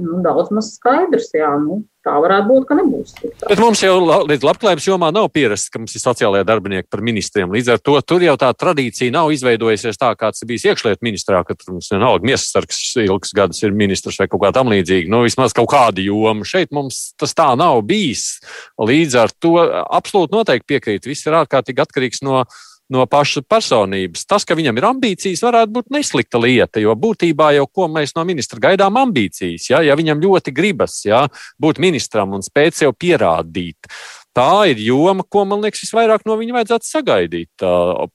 nu, 0.00 0.20
daudz 0.24 0.50
maz 0.54 0.74
skaidrs. 0.76 1.30
Jā, 1.34 1.50
nu, 1.60 1.80
tā 2.04 2.14
varētu 2.22 2.48
būt, 2.48 2.66
ka 2.68 2.76
nebūs. 2.78 3.12
Sliktāk. 3.16 3.48
Bet 3.50 3.62
mums 3.62 3.82
jau 3.82 3.96
līdz 4.28 4.46
labklājības 4.46 4.86
jomā 4.88 5.10
nav 5.14 5.28
pierasts, 5.34 5.70
ka 5.72 5.80
mums 5.82 5.94
ir 5.96 6.02
sociālajie 6.02 6.46
darbinieki 6.48 6.88
par 6.92 7.02
ministriem. 7.04 7.52
Līdz 7.52 7.72
ar 7.74 7.82
to 7.84 7.96
tur 8.06 8.24
jau 8.24 8.36
tā 8.40 8.50
tradīcija 8.56 9.14
nav 9.14 9.32
izveidojusies 9.34 10.00
tā, 10.00 10.12
kāds 10.18 10.46
bijis 10.48 10.66
iekšlietu 10.70 11.06
ministrā, 11.06 11.42
ka 11.46 11.56
tur 11.58 11.76
mums 11.76 11.90
vienalga 11.92 12.30
miesasargs 12.30 12.80
ilgs 13.04 13.34
gadus 13.36 13.62
ir 13.64 13.76
ministrs 13.76 14.20
vai 14.20 14.30
kaut 14.30 14.44
kā 14.46 14.54
tam 14.56 14.72
līdzīga. 14.72 15.10
Nu, 15.12 15.24
vismaz 15.26 15.56
kaut 15.56 15.70
kāda 15.74 16.04
joma. 16.04 16.46
Šeit 16.48 16.72
mums 16.76 17.10
tas 17.20 17.36
tā 17.36 17.50
nav 17.58 17.82
bijis. 17.88 18.38
Līdz 18.80 19.20
ar 19.20 19.36
to 19.36 19.56
absolūti 19.84 20.36
noteikti 20.38 20.68
piekrīt. 20.74 21.08
Viss 21.10 21.28
ir 21.28 21.38
ārkārtīgi 21.42 21.84
atkarīgs 21.84 22.24
no 22.26 22.44
no 22.90 23.06
paša 23.10 23.42
personības. 23.48 24.26
Tas, 24.28 24.46
ka 24.46 24.56
viņam 24.58 24.78
ir 24.80 24.88
ambīcijas, 24.90 25.44
varētu 25.46 25.74
būt 25.78 25.90
neslikta 25.94 26.40
lieta, 26.42 26.82
jo 26.82 26.94
būtībā 26.98 27.52
jau 27.56 27.66
ko 27.70 27.88
mēs 27.92 28.16
no 28.16 28.24
ministra 28.28 28.60
gaidām 28.62 28.98
ambīcijas. 29.00 29.70
Ja, 29.70 29.82
ja 29.86 29.98
viņam 29.98 30.22
ļoti 30.22 30.54
gribas 30.54 31.00
ja, 31.06 31.26
būt 31.62 31.82
ministram 31.82 32.34
un 32.36 32.46
spēt 32.46 32.78
sev 32.78 32.96
pierādīt. 32.98 33.90
Tā 34.30 34.70
ir 34.70 34.78
joma, 34.78 35.24
ko 35.26 35.42
man 35.48 35.64
liekas, 35.64 35.82
visvairāk 35.82 36.22
no 36.28 36.36
viņa 36.38 36.54
vajadzētu 36.54 36.86
sagaidīt. 36.86 37.64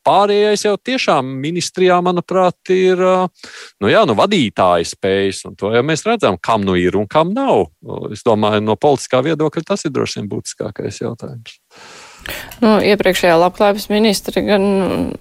Pārējais 0.07 0.63
jau 0.63 0.77
tiešām 0.79 1.33
ministrijā, 1.43 1.97
manuprāt, 2.05 2.55
ir 2.71 3.03
nu 3.03 3.91
jā, 3.91 4.05
nu, 4.07 4.15
vadītāja 4.15 4.87
spējas, 4.87 5.43
un 5.49 5.59
to 5.59 5.73
jau 5.75 5.83
mēs 5.83 6.05
redzam, 6.07 6.39
kam 6.39 6.63
nu 6.63 6.77
ir 6.79 6.95
un 6.95 7.09
kam 7.11 7.35
nav. 7.35 7.67
Es 8.15 8.23
domāju, 8.23 8.63
no 8.63 8.79
politiskā 8.79 9.19
viedokļa 9.27 9.67
tas 9.73 9.83
ir 9.83 9.95
droši 9.95 10.21
vien 10.21 10.31
būtiskākais 10.31 11.03
jautājums. 11.03 11.59
Nu, 12.63 12.77
iepriekšējā 12.81 13.35
labklājības 13.39 13.87
ministra 13.91 14.41
gan 14.45 14.63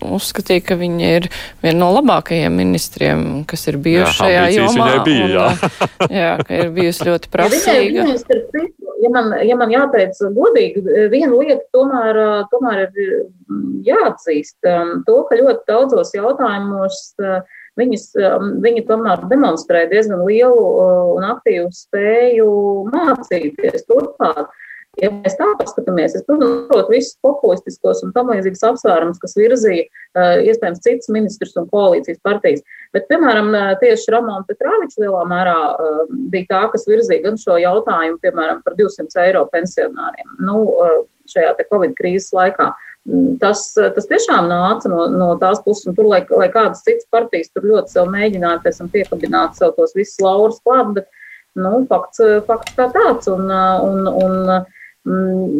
uzskatīja, 0.05 0.64
ka 0.69 0.79
viņa 0.81 1.11
ir 1.19 1.29
viena 1.64 1.77
no 1.81 1.90
labākajiem 1.97 2.55
ministriem, 2.57 3.25
kas 3.51 3.67
ir 3.71 3.81
bijuši 3.85 4.07
jā, 4.09 4.14
šajā 4.21 4.45
jomā. 4.55 4.88
Bija, 5.07 5.27
jā. 5.33 5.49
un, 5.51 6.14
jā, 6.21 6.31
ka 6.47 6.61
ir 6.62 6.71
bijusi 6.77 7.07
ļoti 7.11 7.33
prasīga. 7.35 8.07
Ja 9.05 9.11
man, 9.12 9.35
ja 9.45 9.57
man 9.61 9.73
jāteic 9.73 10.17
godīgi, 10.33 10.81
viena 11.12 11.35
lieta 11.35 11.61
tomēr, 11.77 12.21
tomēr 12.53 12.87
ir 12.87 13.11
jāatzīst. 13.85 14.57
To, 14.64 15.19
ka 15.29 15.37
ļoti 15.40 15.69
daudzos 15.69 16.14
jautājumos 16.17 17.03
viņas, 17.79 18.07
viņi 18.64 18.85
tomēr 18.88 19.27
demonstrē 19.31 19.85
diezgan 19.90 20.25
lielu 20.25 20.67
un 21.19 21.27
aktīvu 21.35 21.69
spēju 21.75 22.51
mācīties 22.95 23.85
turpmāk. 23.90 24.53
Ja 25.02 25.11
mēs 25.11 25.35
tā 25.38 25.46
paskatāmies, 25.59 26.14
es, 26.14 26.24
protams, 26.26 26.66
saprotu 26.66 26.94
visus 26.94 27.16
populistiskos 27.24 28.02
un 28.07 28.12
tam 28.14 28.30
līdzīgus 28.30 28.62
apsvērumus, 28.68 29.20
kas 29.22 29.35
virzīja 29.38 29.87
uh, 29.87 30.42
iespējams 30.46 30.85
citas 30.85 31.11
ministrs 31.14 31.57
un 31.59 31.66
koalīcijas 31.72 32.20
partijas. 32.26 32.62
Bet, 32.94 33.09
piemēram, 33.11 33.50
tieši 33.80 34.14
Ramona 34.14 34.46
Petrāviča 34.46 35.02
lielā 35.02 35.24
mērā 35.30 35.57
uh, 35.72 36.04
bija 36.30 36.50
tā, 36.52 36.62
kas 36.74 36.87
virzīja 36.90 37.26
gan 37.26 37.40
šo 37.40 37.59
jautājumu, 37.62 38.20
piemēram, 38.22 38.62
par 38.62 38.78
200 38.78 39.26
eiro 39.26 39.42
pensionāriem. 39.50 40.30
Nu, 40.46 40.61
šajā 41.30 41.54
Covid 41.70 41.94
krīzes 41.98 42.33
laikā. 42.37 42.70
Mm, 43.04 43.35
tas, 43.40 43.66
tas 43.76 44.07
tiešām 44.09 44.48
nāca 44.48 44.88
no, 44.88 45.04
no 45.12 45.33
tās 45.40 45.61
puses, 45.64 45.85
un 45.90 45.96
tur, 45.96 46.09
lai, 46.09 46.22
lai 46.30 46.48
kādas 46.52 46.85
citas 46.87 47.09
partijas 47.12 47.52
tur 47.52 47.66
ļoti 47.68 47.92
sev 47.92 48.09
mēģinātu, 48.12 48.64
pēc 48.64 48.80
tam 48.80 48.88
piekabināt 48.94 49.59
sev 49.59 49.74
tos 49.76 49.92
visus 49.96 50.22
laurus 50.24 50.62
klāt, 50.64 50.94
bet, 50.96 51.11
nu, 51.59 51.83
fakts, 51.90 52.22
fakts 52.48 52.78
kā 52.78 52.88
tāds. 52.94 53.28
Un, 53.33 53.50
un, 53.50 54.09
un, 54.09 54.54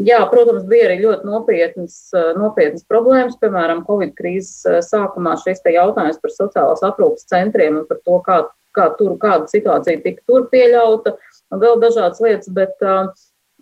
jā, 0.09 0.21
protams, 0.31 0.65
bija 0.69 0.89
arī 0.89 0.99
ļoti 1.03 1.29
nopietnas, 1.29 1.99
nopietnas 2.39 2.87
problēmas, 2.89 3.37
piemēram, 3.43 3.85
Covid 3.89 4.15
krīzes 4.17 4.87
sākumā 4.89 5.37
šis 5.43 5.63
jautājums 5.75 6.21
par 6.23 6.33
sociālās 6.33 6.85
aprūpas 6.87 7.29
centriem 7.29 7.83
un 7.83 7.87
par 7.91 8.01
to, 8.01 8.19
kā, 8.25 8.41
kā 8.77 8.89
tur, 8.99 9.19
kāda 9.21 9.51
situācija 9.53 10.03
tika 10.05 10.25
tur 10.27 10.49
pieļauta, 10.53 11.17
un 11.53 11.63
vēl 11.63 11.81
dažādas 11.83 12.25
lietas, 12.25 12.51
bet 12.57 12.81
uh, 12.85 13.13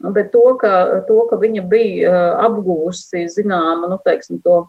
Bet 0.03 0.33
to, 0.33 0.43
ka, 0.59 1.05
to, 1.07 1.21
ka 1.31 1.39
viņa 1.39 1.63
bija 1.71 2.13
apgūsi 2.43 3.29
zināmu, 3.31 3.87
nu, 3.93 3.99
teiksim, 4.03 4.41
to, 4.43 4.65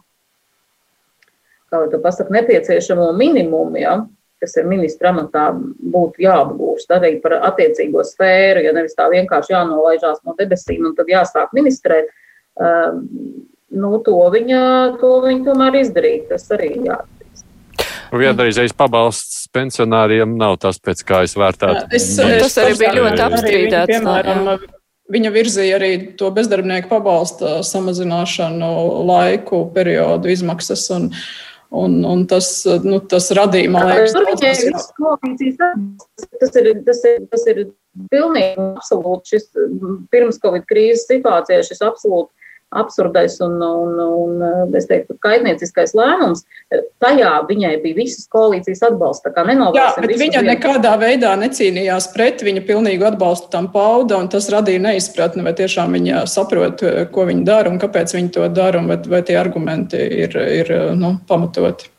kā 1.72 1.80
to 1.90 1.98
pasaka, 2.04 2.30
nepieciešamo 2.36 3.08
minimumu, 3.18 3.80
ja, 3.80 3.96
kas 4.42 4.56
ir 4.60 4.68
ministra 4.68 5.12
amatā, 5.14 5.48
būtu 5.94 6.24
jāapgūst 6.24 6.92
arī 6.94 7.16
par 7.22 7.38
attiecīgo 7.50 8.04
sfēru, 8.06 8.64
ja 8.66 8.74
nevis 8.76 8.96
tā 8.98 9.08
vienkārši 9.12 9.54
jānolaižās 9.54 10.22
no 10.26 10.36
debesīm 10.38 10.88
un 10.90 10.94
tad 10.98 11.10
jāsāk 11.12 11.54
ministrēt. 11.56 12.12
Um, 12.54 13.04
nu, 13.74 13.96
to 14.06 14.16
viņa, 14.34 14.62
to 15.00 15.16
viņa 15.24 15.44
tomēr 15.48 15.80
izdarīja. 15.80 16.28
Tas 16.34 16.46
arī 16.54 16.70
jāatzīst. 16.84 17.46
Vienreizējais 18.14 18.76
pabalsts 18.78 19.48
pensionāriem 19.54 20.36
nav 20.38 20.60
tas, 20.62 20.78
pēc 20.82 21.02
kā 21.06 21.24
es 21.26 21.34
vērtētu. 21.38 21.88
Es, 21.94 22.12
es, 22.18 22.42
tas 22.44 22.58
arī 22.62 22.78
bija 22.78 22.94
ļoti 23.00 23.24
apstrīdēts. 23.26 23.90
Piemēram, 23.90 24.48
jā. 24.52 24.58
Viņa 25.14 25.30
virzīja 25.34 25.76
arī 25.76 25.90
to 26.16 26.30
bezdarbnieku 26.32 26.88
pabalsta 26.88 27.58
samazināšanu, 27.66 28.68
laiku, 29.04 29.66
periodu 29.74 30.30
izmaksas. 30.32 30.86
Un, 30.96 31.10
un, 31.82 31.96
un 32.06 32.22
tas, 32.30 32.48
nu, 32.84 33.00
tas 33.10 33.30
radīja, 33.36 33.72
man 33.74 33.88
liekas, 33.90 34.14
tas, 34.14 34.26
tas, 36.40 36.58
ir, 36.60 36.70
tas, 36.86 37.02
ir, 37.10 37.18
tas 37.32 37.46
ir 37.50 37.60
pilnīgi 38.12 38.54
absolūti 38.64 39.34
šis 39.34 39.50
pirms 40.14 40.40
Covid 40.42 40.66
krīzes 40.70 41.06
situācijā, 41.10 41.62
šis 41.66 41.82
absolūti 41.86 42.32
absurdais 42.74 43.36
un, 43.44 43.62
un, 43.62 44.00
un 44.00 44.74
es 44.76 44.88
teiktu, 44.90 45.16
kaitnieciskais 45.22 45.94
lēmums. 45.96 46.44
Tajā 47.02 47.32
viņai 47.48 47.74
bija 47.84 47.98
visas 48.00 48.26
koalīcijas 48.32 48.82
atbalsts. 48.90 49.24
Jā, 49.76 49.86
bet 50.00 50.16
viņa 50.18 50.42
vienu. 50.42 50.50
nekādā 50.50 50.94
veidā 51.00 51.34
necīnījās 51.40 52.10
pret, 52.14 52.42
viņa 52.46 52.64
pilnīgu 52.66 53.08
atbalstu 53.12 53.50
tam 53.54 53.70
pauda, 53.74 54.18
un 54.18 54.28
tas 54.32 54.50
radīja 54.52 54.82
neizpratni, 54.88 55.46
vai 55.46 55.54
tiešām 55.56 55.94
viņa 55.98 56.26
saprot, 56.30 56.84
ko 57.14 57.26
viņa 57.30 57.46
dara 57.46 57.72
un 57.72 57.80
kāpēc 57.82 58.16
viņa 58.18 58.36
to 58.38 58.50
dara, 58.54 58.82
un 58.82 58.90
vai, 58.90 58.98
vai 59.16 59.22
tie 59.26 59.38
argumenti 59.40 60.00
ir, 60.24 60.38
ir 60.60 60.74
nu, 60.98 61.16
pamatoti. 61.28 61.93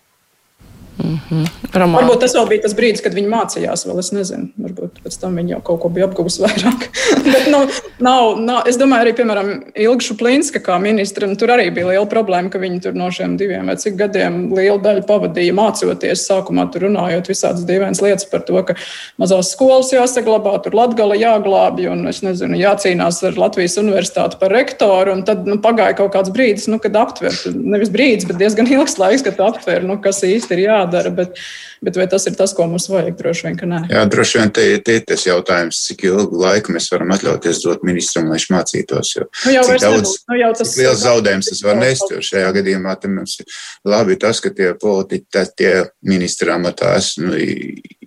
Mm 1.03 1.19
-hmm. 1.29 1.47
Ramā. 1.73 1.99
Varbūt 1.99 2.19
tas 2.23 2.35
vēl 2.35 2.47
bija 2.49 2.61
tas 2.63 2.75
brīdis, 2.75 3.03
kad 3.03 3.13
viņi 3.13 3.27
mācījās, 3.27 3.83
vēl 3.87 3.99
es 3.99 4.11
nezinu. 4.15 4.47
Varbūt 4.63 5.01
pēc 5.03 5.17
tam 5.21 5.35
viņi 5.35 5.51
jau 5.51 5.61
kaut 5.61 5.81
ko 5.81 5.89
bija 5.89 6.05
apguvusi 6.07 6.41
vairāk. 6.45 6.85
Bet, 7.25 7.47
nu, 7.51 7.65
nav, 7.99 8.39
nav, 8.39 8.61
es 8.67 8.77
domāju, 8.77 9.01
arī, 9.01 9.13
piemēram, 9.17 9.49
Ilga 9.75 10.05
Šuplinska 10.07 10.59
kā 10.63 10.79
ministra, 10.81 11.27
nu, 11.27 11.35
tur 11.35 11.51
arī 11.51 11.67
bija 11.73 11.87
liela 11.87 12.05
problēma, 12.05 12.49
ka 12.49 12.59
viņi 12.59 12.81
tur 12.81 12.93
no 12.93 13.09
šiem 13.11 13.35
diviem 13.37 13.67
vai 13.67 13.75
cik 13.75 13.97
gadiem 13.99 14.53
lielu 14.53 14.79
daļu 14.79 15.03
pavadīja 15.07 15.53
mācoties. 15.53 16.23
Sākumā 16.29 16.71
tur 16.71 16.87
runājot 16.87 17.27
visādas 17.27 17.65
dīvainas 17.67 18.01
lietas 18.01 18.25
par 18.31 18.45
to, 18.47 18.63
ka 18.63 18.75
mazās 19.17 19.51
skolas 19.51 19.91
jāsaglabā, 19.91 20.63
tur 20.63 20.75
latgala 20.75 21.15
jāglābj 21.15 21.89
un, 21.91 22.07
es 22.07 22.21
nezinu, 22.23 22.55
jācīnās 22.55 23.23
ar 23.27 23.37
Latvijas 23.37 23.77
universitāti 23.77 24.39
par 24.39 24.51
rektoru. 24.51 25.11
Un 25.11 25.23
tad 25.27 25.45
nu, 25.45 25.57
pagāja 25.57 25.97
kaut 25.97 26.13
kāds 26.13 26.31
brīdis, 26.31 26.69
nu, 26.71 26.79
kad 26.79 26.95
aptver, 26.95 27.35
nevis 27.55 27.89
brīdis, 27.89 28.27
bet 28.27 28.39
diezgan 28.39 28.67
ilgs 28.71 28.97
laiks, 28.97 29.25
kad 29.27 29.39
aptver, 29.39 29.83
nu, 29.83 29.99
kas 30.01 30.23
īsti 30.23 30.55
ir 30.55 30.63
jā 30.69 30.84
jādara. 30.85 31.11
Bet, 31.15 31.39
bet 31.85 31.99
vai 31.99 32.07
tas 32.11 32.25
ir 32.29 32.37
tas, 32.37 32.53
ko 32.55 32.67
mums 32.69 32.87
vajag? 32.89 33.17
Droši 33.19 33.47
vien, 33.47 33.57
ka 33.59 33.69
nē. 33.69 33.81
Jā, 33.91 34.03
droši 34.11 34.41
vien 34.41 34.53
te, 34.55 34.65
ir 34.79 35.05
tas 35.09 35.25
jautājums, 35.27 35.81
cik 35.89 36.05
ilgu 36.09 36.41
laiku 36.41 36.75
mēs 36.75 36.89
varam 36.93 37.13
atļauties 37.15 37.61
dot 37.65 37.85
ministram, 37.87 38.29
lai 38.29 38.39
viņš 38.39 38.47
mācītos. 38.53 39.13
Jo, 39.17 39.27
nu 39.45 39.55
jau 39.55 39.65
daudz, 39.81 40.17
nu 40.31 40.39
jau 40.39 40.51
tas, 40.61 40.75
liels 40.79 41.01
zaudējums 41.03 41.51
tas 41.51 41.63
var 41.65 41.79
nest, 41.81 42.05
jo 42.11 42.21
šajā 42.23 42.51
gadījumā 42.59 42.97
mums 43.11 43.39
ir 43.41 43.57
labi 43.87 44.17
tas, 44.19 44.41
ka 44.43 44.51
tie 44.55 44.73
politiķi, 44.79 45.45
tie 45.57 45.73
ministri 46.05 46.53
amatās 46.53 47.15
nu, 47.21 47.35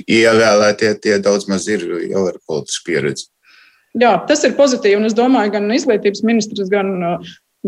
ievēlētie, 0.09 0.95
tie 1.03 1.19
daudz 1.23 1.49
maz 1.51 1.69
ir 1.71 1.85
jau 2.09 2.29
ar 2.31 2.39
politisku 2.47 2.89
pieredzi. 2.91 3.29
Jā, 3.99 4.13
tas 4.29 4.45
ir 4.45 4.57
pozitīvi. 4.59 4.99
Un 5.01 5.09
es 5.09 5.17
domāju, 5.17 5.55
gan 5.57 5.71
izglītības 5.75 6.23
ministrs, 6.27 6.71
gan 6.73 6.93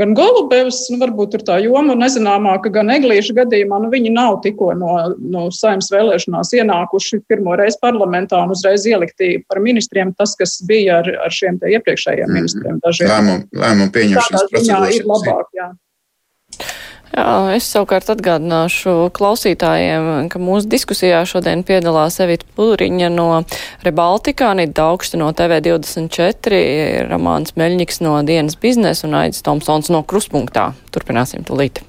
Gan 0.00 0.14
Golubevs, 0.16 0.78
nu, 0.92 0.96
varbūt 1.02 1.34
ir 1.36 1.42
tā 1.44 1.58
joma 1.60 1.96
nezināmāka, 1.98 2.72
gan 2.72 2.92
Eglīša 2.94 3.34
gadījumā, 3.42 3.82
nu, 3.84 3.90
viņi 3.92 4.12
nav 4.14 4.38
tikko 4.44 4.70
no, 4.78 4.94
no 5.20 5.42
saimnes 5.52 5.90
vēlēšanās 5.92 6.54
ienākuši 6.56 7.20
pirmo 7.28 7.56
reizi 7.60 7.76
parlamentā 7.82 8.40
un 8.40 8.54
uzreiz 8.54 8.86
ielikti 8.88 9.34
par 9.50 9.60
ministriem 9.60 10.14
tas, 10.16 10.32
kas 10.40 10.56
bija 10.68 11.02
ar, 11.02 11.12
ar 11.26 11.36
šiem 11.36 11.60
iepriekšējiem 11.60 12.26
mhm. 12.30 12.38
ministriem. 12.38 12.80
Lēmumu, 12.80 13.46
lēmumu 13.60 13.94
pieņemšanas 13.98 14.50
procedūras. 14.54 14.96
ir 14.96 15.08
labāk, 15.10 15.52
jā. 15.58 15.70
Jā, 17.10 17.50
es 17.56 17.66
savukārt 17.66 18.06
atgādināšu 18.12 19.08
klausītājiem, 19.16 20.28
ka 20.30 20.38
mūsu 20.38 20.70
diskusijā 20.70 21.24
šodien 21.26 21.64
piedalās 21.66 22.20
Evita 22.22 22.46
Puduriņa 22.54 23.08
no 23.10 23.26
Rebaltika, 23.82 24.52
Anita 24.54 24.76
Daugšta 24.78 25.18
no 25.18 25.32
TV24, 25.34 26.60
Ramāns 27.10 27.56
Meļņiks 27.58 27.98
no 28.06 28.14
dienas 28.22 28.54
biznesa 28.62 29.08
un 29.08 29.18
Aidis 29.24 29.42
Tomsons 29.42 29.90
no 29.90 30.04
Kruspunktā. 30.06 30.70
Turpināsim 30.94 31.42
tūlīt. 31.48 31.82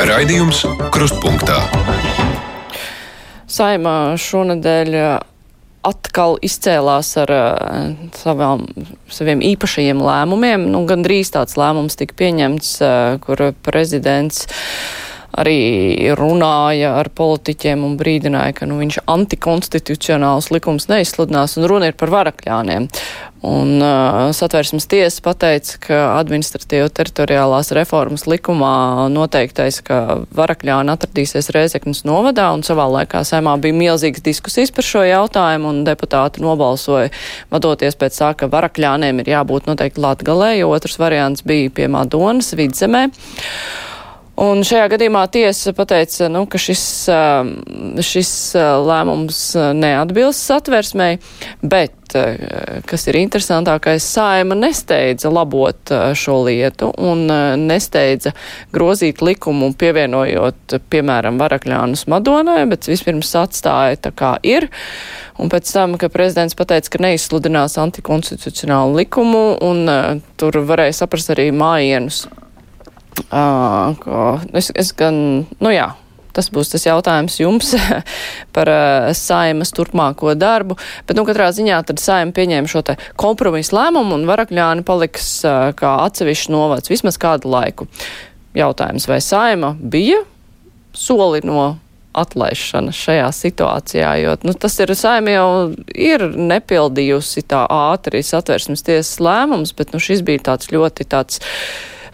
Raidījums 0.00 0.64
Krustpunktā. 0.94 1.60
Saimā 3.44 4.16
šonadēļ 4.16 4.96
atkal 5.84 6.38
izcēlās 6.44 7.12
ar 7.22 7.32
uh, 7.34 7.94
savām, 8.16 8.66
saviem 9.12 9.44
īpašajiem 9.54 10.02
lēmumiem. 10.04 10.68
Nu, 10.72 10.84
Gan 10.88 11.04
drīz 11.06 11.32
tāds 11.34 11.58
lēmums 11.60 11.98
tika 12.00 12.16
pieņemts, 12.18 12.70
uh, 12.80 13.16
kur 13.24 13.50
prezidents 13.66 14.46
arī 15.40 16.14
runāja 16.18 16.94
ar 17.00 17.10
politiķiem 17.14 17.84
un 17.86 17.98
brīdināja, 18.00 18.54
ka 18.60 18.70
nu, 18.70 18.78
viņš 18.82 19.02
antikonstitucionāls 19.10 20.50
likums 20.54 20.88
neizsludinās 20.90 21.58
un 21.58 21.68
runa 21.70 21.90
ir 21.90 21.98
par 21.98 22.12
varakļāniem. 22.14 22.88
Un 23.44 23.82
uh, 23.84 24.30
satversmes 24.32 24.86
tiesa 24.88 25.20
pateica, 25.20 25.76
ka 25.84 25.96
administratīva 26.16 26.88
teritoriālās 26.96 27.74
reformas 27.76 28.24
likumā 28.30 29.10
noteiktais, 29.12 29.82
ka 29.84 29.98
varakļāni 30.32 30.94
atradīsies 30.94 31.50
Rēzeknas 31.52 32.06
novadā, 32.08 32.46
un 32.56 32.64
savā 32.64 32.86
laikā 32.88 33.20
saimā 33.28 33.58
bija 33.60 33.76
milzīgas 33.76 34.24
diskusijas 34.24 34.72
par 34.72 34.88
šo 34.88 35.04
jautājumu, 35.04 35.74
un 35.74 35.84
deputāti 35.84 36.40
nobalsoja, 36.44 37.12
vadoties 37.52 38.00
pēc 38.00 38.16
tā, 38.22 38.32
ka 38.32 38.48
varakļāniem 38.48 39.20
ir 39.20 39.34
jābūt 39.36 39.68
noteikti 39.68 40.00
Latgalē, 40.00 40.54
jo 40.62 40.72
otrs 40.72 40.96
variants 41.02 41.44
bija 41.44 41.74
pie 41.74 41.90
Madonas 41.92 42.54
vidzemē. 42.56 43.10
Un 44.34 44.64
šajā 44.66 44.88
gadījumā 44.90 45.28
tiesa 45.30 45.70
pateica, 45.76 46.26
nu, 46.32 46.42
ka 46.50 46.58
šis, 46.58 46.82
um, 47.12 47.52
šis 48.02 48.32
uh, 48.58 48.80
lēmums 48.82 49.38
uh, 49.54 49.68
neatbilst 49.78 50.48
satversmei, 50.48 51.20
bet, 51.62 51.94
uh, 52.18 52.80
kas 52.90 53.06
ir 53.06 53.20
interesantākais, 53.20 54.02
saima 54.02 54.58
nesteidza 54.58 55.30
labot 55.30 55.94
šo 56.18 56.40
lietu 56.48 56.90
un 56.98 57.28
nesteidza 57.62 58.34
grozīt 58.74 59.22
likumu, 59.22 59.70
pievienojot, 59.78 60.80
piemēram, 60.90 61.38
varakļānus 61.38 62.08
Madonai, 62.10 62.64
bet 62.70 62.90
vispirms 62.90 63.30
atstāja 63.38 64.02
tā 64.08 64.10
kā 64.18 64.34
ir. 64.42 64.66
Un 65.38 65.50
pēc 65.50 65.70
tam, 65.76 65.94
ka 65.98 66.10
prezidents 66.10 66.58
pateica, 66.58 66.96
ka 66.96 67.06
neizsludinās 67.06 67.78
antikonstitucionālu 67.82 68.98
likumu, 69.04 69.44
un 69.62 69.86
tur 70.42 70.64
varēja 70.66 71.04
saprast 71.04 71.30
arī 71.34 71.52
mājienus 71.54 72.24
Uh, 73.30 74.40
es, 74.56 74.72
es 74.74 74.90
gan, 74.96 75.16
nu 75.62 75.70
jā, 75.70 75.92
tas 76.34 76.50
būs 76.52 76.72
tas 76.72 76.86
jautājums 76.86 77.38
jums 77.38 77.72
par 78.56 78.70
uh, 78.70 79.12
saimas 79.16 79.72
turpmāko 79.74 80.34
darbu. 80.38 80.76
Bet, 81.06 81.16
nu, 81.18 81.26
katrā 81.28 81.50
ziņā 81.54 81.80
tad 81.88 82.02
saima 82.02 82.34
pieņēma 82.34 82.70
šo 82.70 82.84
te 82.86 82.98
kompromisu 83.20 83.76
lēmumu 83.78 84.18
un 84.18 84.28
varakļāni 84.30 84.86
paliks 84.86 85.36
uh, 85.46 85.70
kā 85.78 85.96
atsevišķi 86.08 86.54
novads 86.54 86.92
vismaz 86.92 87.20
kādu 87.20 87.52
laiku. 87.54 87.88
Jautājums, 88.54 89.08
vai 89.10 89.18
saima 89.22 89.72
bija 89.78 90.20
soli 90.94 91.40
no 91.42 91.74
atlaišana 92.14 92.92
šajā 92.94 93.30
situācijā, 93.34 94.12
jo 94.22 94.36
nu, 94.46 94.54
tas 94.54 94.76
ir 94.82 94.92
saima 94.94 95.34
jau 95.34 95.48
ir 95.90 96.22
nepildījusi 96.38 97.42
tā 97.50 97.64
ātri 97.66 98.22
satversmes 98.22 98.86
tiesas 98.86 99.18
lēmums, 99.18 99.74
bet 99.74 99.90
nu, 99.94 99.98
šis 100.02 100.22
bija 100.26 100.44
tāds 100.52 100.70
ļoti 100.70 101.08
tāds 101.10 101.42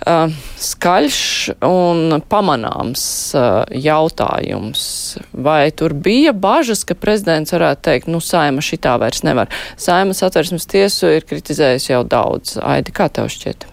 skaļš 0.01 1.21
un 1.67 2.21
pamanāms 2.31 3.05
uh, 3.37 3.65
jautājums. 3.75 4.85
Vai 5.33 5.71
tur 5.77 5.95
bija 5.95 6.33
bažas, 6.33 6.85
ka 6.89 6.97
prezidents 6.99 7.53
varētu 7.53 7.85
teikt, 7.91 8.09
nu, 8.13 8.23
saima 8.25 8.65
šitā 8.65 8.97
vairs 9.01 9.25
nevar? 9.27 9.53
Saimas 9.81 10.23
atversmes 10.27 10.69
tiesu 10.71 11.13
ir 11.17 11.29
kritizējusi 11.29 11.93
jau 11.93 12.05
daudz. 12.05 12.57
Aidi, 12.63 12.95
kā 12.97 13.11
tev 13.13 13.29
šķiet? 13.33 13.69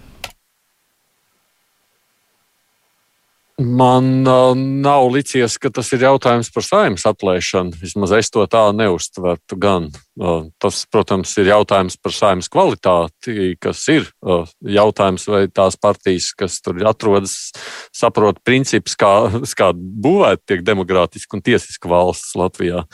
Man 3.58 4.22
uh, 4.22 4.54
nav 4.54 5.08
licies, 5.10 5.56
ka 5.58 5.66
tas 5.74 5.88
ir 5.90 6.04
jautājums 6.06 6.46
par 6.54 6.62
saimnes 6.62 7.02
aplēšanu. 7.10 7.74
Vismaz 7.80 8.12
es 8.14 8.30
to 8.30 8.44
tā 8.46 8.68
neuztvertu. 8.70 9.58
Gan. 9.58 9.88
Uh, 10.14 10.46
tas, 10.62 10.84
protams, 10.86 11.32
ir 11.42 11.50
jautājums 11.50 11.96
par 11.98 12.14
saimnes 12.14 12.46
kvalitāti, 12.54 13.56
kas 13.58 13.82
ir 13.90 14.06
uh, 14.22 14.46
jautājums, 14.62 15.26
vai 15.26 15.42
tās 15.50 15.74
partijas, 15.74 16.30
kas 16.38 16.60
tur 16.62 16.78
atrodas, 16.86 17.50
saprot 17.90 18.38
principus, 18.46 18.94
kā, 18.94 19.10
kā 19.58 19.72
būvēt 19.74 20.44
tiek 20.46 20.62
demokrātiski 20.62 21.34
un 21.34 21.42
tiesiski 21.50 21.90
valsts 21.90 22.38
Latvijā. 22.38 22.84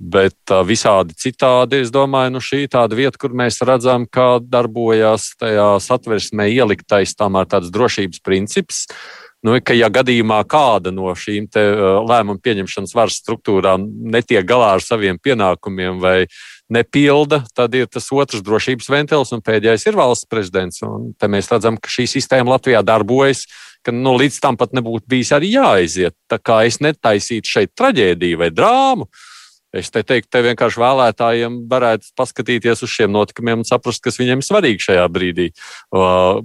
Bet 0.00 0.40
uh, 0.48 0.64
visādi 0.64 1.20
citādi, 1.20 1.82
es 1.84 1.92
domāju, 1.92 2.38
nu 2.38 2.40
šī 2.40 2.64
ir 2.64 2.72
tāda 2.72 2.96
vieta, 2.96 3.20
kur 3.20 3.36
mēs 3.36 3.60
redzam, 3.60 4.08
kā 4.08 4.38
darbojas 4.40 5.34
tajā 5.36 5.74
satversmē 5.84 6.48
ieliktais 6.48 7.12
tomēr 7.18 7.50
tāds 7.52 7.68
drošības 7.76 8.24
princips. 8.24 8.86
Nu, 9.46 9.54
ka, 9.62 9.74
ja 9.76 9.86
gadījumā 9.92 10.40
kāda 10.50 10.90
no 10.90 11.12
šīm 11.14 11.46
uh, 11.46 12.00
lēmumu 12.02 12.42
pieņemšanas 12.42 12.94
varas 12.96 13.20
struktūrām 13.20 13.84
netiek 14.10 14.42
galā 14.46 14.72
ar 14.74 14.82
saviem 14.82 15.20
pienākumiem 15.22 16.00
vai 16.02 16.16
nepilda, 16.74 17.44
tad 17.54 17.76
ir 17.78 17.86
tas 17.86 18.10
otrs 18.12 18.42
drošības 18.44 18.90
ventils, 18.90 19.30
un 19.32 19.44
pēdējais 19.44 19.86
ir 19.86 19.98
valsts 19.98 20.28
prezidents. 20.28 20.82
Un 20.82 21.12
te 21.14 21.30
mēs 21.30 21.50
redzam, 21.52 21.78
ka 21.78 21.92
šī 21.92 22.08
sistēma 22.18 22.56
Latvijā 22.56 22.82
darbojas, 22.82 23.46
ka 23.86 23.94
nu, 23.94 24.16
līdz 24.18 24.42
tam 24.42 24.58
pat 24.58 24.74
nebūtu 24.74 25.06
bijis 25.08 25.30
arī 25.36 25.54
jāaiziet. 25.54 26.18
Tā 26.28 26.42
kā 26.42 26.64
es 26.66 26.82
netaisītu 26.82 27.54
šeit 27.54 27.76
traģēdiju 27.78 28.42
vai 28.42 28.50
drāmu, 28.50 29.06
uh, 29.06 29.26
Es 29.76 29.90
te 29.92 30.00
teiktu, 30.00 30.30
te 30.32 30.40
vienkārši 30.46 30.80
vēlētājiem 30.80 31.56
varētu 31.68 32.14
paskatīties 32.16 32.80
uz 32.86 32.92
šiem 32.92 33.12
notikumiem 33.12 33.60
un 33.60 33.68
saprast, 33.68 34.00
kas 34.04 34.16
viņiem 34.16 34.40
ir 34.40 34.46
svarīgi 34.46 34.86
šajā 34.86 35.02
brīdī. 35.12 35.50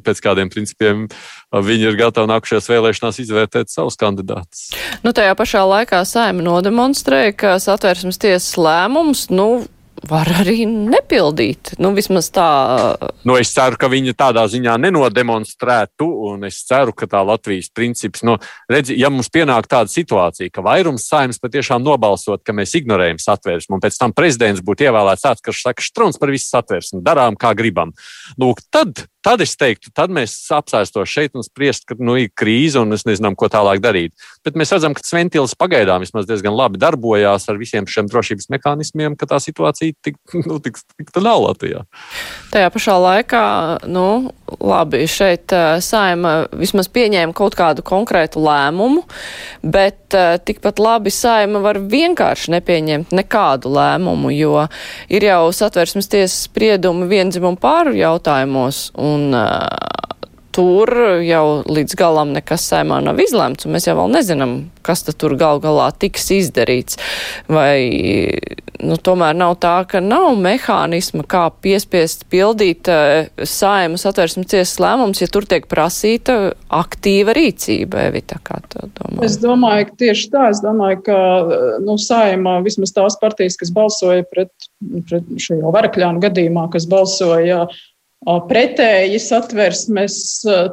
Pēc 0.03 0.19
kādiem 0.25 0.51
principiem 0.51 1.05
viņi 1.55 1.87
ir 1.87 1.99
gatavi 2.01 2.27
nākušajās 2.33 2.67
vēlēšanās 2.73 3.21
izvērtēt 3.23 3.71
savus 3.71 3.95
kandidātus. 4.01 4.65
Nu, 5.07 5.15
tajā 5.15 5.37
pašā 5.39 5.63
laikā 5.69 6.03
saima 6.09 6.43
nodemonstrēja, 6.43 7.37
ka 7.39 7.55
satversmes 7.63 8.19
tiesas 8.19 8.57
lēmums, 8.59 9.29
nu, 9.31 9.47
var 10.09 10.29
arī 10.41 10.65
nepildīt. 10.67 11.73
Nu, 11.81 11.93
vismaz 11.95 12.29
tā. 12.33 12.47
Nu, 13.27 13.37
es 13.39 13.53
ceru, 13.55 13.77
ka 13.79 13.89
viņi 13.91 14.15
tādā 14.17 14.43
ziņā 14.51 14.75
nenodemonstrētu, 14.81 16.07
un 16.31 16.47
es 16.49 16.59
ceru, 16.67 16.95
ka 16.97 17.07
tā 17.09 17.21
Latvijas 17.25 17.69
princips, 17.73 18.23
nu, 18.27 18.37
redz, 18.71 18.91
ja 18.95 19.11
mums 19.13 19.31
pienāk 19.33 19.69
tāda 19.71 19.91
situācija, 19.93 20.51
ka 20.53 20.65
vairums 20.65 21.07
saimnes 21.09 21.41
patiešām 21.43 21.83
nobalsot, 21.85 22.43
ka 22.43 22.55
mēs 22.55 22.75
ignorējam 22.81 23.21
satversmi, 23.21 23.77
un 23.77 23.83
pēc 23.83 23.99
tam 24.01 24.15
prezidents 24.15 24.63
būtu 24.65 24.89
ievēlēts 24.89 25.27
tāds, 25.27 25.45
kas 25.45 25.63
saka, 25.63 25.85
strūns 25.85 26.19
par 26.21 26.33
visu 26.33 26.49
satversmi, 26.49 27.03
darām 27.05 27.39
kā 27.39 27.53
gribam. 27.57 27.95
Lūk, 28.41 28.65
tad 28.73 29.05
Tad 29.23 29.39
es 29.39 29.53
teiktu, 29.55 29.87
tad 29.95 30.11
mēs 30.11 30.33
apsēstos 30.51 31.07
šeit 31.07 31.37
un 31.37 31.45
spriest, 31.45 31.85
ka 31.87 31.95
nu, 31.95 32.17
ir 32.19 32.31
krīze 32.35 32.81
un 32.81 32.91
mēs 32.91 33.05
nezinām, 33.07 33.37
ko 33.39 33.47
tālāk 33.51 33.79
darīt. 33.83 34.11
Bet 34.43 34.57
mēs 34.59 34.73
redzam, 34.75 34.91
ka 34.91 35.03
tas 35.03 35.15
ventils 35.15 35.55
pagaidām 35.55 36.03
vismaz 36.03 36.27
diezgan 36.27 36.51
labi 36.57 36.81
darbojās 36.81 37.47
ar 37.47 37.59
visiem 37.61 37.87
šiem 37.87 38.09
drošības 38.11 38.49
mehānismiem, 38.51 39.15
ka 39.15 39.29
tā 39.31 39.39
situācija 39.39 39.95
tik, 40.03 40.19
nu, 40.49 40.59
tik, 40.63 40.81
tik 40.97 41.13
tā 41.15 41.23
nav 41.23 41.39
Latvijā. 41.45 41.85
Tajā 42.51 42.71
pašā 42.73 42.97
laikā, 42.99 43.45
nu, 43.87 44.07
labi, 44.59 45.05
šeit 45.07 45.55
uh, 45.55 45.79
saima 45.83 46.35
vismaz 46.59 46.91
pieņēma 46.91 47.35
kaut 47.37 47.55
kādu 47.55 47.85
konkrētu 47.85 48.43
lēmumu, 48.43 49.05
bet 49.63 50.17
uh, 50.19 50.35
tikpat 50.43 50.83
labi 50.83 51.13
saima 51.15 51.63
var 51.63 51.79
vienkārši 51.79 52.57
nepieņemt 52.57 53.15
nekādu 53.15 53.71
lēmumu, 53.73 54.35
jo 54.35 54.67
ir 55.07 55.29
jau 55.29 55.47
satversmes 55.55 56.11
tiesas 56.11 56.49
spriedumi 56.49 57.07
viendzimumu 57.07 57.59
pāru 57.63 57.95
jautājumos. 57.97 58.89
Un 58.99 59.12
un 59.13 59.29
uh, 59.37 59.93
tur 60.53 60.89
jau 61.25 61.45
līdz 61.65 61.97
galam 61.97 62.33
nekas 62.35 62.67
saimā 62.69 62.99
nav 63.03 63.19
izlemts, 63.21 63.65
un 63.65 63.73
mēs 63.75 63.87
jau 63.87 63.97
vēl 63.97 64.13
nezinām, 64.13 64.55
kas 64.85 65.05
tur 65.09 65.35
gal 65.39 65.61
galā 65.63 65.89
tiks 65.97 66.29
izdarīts. 66.35 66.99
Vai 67.51 67.79
nu, 68.83 68.97
tomēr 68.99 69.35
nav 69.37 69.55
tā, 69.63 69.75
ka 69.89 70.01
nav 70.03 70.33
mehānisma, 70.43 71.25
kā 71.29 71.45
piespiest 71.63 72.27
pildīt 72.31 72.89
uh, 72.91 73.29
saimas 73.47 74.05
atvērsmes 74.09 74.49
tiesas 74.51 74.75
lēmums, 74.83 75.23
ja 75.23 75.29
tur 75.31 75.47
tiek 75.49 75.65
prasīta 75.71 76.37
aktīva 76.73 77.35
rīcība, 77.37 78.09
Evita, 78.09 78.39
kā 78.43 78.59
tu 78.69 78.85
domā? 78.99 79.23
Es 79.25 79.39
domāju, 79.41 79.89
ka 79.89 79.97
tieši 80.03 80.29
tā, 80.33 80.49
es 80.53 80.61
domāju, 80.65 81.01
ka 81.07 81.17
nu, 81.85 81.97
saima 82.01 82.59
vismaz 82.65 82.93
tās 82.95 83.17
partijas, 83.21 83.57
kas 83.61 83.73
balsoja 83.73 84.27
pret, 84.29 84.53
pret 85.09 85.33
šajā 85.47 85.73
varakļānu 85.73 86.23
gadījumā, 86.27 86.67
kas 86.75 86.89
balsoja 86.91 87.63
Pretēji 88.23 89.19
satversmes 89.19 90.15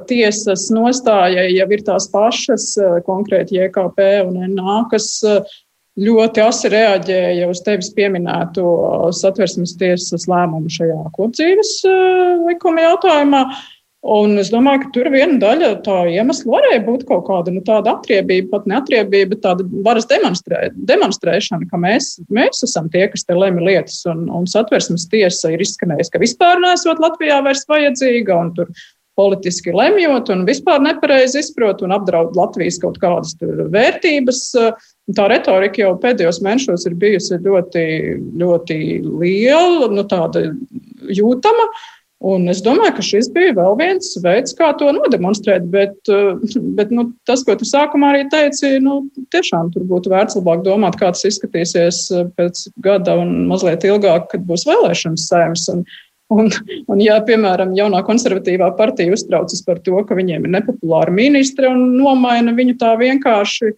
tiesas 0.07 0.69
nostājai 0.71 1.49
jau 1.57 1.67
ir 1.75 1.83
tās 1.87 2.07
pašas, 2.13 2.77
konkrēti 3.07 3.59
JKP 3.59 4.07
un 4.29 4.39
NA, 4.55 4.77
kas 4.93 5.09
ļoti 6.01 6.45
asi 6.45 6.71
reaģēja 6.71 7.49
uz 7.51 7.63
tevis 7.67 7.91
pieminēto 7.97 9.11
satversmes 9.19 9.75
tiesas 9.81 10.29
lēmumu 10.31 10.71
šajā 10.71 11.03
kopdzīves 11.17 11.75
likuma 12.47 12.87
jautājumā. 12.87 13.45
Un 14.01 14.39
es 14.41 14.49
domāju, 14.49 14.87
ka 14.87 14.91
tur 14.95 15.11
viena 15.13 15.35
daļa 15.43 15.75
tā 15.85 15.97
iemesla 16.09 16.55
varēja 16.55 16.81
būt 16.87 17.03
kaut 17.09 17.27
kāda 17.27 17.53
nu, 17.53 17.61
tāda 17.67 17.99
atriebība, 17.99 18.49
pat 18.55 18.69
neatriebība, 18.71 19.35
bet 19.35 19.43
tāda 19.45 19.67
varas 19.85 20.09
demonstrē, 20.09 20.71
demonstrēšana, 20.89 21.69
ka 21.69 21.81
mēs, 21.83 22.15
mēs 22.33 22.65
esam 22.65 22.89
tie, 22.93 23.05
kas 23.13 23.29
te 23.29 23.37
lemj 23.37 23.61
lietas. 23.67 23.99
Un, 24.09 24.25
un 24.33 24.49
satversmes 24.49 25.05
tiesa 25.13 25.53
ir 25.53 25.61
izskanējusi, 25.67 26.15
ka 26.15 26.23
vispār 26.25 26.65
nesot 26.65 27.03
Latvijā 27.03 27.43
vairs 27.45 27.67
vajadzīga, 27.69 28.41
un 28.41 28.55
tur 28.57 28.73
politiski 29.21 29.77
lemjot, 29.77 30.33
un 30.33 30.47
vispār 30.49 30.81
nepareizi 30.81 31.43
izprot 31.45 31.85
un 31.85 31.93
apdraud 31.93 32.33
Latvijas 32.39 32.81
kaut 32.81 32.97
kādas 33.03 33.37
vērtības. 33.37 34.43
Tā 35.13 35.29
retorika 35.29 35.83
jau 35.83 35.95
pēdējos 36.01 36.41
mēnešos 36.47 36.89
ir 36.89 36.97
bijusi 36.97 37.41
ļoti, 37.45 37.87
ļoti 38.41 38.77
liela, 39.05 39.93
nu, 39.93 40.09
tāda 40.09 40.49
jūtama. 41.21 41.69
Un 42.21 42.51
es 42.53 42.59
domāju, 42.61 42.93
ka 42.99 43.05
šis 43.05 43.31
bija 43.33 43.55
vēl 43.57 43.79
viens 43.79 44.11
veids, 44.21 44.53
kā 44.57 44.75
to 44.77 44.91
nodemonstrēt. 44.93 45.65
Bet, 45.73 45.97
eh, 46.13 46.59
bet 46.77 46.93
nu, 46.93 47.07
tas, 47.25 47.41
ko 47.47 47.57
tu 47.57 47.65
sākumā 47.65 48.13
arī 48.13 48.27
teici, 48.29 48.75
nu, 48.85 49.07
tiešām 49.33 49.73
tur 49.73 49.87
būtu 49.89 50.13
vērts 50.13 50.37
labāk 50.37 50.61
domāt, 50.67 50.99
kā 51.01 51.09
tas 51.15 51.25
izskatīsies 51.25 52.03
eh, 52.13 52.29
pēc 52.37 52.67
gada 52.85 53.17
un 53.23 53.49
mazliet 53.49 53.89
ilgāk, 53.89 54.29
kad 54.35 54.45
būs 54.45 54.67
vēlēšanas 54.69 55.27
sēmas. 55.33 55.65
Un, 55.73 55.87
un, 56.37 56.53
un, 56.93 57.01
ja, 57.01 57.17
piemēram, 57.25 57.73
jaunā 57.79 58.05
konservatīvā 58.05 58.69
partija 58.77 59.17
uztraucas 59.17 59.65
par 59.65 59.81
to, 59.81 59.97
ka 60.05 60.19
viņiem 60.19 60.45
ir 60.45 60.55
nepopulāra 60.59 61.17
ministre 61.17 61.73
un 61.73 61.97
nomaina 61.97 62.53
viņu 62.53 62.77
tā 62.85 62.99
vienkārši 63.01 63.73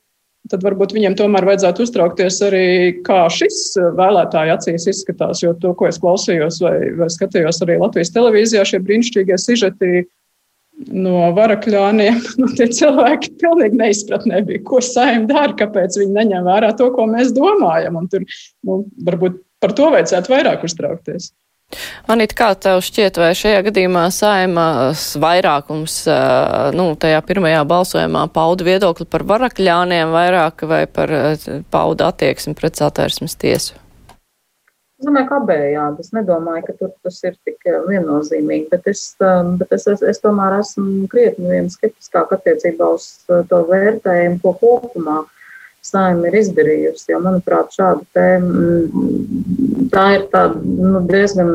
tad 0.51 0.65
varbūt 0.65 0.95
viņiem 0.97 1.15
tomēr 1.19 1.47
vajadzētu 1.47 1.85
uztraukties 1.87 2.41
arī, 2.47 2.67
kā 3.07 3.21
šis 3.33 3.61
vēlētāju 3.99 4.57
acīs 4.57 4.89
izskatās. 4.91 5.43
Jo 5.45 5.55
to, 5.59 5.75
ko 5.79 5.89
es 5.91 6.01
klausījos 6.03 6.59
vai, 6.65 6.77
vai 6.99 7.09
skatījos 7.13 7.63
arī 7.65 7.79
Latvijas 7.83 8.13
televīzijā, 8.15 8.65
šie 8.69 8.83
brīnišķīgie 8.83 9.39
sižeti 9.39 10.03
no 10.93 11.29
varakļāniem, 11.37 12.19
nu, 12.41 12.51
tie 12.59 12.67
cilvēki 12.75 13.37
pilnīgi 13.43 13.79
neizpratnē 13.79 14.43
bija, 14.49 14.65
ko 14.67 14.83
saim 14.85 15.29
dara, 15.31 15.53
kāpēc 15.59 16.01
viņi 16.01 16.19
neņem 16.19 16.49
vērā 16.49 16.73
to, 16.79 16.91
ko 16.97 17.07
mēs 17.11 17.35
domājam. 17.37 18.01
Un 18.03 18.11
tur 18.13 18.27
nu, 18.67 18.83
varbūt 19.07 19.39
par 19.63 19.77
to 19.79 19.93
vajadzētu 19.95 20.33
vairāk 20.33 20.67
uztraukties. 20.67 21.31
Anīt, 22.13 22.35
kā 22.37 22.53
tev 22.59 22.83
šķiet, 22.85 23.21
vai 23.21 23.31
šajā 23.39 23.63
gadījumā 23.69 24.07
saimas 24.15 25.05
vairākums, 25.21 25.99
nu, 26.77 26.89
tajā 27.01 27.21
pirmajā 27.29 27.63
balsojumā 27.69 28.27
pauda 28.35 28.67
viedokli 28.67 29.07
par 29.09 29.25
varakļāniem 29.29 30.13
vairāk 30.13 30.67
vai 30.69 30.85
par 30.91 31.15
pauda 31.73 32.11
attieksmi 32.13 32.57
pret 32.59 32.81
satvērsmes 32.81 33.39
tiesu? 33.41 33.79
Es 35.03 35.07
domāju, 35.09 35.27
ka 35.33 35.39
abējādi. 35.41 36.05
Es 36.05 36.13
nedomāju, 36.15 36.63
ka 36.69 36.73
tur 36.79 36.91
tas 37.03 37.17
ir 37.27 37.35
tik 37.43 37.65
viennozīmīgi, 37.89 38.69
bet 38.71 38.85
es, 38.93 39.01
bet 39.59 39.73
es, 39.75 39.89
es, 39.91 40.05
es 40.13 40.23
tomēr 40.23 40.61
esmu 40.61 41.09
krietni 41.11 41.65
skeptiskāk 41.75 42.37
attiecībā 42.37 42.93
uz 42.95 43.09
to 43.27 43.63
vērtējumu, 43.67 44.39
ko 44.45 44.53
kopumā 44.61 45.17
saima 45.83 46.29
ir 46.29 46.39
izdarījusi. 46.41 47.11
Jo, 47.13 47.21
manuprāt, 47.25 47.73
šāda 47.77 48.05
tēma 48.17 48.67
tā 49.93 50.05
ir 50.17 50.29
tā, 50.33 50.45
nu, 50.55 51.03
diezgan 51.09 51.51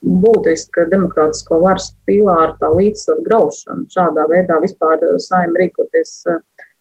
būtiska 0.00 0.86
demokrātisko 0.90 1.60
varas 1.62 1.90
pilāra 2.08 2.54
tā 2.60 2.70
līdzsvaru 2.72 3.24
graušana. 3.26 3.86
Šādā 3.92 4.26
veidā 4.30 4.58
vispār 4.62 5.02
saima 5.22 5.60
rīkoties, 5.60 6.14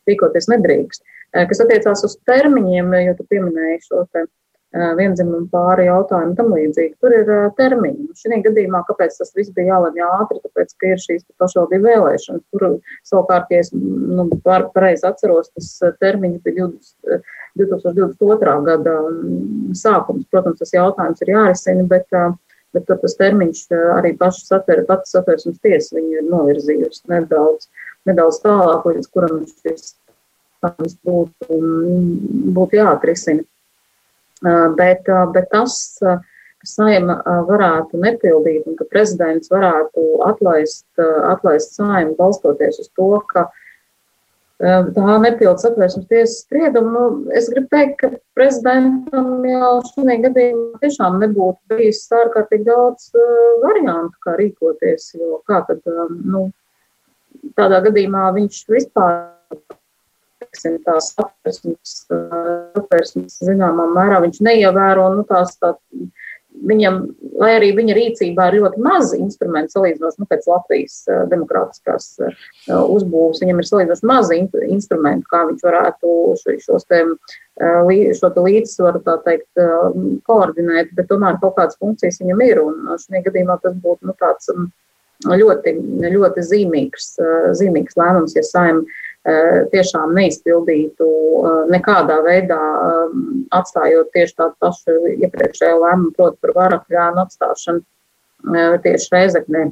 rīkoties 0.09 0.49
nedrīkst. 0.53 1.03
Kas 1.49 1.61
attiecās 1.61 2.01
uz 2.07 2.15
termiņiem, 2.25 2.93
jo 3.05 3.17
tu 3.19 3.25
pieminēji 3.29 3.83
šo 3.85 4.05
te 4.13 4.25
vienzimumu 4.73 5.47
pāri 5.49 5.87
jautājumu 5.87 6.35
tam 6.37 6.51
līdzīgi. 6.53 6.93
Tur 7.01 7.13
ir 7.15 7.29
termiņi. 7.57 8.09
Šī 8.17 8.41
gadījumā, 8.45 8.83
kāpēc 8.85 9.17
tas 9.17 9.33
viss 9.35 9.53
bija 9.55 9.73
jālemj 9.73 10.03
ātri, 10.05 10.41
tāpēc, 10.43 10.75
ka 10.77 10.91
ir 10.91 11.01
šīs 11.01 11.25
pašvaldību 11.41 11.89
vēlēšanas. 11.89 12.43
Tur 12.53 12.67
savukārt, 13.09 13.49
ja 13.49 13.63
es 13.63 13.73
nu, 13.73 14.27
pareizi 14.45 15.07
atceros, 15.09 15.49
tas 15.55 15.71
termiņš 16.03 16.37
bija 16.45 16.67
20, 16.69 17.25
2022. 17.57 18.55
gada 18.69 18.95
sākums. 19.73 20.29
Protams, 20.29 20.61
tas 20.61 20.75
jautājums 20.75 21.25
ir 21.25 21.33
jārisina, 21.33 21.87
bet, 21.89 22.05
bet 22.77 22.85
tur 22.85 23.01
tas 23.01 23.17
termiņš 23.17 23.65
arī 23.97 24.13
paši 24.21 24.45
satver, 24.51 24.85
pats 24.89 25.17
satversmes 25.17 25.57
tiesa 25.65 25.97
viņu 25.97 26.19
ir 26.21 26.29
novirzījusi 26.29 27.09
nedaudz, 27.09 27.71
nedaudz 28.05 28.43
tālāk, 28.45 28.85
līdz 28.85 29.09
kuram 29.13 29.41
šis 29.49 29.95
būtu, 30.61 31.57
būtu 32.53 32.77
jāatrisina. 32.77 33.47
Bet, 34.79 35.07
bet 35.33 35.49
tas, 35.51 35.73
ka 35.99 36.67
saima 36.67 37.17
varētu 37.47 37.99
nepildīt 38.03 38.67
un 38.67 38.75
ka 38.79 38.87
prezidents 38.91 39.51
varētu 39.51 40.05
atlaist, 40.27 40.87
atlaist 40.99 41.75
saimu 41.75 42.15
balstoties 42.19 42.79
uz 42.83 42.91
to, 42.95 43.09
ka 43.31 43.47
tā 44.59 45.17
nepilda 45.23 45.55
satversmes 45.61 46.07
tiesas 46.09 46.41
spriedumu, 46.43 46.91
nu, 46.91 47.31
es 47.31 47.47
gribu 47.51 47.69
teikt, 47.71 47.95
ka 48.01 48.09
prezidentam 48.35 49.45
jau 49.47 49.71
šajā 49.87 50.17
gadījumā 50.25 50.81
tiešām 50.83 51.19
nebūtu 51.23 51.77
bijis 51.77 52.01
ārkārtīgi 52.11 52.67
daudz 52.67 53.07
variantu, 53.63 54.17
kā 54.25 54.35
rīkoties, 54.39 55.13
jo 55.15 55.39
kā 55.47 55.61
tad, 55.69 55.79
nu, 56.27 56.49
tādā 57.55 57.79
gadījumā 57.87 58.27
viņš 58.35 58.65
vispār 58.75 59.21
teiksim, 60.49 60.79
tās 60.85 61.13
apvērsmes, 61.19 61.95
apvērsmes 62.79 63.39
zināmā 63.45 63.87
mērā 63.93 64.21
viņš 64.23 64.41
neievēro, 64.45 65.09
nu, 65.15 65.25
tās 65.27 65.55
tā, 65.61 65.75
viņam, 66.69 67.01
lai 67.39 67.51
arī 67.57 67.69
viņa 67.77 67.95
rīcībā 67.95 68.49
ir 68.49 68.59
ļoti 68.63 68.81
maz 68.83 69.13
instrumentu 69.15 69.77
salīdzinot, 69.77 70.17
nu, 70.19 70.27
pēc 70.29 70.47
Latvijas 70.49 70.97
demokrātiskās 71.31 72.09
uzbūves, 72.69 73.43
viņam 73.43 73.61
ir 73.61 73.69
salīdzinoši 73.69 74.09
maz 74.09 74.33
instrumentu, 74.33 75.29
kā 75.29 75.45
viņš 75.47 75.63
varētu 75.67 76.17
šos 76.65 76.89
te, 76.89 77.03
šo 78.19 78.33
te 78.33 78.45
līdzsvaru, 78.47 79.03
tā 79.05 79.19
teikt, 79.27 79.63
koordinēt, 80.27 80.93
bet 80.97 81.09
tomēr 81.11 81.39
kaut 81.43 81.57
kādas 81.59 81.79
funkcijas 81.79 82.21
viņam 82.23 82.45
ir, 82.47 82.63
un 82.65 82.95
šajā 83.05 83.25
gadījumā 83.29 83.59
tas 83.63 83.77
būtu, 83.79 84.09
nu, 84.09 84.17
tāds 84.19 84.51
ļoti, 85.29 85.75
ļoti 86.15 86.47
zīmīgs, 86.47 87.13
zīmīgs 87.59 87.99
lēmums, 87.99 88.35
ja 88.39 88.43
saim 88.47 88.83
Eh, 88.83 89.08
tiešām 89.73 90.13
neizpildītu 90.17 91.09
eh, 91.09 91.59
nekādā 91.73 92.19
veidā, 92.25 92.59
eh, 92.59 93.19
atstājot 93.59 94.11
tieši 94.15 94.37
tādu 94.39 94.55
pašu 94.63 94.97
iepriekšējo 95.17 95.77
lēmumu, 95.83 96.15
proti 96.17 96.41
par 96.45 96.55
varakļānu 96.63 97.25
atstāšanu 97.25 97.85
tieši 98.83 99.15
Reizeknē. 99.15 99.69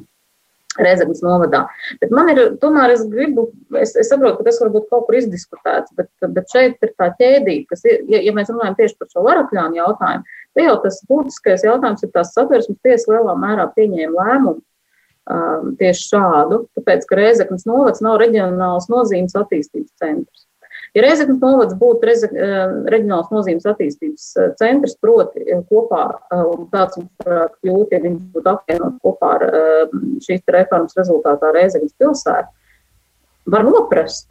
Reizeknas 0.78 1.22
novadā. 1.24 1.64
Bet 1.98 2.12
man 2.14 2.28
ir, 2.30 2.38
tomēr 2.62 2.92
es 2.92 3.00
gribu, 3.10 3.48
es, 3.80 3.96
es 3.98 4.10
saprotu, 4.12 4.36
ka 4.38 4.46
tas 4.46 4.60
varbūt 4.62 4.84
kaut 4.92 5.08
kur 5.08 5.16
izdiskutēts, 5.18 5.90
bet, 5.98 6.10
bet 6.36 6.52
šeit 6.52 6.84
ir 6.84 6.92
tā 7.00 7.08
ķēdīte, 7.18 7.64
kas 7.72 7.82
ir, 7.88 8.04
ja, 8.12 8.20
ja 8.28 8.34
mēs 8.36 8.52
runājam 8.52 8.76
tieši 8.78 8.94
par 9.00 9.10
šo 9.10 9.24
varakļānu 9.26 9.80
jautājumu, 9.80 10.36
te 10.54 10.66
jau 10.68 10.76
tas 10.84 11.00
būtiskais 11.10 11.66
jautājums 11.66 12.04
ir 12.04 12.12
tās 12.14 12.30
satversmes 12.36 12.78
tiesa 12.86 13.10
lielā 13.10 13.34
mērā 13.40 13.66
pieņēma 13.74 14.28
lēmumu 14.28 14.62
um, 15.28 15.72
tieši 15.78 16.10
šādu, 16.12 16.62
tāpēc, 16.78 17.06
ka 17.08 17.18
Reizeknas 17.18 17.66
novads 17.68 18.02
nav 18.04 18.18
reģionāls 18.22 18.88
nozīmes 18.92 19.36
attīstības 19.38 19.92
centrs. 20.00 20.44
Ja 20.96 21.04
Reizeknas 21.04 21.40
novads 21.42 21.76
būtu 21.78 22.08
reze, 22.08 22.30
uh, 22.32 22.78
reģionāls 22.88 23.28
nozīmes 23.34 23.66
attīstības 23.68 24.28
uh, 24.38 24.48
centrs, 24.60 24.96
proti 25.00 25.44
uh, 25.44 25.60
kopā, 25.68 26.04
un 26.38 26.64
tāds 26.72 27.00
varētu 27.24 27.60
kļūt, 27.60 27.92
ja 27.92 28.02
viņš 28.06 28.22
būtu 28.34 28.52
apvienot 28.54 28.96
kopā 29.04 29.34
ar 29.36 29.46
šīs 30.24 30.42
reformas 30.54 30.96
rezultātā 30.98 31.52
Reizeknas 31.56 31.96
pilsētu, 32.00 32.50
var 33.52 33.64
noprast, 33.68 34.30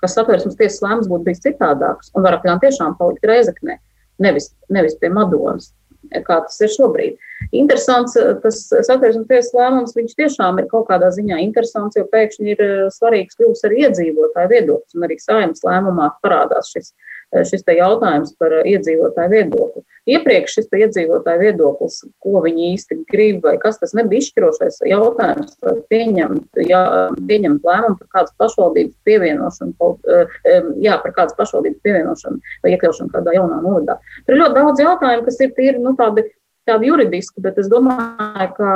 ka 0.00 0.10
satversmes 0.10 0.58
tiesas 0.60 0.82
lēmums 0.84 1.08
būtu 1.08 1.30
bijis 1.30 1.42
citādāks 1.46 2.12
un 2.14 2.26
varakļām 2.26 2.60
tiešām 2.60 2.96
palikt 3.00 3.24
Reizeknē, 3.28 3.78
nevis, 4.20 4.52
nevis 4.72 4.96
pie 5.00 5.10
Madonas 5.12 5.72
kā 6.26 6.40
tas 6.46 6.60
ir 6.62 6.72
šobrīd. 6.72 7.16
Interesants 7.56 8.16
tas 8.42 8.60
satversmes 8.86 9.28
tiesas 9.28 9.54
lēmums, 9.56 9.96
viņš 9.96 10.14
tiešām 10.18 10.60
ir 10.62 10.68
kaut 10.70 10.88
kādā 10.90 11.10
ziņā 11.14 11.40
interesants, 11.44 11.98
jo 11.98 12.06
pēkšņi 12.12 12.54
ir 12.54 12.62
eh, 12.64 12.74
svarīgs 12.94 13.38
kļūst 13.38 13.68
arī 13.68 13.84
iedzīvotāju 13.88 14.52
viedoklis, 14.52 14.96
un 14.96 15.08
arī 15.08 15.18
saimnes 15.22 15.64
lēmumā 15.66 16.10
parādās 16.24 16.72
šis, 16.74 16.92
eh, 16.92 17.13
šis 17.48 17.64
jautājums 17.66 18.34
par 18.38 18.54
eh, 18.60 18.68
iedzīvotāju 18.74 19.32
viedokli. 19.32 19.82
Iepriekš 20.14 20.58
šis 20.58 20.68
iedzīvotāju 20.78 21.40
viedoklis, 21.40 22.00
ko 22.22 22.42
viņi 22.44 22.70
īsti 22.74 22.98
grib, 23.10 23.40
vai 23.46 23.56
kas 23.62 23.80
tas 23.80 23.94
nebija 23.96 24.22
izšķirošais 24.22 24.82
jautājums, 24.90 25.56
pieņemt, 25.90 26.60
jā, 26.68 26.82
pieņemt 27.30 27.64
lēmumu 27.64 27.96
par 28.02 28.10
kādas 28.18 28.34
pašvaldības 28.42 28.98
pievienošanu, 29.08 29.90
jā, 30.84 30.98
par 31.00 31.16
kādas 31.16 31.38
pašvaldības 31.38 31.80
pievienošanu 31.86 32.54
vai 32.64 32.74
iekļaušanu 32.74 33.14
kādā 33.16 33.38
jaunā 33.38 33.62
novadā. 33.64 33.96
Tur 34.26 34.36
ir 34.36 34.42
ļoti 34.42 34.60
daudz 34.60 34.84
jautājumu, 34.84 35.24
kas 35.30 35.40
ir 35.40 35.56
tīri, 35.56 35.80
nu, 35.80 35.96
tādi, 35.96 36.28
tādi 36.68 36.92
juridiski, 36.92 37.40
bet 37.44 37.58
es 37.64 37.72
domāju, 37.72 38.52
ka 38.58 38.70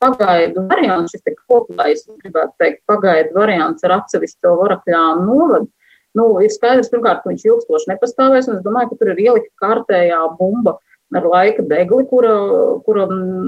pagaidu 0.00 0.66
variants, 0.68 1.14
šis 1.14 1.38
kopējais, 1.46 2.06
gribētu 2.22 2.54
teikt, 2.58 2.80
pagaidu 2.88 3.36
variants 3.36 3.84
ar 3.86 3.98
atsevišķo 4.00 4.54
varakļānu 4.58 5.26
novadu, 5.26 5.70
nu, 6.18 6.28
ir 6.44 6.52
skaidrs, 6.52 6.90
pirmkārt, 6.92 7.22
ka 7.22 7.32
viņš 7.32 7.46
ilgstoši 7.46 7.92
nepastāvēs, 7.92 8.50
un 8.50 8.58
es 8.58 8.66
domāju, 8.66 8.92
ka 8.92 9.00
tur 9.00 9.14
ir 9.14 9.24
ielikta 9.28 9.66
kārtējā 9.66 10.20
bumba 10.38 10.78
ar 11.16 11.24
laika 11.24 11.64
degli, 11.64 12.04
kura, 12.10 12.34
kura 12.84 13.06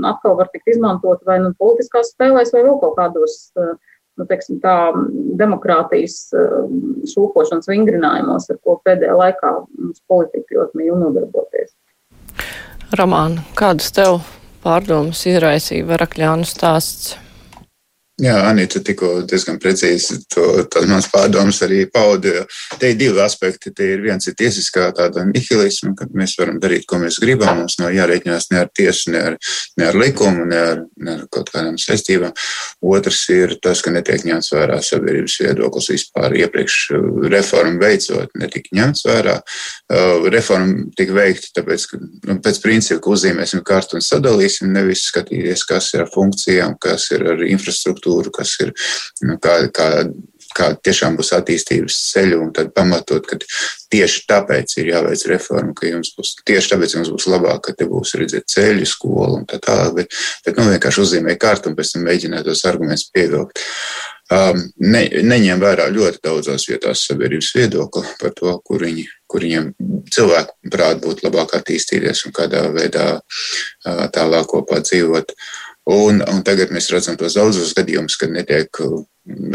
atkal 0.08 0.38
var 0.38 0.48
tikt 0.52 0.72
izmantot 0.74 1.22
vai 1.28 1.40
nu 1.42 1.52
politiskās 1.60 2.14
spēlēs, 2.14 2.54
vai 2.54 2.64
vēl 2.64 2.78
kaut 2.80 2.96
kādos, 2.96 3.36
nu, 3.60 4.26
teiksim, 4.28 4.62
tā 4.64 4.76
demokrātijas 5.40 6.30
šūpošanas 7.12 7.68
vingrinājumos, 7.68 8.48
ar 8.52 8.60
ko 8.64 8.78
pēdējā 8.86 9.16
laikā 9.20 9.54
mums 9.60 10.00
politika 10.08 10.56
ļoti 10.56 10.80
mīl 10.80 10.96
nodarboties. 11.02 11.74
Romāna, 12.96 13.44
kādas 13.58 13.92
tev 13.94 14.22
pārdomas 14.64 15.20
izraisīja 15.28 15.86
Varakļānu 15.92 16.48
stāsts? 16.48 17.18
Jā, 18.20 18.34
Anita 18.44 18.82
tikko 18.84 19.22
diezgan 19.24 19.56
precīzi 19.60 20.18
to, 20.28 20.42
tās 20.68 20.84
manas 20.84 21.06
pārdomas 21.08 21.62
arī 21.64 21.86
pauda. 21.88 22.42
Te 22.76 22.90
ir 22.92 22.98
divi 23.00 23.20
aspekti. 23.24 23.72
Te 23.72 23.86
ir 23.94 24.02
viens 24.04 24.26
ir 24.28 24.34
tiesiskā 24.36 24.90
tāda 24.96 25.22
nihilisma, 25.24 25.94
kad 25.96 26.12
mēs 26.12 26.34
varam 26.36 26.58
darīt, 26.60 26.84
ko 26.90 26.98
mēs 27.00 27.16
gribam. 27.22 27.62
Mums 27.62 27.78
nav 27.80 27.94
jārēķinās 27.96 28.50
ne 28.52 28.60
ar 28.60 28.68
tiesu, 28.76 29.14
ne 29.14 29.22
ar, 29.30 29.38
ne 29.80 29.86
ar 29.88 29.96
likumu, 29.96 30.44
ne 30.50 30.58
ar, 30.72 30.82
ne 31.00 31.14
ar 31.14 31.22
kaut 31.32 31.48
kādām 31.54 31.78
saistībām. 31.80 32.34
Otrs 32.92 33.22
ir 33.32 33.54
tas, 33.64 33.80
ka 33.80 33.94
netiek 33.94 34.26
ņemts 34.28 34.52
vērā 34.52 34.76
sabiedrības 34.84 35.38
viedoklis 35.40 35.88
vispār 35.94 36.36
iepriekš 36.42 36.78
reformu 37.32 37.80
veicot, 37.80 38.36
netika 38.36 38.76
ņemts 38.76 39.06
vērā. 39.08 39.38
Uh, 39.88 40.28
reforma 40.28 40.90
tika 40.98 41.16
veikta 41.16 41.54
tāpēc, 41.62 41.88
ka 41.88 42.02
nu, 42.02 42.36
pēc 42.44 42.60
principa, 42.60 43.00
ka 43.00 43.16
uzzīmēsim 43.16 43.64
kartu 43.64 43.96
un 43.96 44.04
sadalīsim, 44.04 44.68
nevis 44.76 45.08
skatīties, 45.08 45.64
kas 45.72 45.92
ir 45.96 46.04
ar 46.04 46.12
funkcijām, 46.12 46.76
kas 46.84 47.08
ir 47.16 47.24
ar 47.32 47.48
infrastruktūru 47.48 48.09
infrastruktūru, 48.10 48.30
kas 48.32 48.56
ir 48.60 48.72
nu, 49.22 49.38
kā, 49.38 49.70
kā, 49.72 50.10
kā 50.56 50.74
tiešām 50.82 51.16
būs 51.16 51.32
attīstības 51.36 51.96
ceļi, 52.12 52.36
un 52.38 52.52
tad 52.52 52.72
pamatot, 52.74 53.26
ka 53.26 53.38
tieši 53.90 54.26
tāpēc 54.28 54.78
ir 54.78 54.92
jāveic 54.94 55.26
reforma, 55.30 55.74
ka 55.74 55.86
jums 55.86 56.14
būs 56.16 56.36
tieši 56.44 56.74
tāpēc 56.74 56.96
jums 56.96 57.10
būs 57.10 57.28
labāk, 57.30 57.62
ka 57.66 57.74
te 57.74 57.86
būs 57.86 58.14
redzēt 58.18 58.48
ceļu, 58.50 58.86
skola 58.86 59.40
un 59.40 59.46
tā 59.46 59.60
tālāk, 59.62 59.94
bet, 59.94 60.14
bet 60.46 60.56
nu, 60.56 60.70
vienkārši 60.70 61.04
uzzīmē 61.04 61.36
kārtu 61.38 61.70
un 61.70 61.76
pēc 61.76 61.94
tam 61.94 62.08
mēģināt 62.08 62.46
tos 62.46 62.64
argumentus 62.64 63.10
pievilkt. 63.12 63.62
Um, 64.30 64.60
ne, 64.78 65.08
neņem 65.26 65.58
vērā 65.58 65.88
ļoti 65.90 66.20
daudzās 66.22 66.68
vietās 66.68 67.00
sabiedrības 67.08 67.48
viedokli 67.56 68.04
par 68.20 68.30
to, 68.38 68.52
kur, 68.62 68.84
viņi, 68.86 69.02
kur 69.26 69.42
viņiem 69.42 69.72
cilvēku 70.14 70.70
prāt 70.70 71.00
būtu 71.02 71.26
labāk 71.26 71.56
attīstīties 71.58 72.28
un 72.28 72.36
kādā 72.36 72.60
veidā 72.70 73.08
uh, 73.18 74.04
tālāk 74.14 74.46
kopā 74.52 74.78
dzīvot. 74.86 75.34
Uh, 75.34 75.69
Un, 75.90 76.20
un 76.22 76.42
tagad 76.46 76.70
mēs 76.74 76.90
redzam 76.92 77.16
tos 77.18 77.34
daudzos 77.38 77.72
gadījumus, 77.74 78.18
kad 78.20 78.30
netiek 78.30 78.82
uh, 78.84 79.00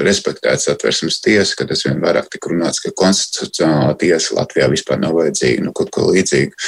respektēts 0.03 0.69
atversmes 0.71 1.21
tiesa, 1.23 1.55
ka 1.59 1.67
tas 1.69 1.85
vien 1.87 2.01
vairāk 2.03 2.27
tik 2.33 2.49
runāts, 2.51 2.81
ka 2.83 2.91
konstitucionālā 2.97 3.95
tiesa 4.01 4.35
Latvijā 4.39 4.67
vispār 4.71 4.99
nav 5.01 5.15
vajadzīga, 5.19 5.63
nu 5.65 5.73
kaut 5.75 5.93
ko 5.95 6.09
līdzīgu. 6.11 6.67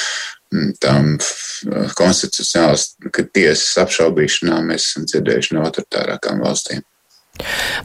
Mm, 0.55 0.69
tam 0.79 1.09
uh, 1.17 1.89
konstitucionālās 1.99 2.93
tiesas 3.35 3.73
apšaubīšanā 3.83 4.61
mēs 4.69 4.91
esam 4.91 5.07
dzirdējuši 5.09 5.57
no 5.57 5.65
autoritārākām 5.67 6.39
valstīm. 6.45 6.85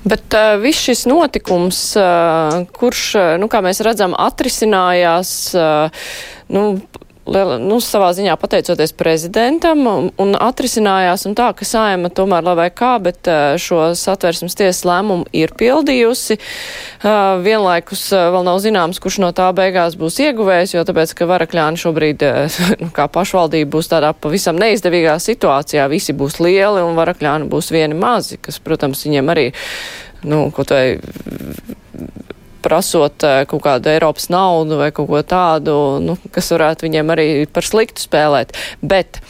Bet 0.07 0.33
uh, 0.39 0.55
viss 0.63 0.87
šis 0.87 1.05
notikums, 1.11 1.81
uh, 1.99 2.63
kurš, 2.79 3.03
uh, 3.19 3.33
nu, 3.43 3.51
kā 3.53 3.61
mēs 3.65 3.83
redzam, 3.85 4.15
atrisinājās, 4.17 5.33
uh, 5.59 6.07
nu, 6.55 6.63
liela, 7.29 7.57
nu, 7.63 7.79
savā 7.83 8.11
ziņā 8.17 8.35
pateicoties 8.41 8.93
prezidentam, 8.99 9.85
un, 9.87 10.09
un 10.21 10.35
atrisinājās 10.39 11.27
un 11.29 11.37
tā, 11.39 11.51
ka 11.57 11.67
saima 11.67 12.11
tomēr, 12.13 12.45
lai 12.47 12.55
vai 12.59 12.69
kā, 12.75 12.95
bet 13.03 13.31
šo 13.63 13.93
satversmes 13.99 14.57
tiesas 14.59 14.83
lēmumu 14.89 15.29
ir 15.37 15.55
pildījusi. 15.59 16.39
Vienlaikus 17.47 18.05
vēl 18.13 18.47
nav 18.47 18.59
zināms, 18.65 19.01
kurš 19.03 19.21
no 19.23 19.33
tā 19.37 19.49
beigās 19.57 19.97
būs 20.01 20.19
ieguvējis, 20.27 20.77
jo 20.77 20.85
tāpēc, 20.89 21.15
ka 21.19 21.31
Varakļāni 21.31 21.83
šobrīd, 21.83 22.27
nu, 22.83 22.91
kā 22.95 23.09
pašvaldība, 23.13 23.71
būs 23.77 23.93
tādā 23.93 24.13
pavisam 24.17 24.59
neizdevīgā 24.61 25.17
situācijā. 25.23 25.87
Visi 25.93 26.17
būs 26.17 26.41
lieli 26.43 26.83
un 26.83 26.99
Varakļāni 26.99 27.51
būs 27.53 27.73
vieni 27.75 27.99
mazi, 27.99 28.41
kas, 28.43 28.59
protams, 28.63 29.07
viņiem 29.07 29.33
arī, 29.33 29.51
nu, 30.27 30.49
kaut 30.55 30.75
vai 30.75 30.85
prasot 32.63 33.27
eh, 33.27 33.43
kaut 33.51 33.65
kādu 33.67 33.93
Eiropas 33.93 34.29
naudu 34.33 34.81
vai 34.81 34.91
kaut 34.95 35.11
ko 35.11 35.23
tādu, 35.27 35.77
nu, 36.05 36.17
kas 36.35 36.53
varētu 36.55 36.89
viņiem 36.89 37.15
arī 37.15 37.29
par 37.53 37.67
sliktu 37.67 38.05
spēlēt. 38.05 38.57
Bet, 38.83 39.21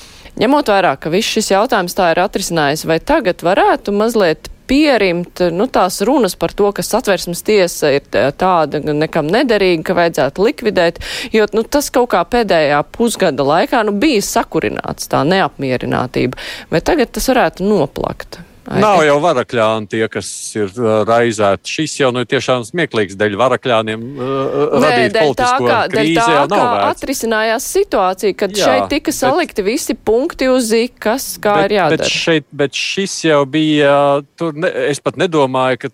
ņemot 0.40 0.72
vērā, 0.72 0.96
ka 1.00 1.12
viss 1.12 1.34
šis 1.36 1.52
jautājums 1.54 1.96
tā 1.98 2.12
ir 2.12 2.22
atrisinājis, 2.22 2.86
vai 2.88 3.00
tagad 3.00 3.44
varētu 3.44 3.94
mazliet 3.96 4.52
pierimt 4.72 5.42
nu, 5.52 5.66
tās 5.68 6.00
runas 6.06 6.36
par 6.38 6.54
to, 6.56 6.70
ka 6.72 6.84
satversmes 6.86 7.42
tiesa 7.44 7.90
ir 7.96 8.06
tāda 8.38 8.80
nekam 8.80 9.28
nederīga, 9.32 9.82
ka 9.88 9.96
vajadzētu 9.98 10.46
likvidēt, 10.46 11.02
jo 11.34 11.48
nu, 11.56 11.64
tas 11.64 11.90
kaut 11.92 12.12
kā 12.14 12.22
pēdējā 12.24 12.78
pusgada 12.94 13.44
laikā 13.48 13.82
nu, 13.88 13.96
bija 14.04 14.22
sakurināts 14.24 15.10
tā 15.12 15.24
neapmierinātība, 15.28 16.40
vai 16.72 16.80
tagad 16.84 17.12
tas 17.12 17.28
varētu 17.32 17.66
noplakt? 17.68 18.40
Nav 18.62 19.00
jau 19.02 19.16
varakļāni 19.22 19.88
tie, 19.90 20.02
kas 20.10 20.28
ir 20.54 20.68
uh, 20.78 21.02
raizēti. 21.08 21.72
Šis 21.76 21.96
jau 21.98 22.12
nu, 22.14 22.22
ir 22.22 22.28
tiešām 22.30 22.62
smieklīgs 22.68 23.16
dēļ 23.18 23.34
varakļāniem 23.40 24.04
uh, 24.12 24.76
radīt 24.76 25.16
Nē, 25.16 25.24
politisko 25.24 25.66
tā, 25.66 25.72
kā, 25.72 25.80
krīzi. 25.90 26.18
Tā, 26.20 26.26
jau 26.36 26.44
nav 26.52 26.66
vērts. 26.68 26.90
atrisinājās 26.92 27.66
situācija, 27.78 28.36
kad 28.44 28.54
Jā, 28.56 28.68
šeit 28.68 28.86
tika 28.92 29.14
salikti 29.16 29.64
bet, 29.64 29.72
visi 29.72 29.96
punkti 29.98 30.50
uz 30.52 30.70
ī, 30.78 30.84
kas 30.94 31.32
kā 31.42 31.56
bet, 31.58 31.70
ir 31.70 31.76
jādara. 31.80 32.04
Bet, 32.04 32.20
šeit, 32.22 32.46
bet 32.62 32.78
šis 32.78 33.16
jau 33.26 33.42
bija, 33.50 33.96
tur 34.38 34.54
ne, 34.54 34.70
es 34.92 35.02
pat 35.02 35.18
nedomāju, 35.20 35.82
ka 35.82 35.92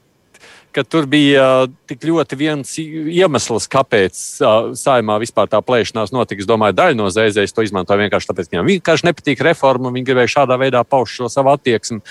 ka 0.73 0.85
tur 0.85 1.07
bija 1.11 1.67
tik 1.89 2.05
ļoti 2.05 2.37
viens 2.39 2.75
iemesls, 2.79 3.67
kāpēc 3.73 4.19
uh, 4.43 4.71
saimā 4.77 5.17
vispār 5.23 5.49
tā 5.51 5.61
plēšanās 5.65 6.13
notika. 6.15 6.43
Es 6.45 6.49
domāju, 6.49 6.77
daļa 6.77 6.99
no 6.99 7.09
zēzēs 7.13 7.55
to 7.57 7.65
izmantoja 7.65 8.03
vienkārši 8.05 8.29
tāpēc, 8.29 8.49
ka 8.49 8.55
viņiem 8.55 8.69
vienkārši 8.75 9.09
nepatīk 9.09 9.43
reforma, 9.47 9.93
viņi 9.95 10.09
gribēja 10.11 10.33
šādā 10.37 10.59
veidā 10.61 10.83
paust 10.85 11.17
šo 11.17 11.31
savu 11.33 11.53
attieksmi. 11.55 12.03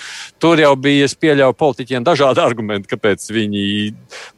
Tur 0.42 0.60
jau 0.62 0.72
bija, 0.78 1.06
es 1.06 1.14
pieļauju 1.18 1.56
politiķiem 1.58 2.06
dažādi 2.06 2.42
argumenti, 2.48 2.90
kāpēc 2.90 3.28
viņi 3.34 3.64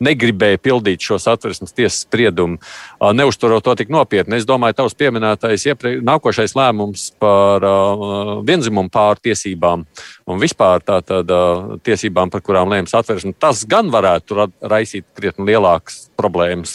negribēja 0.04 0.60
pildīt 0.60 1.08
šo 1.08 1.18
satversmes 1.22 1.74
tiesas 1.76 2.02
spriedumu, 2.04 2.60
uh, 2.60 3.14
neuzturot 3.16 3.64
to 3.64 3.76
tik 3.80 3.92
nopietni. 3.92 4.36
Es 4.40 4.48
domāju, 4.48 4.78
tavs 4.82 4.98
pieminētais 5.00 5.66
ieprie... 5.72 5.96
nākošais 6.04 6.56
lēmums 6.58 7.08
par 7.20 7.64
uh, 7.64 8.36
vienzimumu 8.46 8.92
pārtiesībām 8.92 9.86
un 10.30 10.42
vispār 10.42 10.84
tātad 10.84 11.32
uh, 11.32 11.74
tiesībām, 11.86 12.30
par 12.32 12.44
kurām 12.44 12.70
lēms 12.72 12.94
atversme, 12.96 13.32
tas 13.40 13.64
gan 13.68 13.88
varētu 13.92 14.09
raisīt 14.72 15.06
krietni 15.16 15.52
lielākas 15.52 16.08
problēmas 16.18 16.74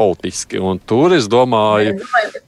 politiski. 0.00 0.60
Un 0.60 0.80
tur 0.82 1.14
es 1.16 1.28
domāju, 1.30 1.98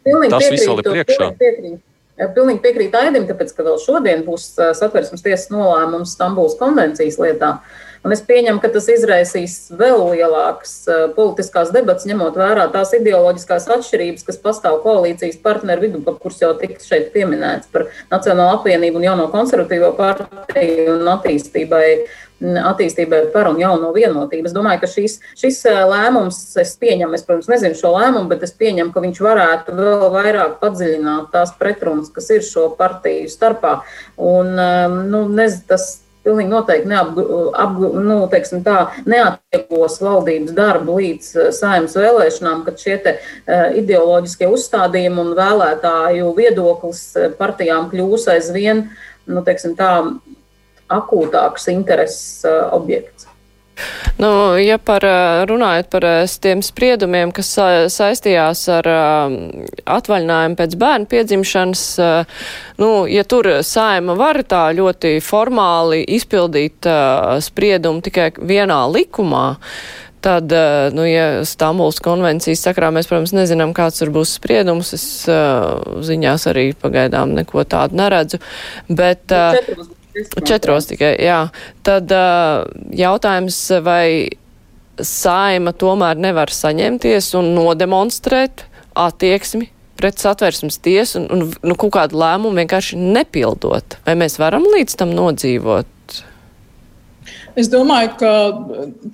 domāju 0.04 0.30
tas 0.32 0.46
viss 0.50 0.68
vēl 0.68 0.82
ir 0.82 0.90
priekšā. 0.90 1.32
Piekrīt. 1.40 1.82
Pilnīgi 2.14 2.62
piekrītu 2.62 2.98
Aidim, 3.00 3.24
tāpēc, 3.26 3.50
ka 3.56 3.64
vēl 3.66 3.80
šodien 3.82 4.20
būs 4.26 4.52
satversmes 4.78 5.24
tiesas 5.24 5.50
nolēmums 5.50 6.12
Stambulas 6.14 6.54
konvencijas 6.60 7.18
lietā. 7.18 7.56
Un 8.04 8.12
es 8.12 8.20
pieņemu, 8.24 8.60
ka 8.60 8.68
tas 8.74 8.84
izraisīs 8.92 9.54
vēl 9.72 10.02
lielākas 10.12 10.74
politiskās 11.16 11.70
debatas, 11.72 12.04
ņemot 12.08 12.36
vērā 12.36 12.66
tās 12.74 12.92
ideoloģiskās 12.98 13.70
atšķirības, 13.78 14.26
kas 14.26 14.40
pastāv 14.42 14.82
koalīcijas 14.84 15.40
partneru 15.44 15.86
vidū, 15.86 16.02
kuras 16.20 16.42
jau 16.42 16.52
tika 16.60 16.76
šeit 16.84 17.14
pieminētas 17.14 17.72
par 17.72 17.88
Nacionālo 18.12 18.58
apvienību 18.58 19.00
un 19.00 19.08
jauno 19.08 19.30
konservatīvo 19.32 19.94
partiju 19.96 20.98
un 20.98 21.08
attīstībai 21.16 21.86
attīstībai 22.44 23.30
par 23.32 23.48
un 23.48 23.58
jauno 23.62 23.92
vienotību. 23.94 24.48
Es 24.48 24.54
domāju, 24.54 24.82
ka 24.82 24.90
šis, 24.90 25.18
šis 25.38 25.62
lēmums, 25.88 26.38
es 26.60 26.74
pieņemu, 26.80 27.14
es, 27.16 27.24
protams, 27.26 27.48
nezinu 27.48 27.78
šo 27.78 27.94
lēmumu, 27.94 28.28
bet 28.32 28.44
es 28.44 28.54
pieņemu, 28.58 28.92
ka 28.92 29.02
viņš 29.04 29.20
varētu 29.24 29.76
vēl 29.78 30.06
vairāk 30.12 30.58
padziļināt 30.62 31.30
tās 31.32 31.54
pretrunas, 31.58 32.12
kas 32.14 32.30
ir 32.34 32.44
šo 32.44 32.68
partiju 32.78 33.30
starpā. 33.32 33.78
Un, 34.18 34.52
nu, 35.08 35.24
nez, 35.30 35.62
tas, 35.68 36.03
pilnīgi 36.24 36.50
noteikti 36.50 36.90
neapgu, 36.90 37.24
nu, 38.00 38.18
tā, 38.66 38.78
neatvieglos 39.08 39.98
valdības 40.02 40.54
darbu 40.56 40.98
līdz 41.00 41.30
saimnes 41.56 41.96
vēlēšanām, 41.98 42.64
kad 42.66 42.80
šie 42.80 42.96
te, 43.04 43.16
uh, 43.18 43.66
ideoloģiskie 43.80 44.48
uzstādījumi 44.52 45.22
un 45.24 45.34
vēlētāju 45.38 46.32
viedoklis 46.38 47.04
partijām 47.38 47.90
kļūs 47.92 48.28
aizvien, 48.34 48.86
nu, 49.28 49.44
teiksim 49.46 49.76
tā, 49.78 49.92
akūtāks 50.92 51.70
intereses 51.72 52.44
uh, 52.48 52.66
objekts. 52.76 53.33
Nu, 54.20 54.28
ja 54.60 54.76
par 54.78 55.02
runājot 55.48 55.88
par 55.90 56.06
tiem 56.42 56.62
spriedumiem, 56.62 57.32
kas 57.34 57.50
saistījās 57.94 58.62
ar 58.76 58.88
atvaļinājumu 59.96 60.58
pēc 60.60 60.76
bērnu 60.78 61.10
piedzimšanas, 61.10 61.82
nu, 62.78 62.90
ja 63.10 63.24
tur 63.26 63.50
saima 63.66 64.14
var 64.18 64.42
tā 64.46 64.68
ļoti 64.78 65.16
formāli 65.24 66.04
izpildīt 66.16 66.86
spriedumu 67.48 68.04
tikai 68.06 68.30
vienā 68.38 68.78
likumā, 68.94 69.44
tad, 70.24 70.54
nu, 70.94 71.04
ja 71.08 71.26
Stambuls 71.44 71.98
konvencijas 72.04 72.62
sakrā 72.64 72.88
mēs, 72.94 73.10
protams, 73.10 73.34
nezinām, 73.36 73.74
kāds 73.76 74.00
tur 74.00 74.14
būs 74.14 74.38
spriedums, 74.38 74.94
es 74.96 75.08
ziņās 76.08 76.48
arī 76.54 76.70
pagaidām 76.78 77.34
neko 77.42 77.66
tādu 77.68 78.00
neredzu, 78.00 78.40
bet. 78.88 79.26
Četros 79.28 79.92
Četros 80.44 80.88
tikai, 80.90 81.14
jā. 81.22 81.40
Tad 81.86 82.12
uh, 82.14 82.64
jautājums, 82.94 83.58
vai 83.84 84.30
saima 85.00 85.74
tomēr 85.74 86.18
nevar 86.22 86.52
saņemties 86.54 87.32
un 87.38 87.50
nodemonstrēt 87.56 88.66
attieksmi 88.94 89.70
pret 89.98 90.20
satversmes 90.22 90.78
tiesu 90.82 91.22
un, 91.22 91.26
un 91.32 91.50
nu, 91.70 91.76
kaut 91.78 91.94
kādu 91.96 92.18
lēmumu 92.20 92.62
vienkārši 92.62 92.98
nepildot? 93.00 93.98
Vai 94.06 94.16
mēs 94.20 94.38
varam 94.42 94.66
līdz 94.74 94.98
tam 95.00 95.14
nodzīvot? 95.16 95.90
Es 97.54 97.68
domāju, 97.70 98.10
ka 98.18 98.30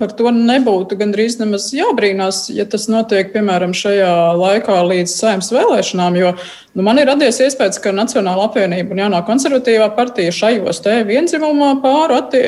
par 0.01 0.15
to 0.17 0.31
nebūtu 0.33 0.97
gandrīz 0.97 1.37
nemaz 1.37 1.67
jābrīnās, 1.77 2.47
ja 2.57 2.65
tas 2.69 2.87
notiek, 2.89 3.35
piemēram, 3.35 3.75
šajā 3.77 4.13
laikā 4.41 4.79
līdz 4.89 5.13
saimnes 5.13 5.51
vēlēšanām, 5.53 6.17
jo 6.17 6.31
nu, 6.39 6.85
man 6.87 7.03
ir 7.03 7.11
radies 7.11 7.43
iespējas, 7.45 7.77
ka 7.85 7.93
Nacionāla 7.93 8.47
apvienība 8.49 8.97
un 8.97 9.03
jaunā 9.05 9.21
konservatīvā 9.29 9.91
partija 9.99 10.33
šajos 10.33 10.81
te 10.87 10.97
vienzimumā 11.11 11.75
pāru 11.85 12.17
attie, 12.17 12.43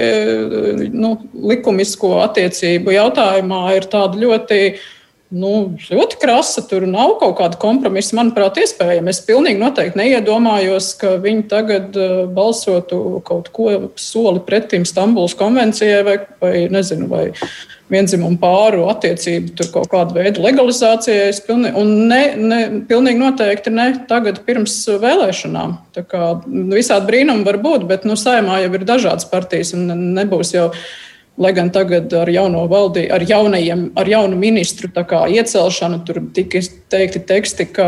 nu, 0.97 1.13
likumisko 1.53 2.15
attiecību 2.25 2.97
jautājumā 2.97 3.63
ir 3.77 3.91
tāda 3.93 4.25
ļoti 4.25 4.63
nu, 5.33 5.53
ļoti 5.91 6.19
krasa. 6.23 6.65
Tur 6.69 6.87
nav 6.89 7.17
kaut 7.21 7.37
kāda 7.41 7.59
kompromisa, 7.61 8.17
manuprāt, 8.19 8.61
iespējama. 8.63 9.13
Es 9.13 9.23
pilnīgi 9.27 9.61
noteikti 9.61 10.01
neiedomājos, 10.01 10.93
ka 11.01 11.17
viņi 11.23 11.47
tagad 11.51 11.99
uh, 11.99 12.17
balsotu 12.33 13.21
kaut 13.27 13.53
ko 13.55 13.69
soli 14.01 14.43
pretim 14.47 14.87
Stambulas 14.89 15.37
konvencijai 15.39 16.03
vai, 16.07 16.19
vai 16.43 16.57
nezinu. 16.73 17.09
Vai 17.13 17.27
vienzimumu 17.93 18.39
pāru 18.41 18.87
attiecību, 18.91 19.53
tur 19.59 19.69
kaut 19.75 19.91
kādu 19.93 20.17
veidu 20.17 20.45
legalizācijai. 20.45 21.31
Pilnīgi, 21.47 21.75
un 21.79 21.93
ne, 22.11 22.21
ne, 22.39 22.61
pilnīgi 22.89 23.21
noteikti 23.21 23.73
ne 23.75 23.89
tagad, 24.09 24.43
pirms 24.47 24.77
vēlēšanām. 25.03 25.77
Visādi 26.73 27.11
brīnumi 27.11 27.47
var 27.49 27.61
būt, 27.63 27.87
bet 27.91 28.07
nu, 28.09 28.17
saimā 28.19 28.63
jau 28.65 28.73
ir 28.79 28.87
dažādas 28.89 29.29
partijas 29.29 29.75
un 29.77 29.91
nebūs 30.17 30.55
jau 30.57 30.71
Lai 31.41 31.55
gan 31.57 31.71
tagad 31.73 32.13
ar 32.13 32.29
valdību, 32.69 33.09
ar, 33.17 33.23
jaunajiem, 33.25 33.87
ar 33.97 34.09
jaunu 34.09 34.37
ministru 34.37 34.91
iecelšanu 35.33 36.03
tur 36.05 36.19
tika 36.37 36.61
teikti 36.93 37.23
teksti, 37.25 37.67
ka 37.73 37.87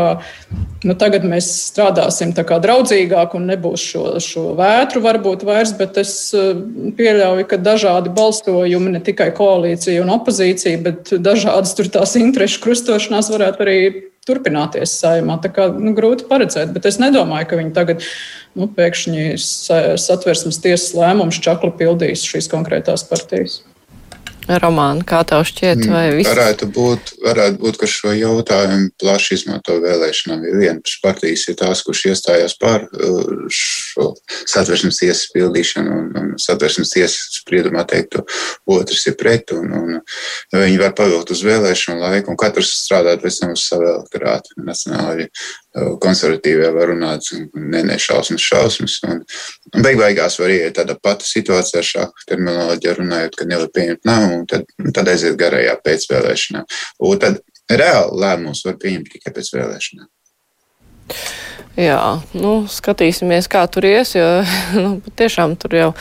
nu, 0.81 0.95
tagad 0.97 1.27
mēs 1.29 1.51
strādāsim 1.67 2.33
draudzīgāk 2.63 3.35
un 3.37 3.45
nebūs 3.51 3.83
šo, 3.91 4.03
šo 4.23 4.47
vētru 4.57 5.03
varbūt 5.05 5.45
vairs, 5.45 5.75
bet 5.77 5.99
es 6.01 6.15
eh, 6.33 6.57
pieļauju, 6.97 7.45
ka 7.51 7.61
dažādi 7.61 8.15
balsojumi, 8.17 8.95
ne 8.97 9.03
tikai 9.05 9.29
koalīcija 9.37 10.01
un 10.01 10.15
opozīcija, 10.17 10.81
bet 10.81 11.13
dažādas 11.21 11.77
tur 11.77 11.91
tās 11.93 12.17
interešu 12.17 12.63
krustošanās 12.65 13.29
varētu 13.29 13.65
arī 13.67 13.79
turpināties 14.27 14.97
saimā. 15.01 15.37
Tā 15.43 15.51
kā 15.53 15.69
nu, 15.73 15.93
grūti 15.97 16.27
paredzēt, 16.29 16.73
bet 16.75 16.89
es 16.89 16.99
nedomāju, 17.01 17.49
ka 17.51 17.61
viņi 17.61 17.75
tagad 17.75 18.03
nu, 18.57 18.67
pēkšņi 18.71 19.29
satversmes 20.01 20.59
tiesas 20.63 20.91
lēmumus 20.97 21.41
čakli 21.43 21.71
pildīs 21.79 22.25
šīs 22.27 22.51
konkrētās 22.51 23.05
partijas. 23.09 23.61
Romāna, 24.45 25.01
kā 25.01 25.23
tev 25.25 25.41
šķiet, 25.49 25.87
vai 25.89 26.03
mm, 26.11 26.17
viss? 26.19 26.29
Varētu 26.29 26.67
būt, 26.69 27.15
varētu 27.25 27.57
būt, 27.63 27.79
ka 27.81 27.87
šo 27.89 28.11
jautājumu 28.13 28.91
plaši 29.01 29.39
izmanto 29.39 29.79
vēlēšanām, 29.81 30.43
jo 30.45 30.59
vienas 30.59 30.97
partijas 31.01 31.47
ir 31.49 31.57
tās, 31.57 31.81
kurš 31.85 32.03
iestājās 32.11 32.53
par 32.61 32.85
uh, 32.85 33.47
šo 33.95 34.11
satversmes 34.45 34.99
tiesas 34.99 35.29
pildīšanu 35.33 35.95
un, 35.95 36.07
un 36.19 36.31
satversmes 36.41 36.91
tiesas 36.93 37.39
spriedumu 37.39 37.79
atteiktu, 37.81 38.23
otrs 38.75 39.05
ir 39.09 39.17
pret, 39.19 39.53
un, 39.55 39.71
un 39.75 39.99
viņi 40.55 40.81
var 40.81 40.95
pavilkt 40.97 41.31
uz 41.35 41.43
vēlēšanu 41.45 42.01
laiku, 42.01 42.33
un 42.33 42.39
katrs 42.39 42.73
strādāt 42.83 43.23
pēc 43.23 43.41
tam 43.41 43.55
uz 43.55 43.65
savu 43.69 43.87
elektorātu. 43.91 44.55
Nacionāli 44.65 45.29
konservatīvie 46.01 46.69
var 46.75 46.91
runāt, 46.91 47.27
ne, 47.53 47.83
ne 47.83 47.97
šausmas, 47.99 48.43
šausmas. 48.43 48.99
Un, 49.07 49.21
un 49.73 49.85
beig 49.85 49.99
beigās 49.99 50.39
var 50.39 50.53
iet 50.53 50.77
tāda 50.79 50.97
pati 51.01 51.27
situācija 51.27 51.81
ar 51.81 51.89
šādu 51.89 52.27
terminoloģiju 52.31 52.97
runājot, 53.01 53.39
ka 53.39 53.49
nevar 53.49 53.71
pieņemt 53.75 54.07
lēmumu, 54.07 54.41
un 54.41 54.49
tad, 54.51 54.67
tad 54.95 55.11
aiziet 55.11 55.39
garajā 55.39 55.75
pēcvēlēšanā. 55.85 56.65
Un 57.09 57.23
tad 57.23 57.41
reāli 57.71 58.21
lēmumus 58.23 58.65
var 58.67 58.79
pieņemt 58.81 59.15
tikai 59.15 59.35
pēc 59.35 59.55
vēlēšanām. 59.57 60.09
Jā, 61.75 62.21
nu, 62.31 62.53
skatīsimies, 62.71 63.49
kā 63.51 63.65
tur 63.67 63.83
ies, 63.89 64.15
jo 64.15 64.27
nu, 64.79 64.97
tiešām 65.19 65.57
tur 65.59 65.75
jau 65.75 65.91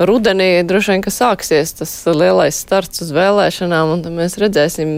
rudenī 0.00 0.62
droši 0.64 0.94
vien, 0.94 1.02
ka 1.04 1.12
sāksies 1.12 1.74
tas 1.76 1.90
lielais 2.08 2.56
starts 2.56 3.02
uz 3.04 3.10
vēlēšanām, 3.12 3.92
un 3.96 4.16
mēs 4.16 4.38
redzēsim 4.40 4.92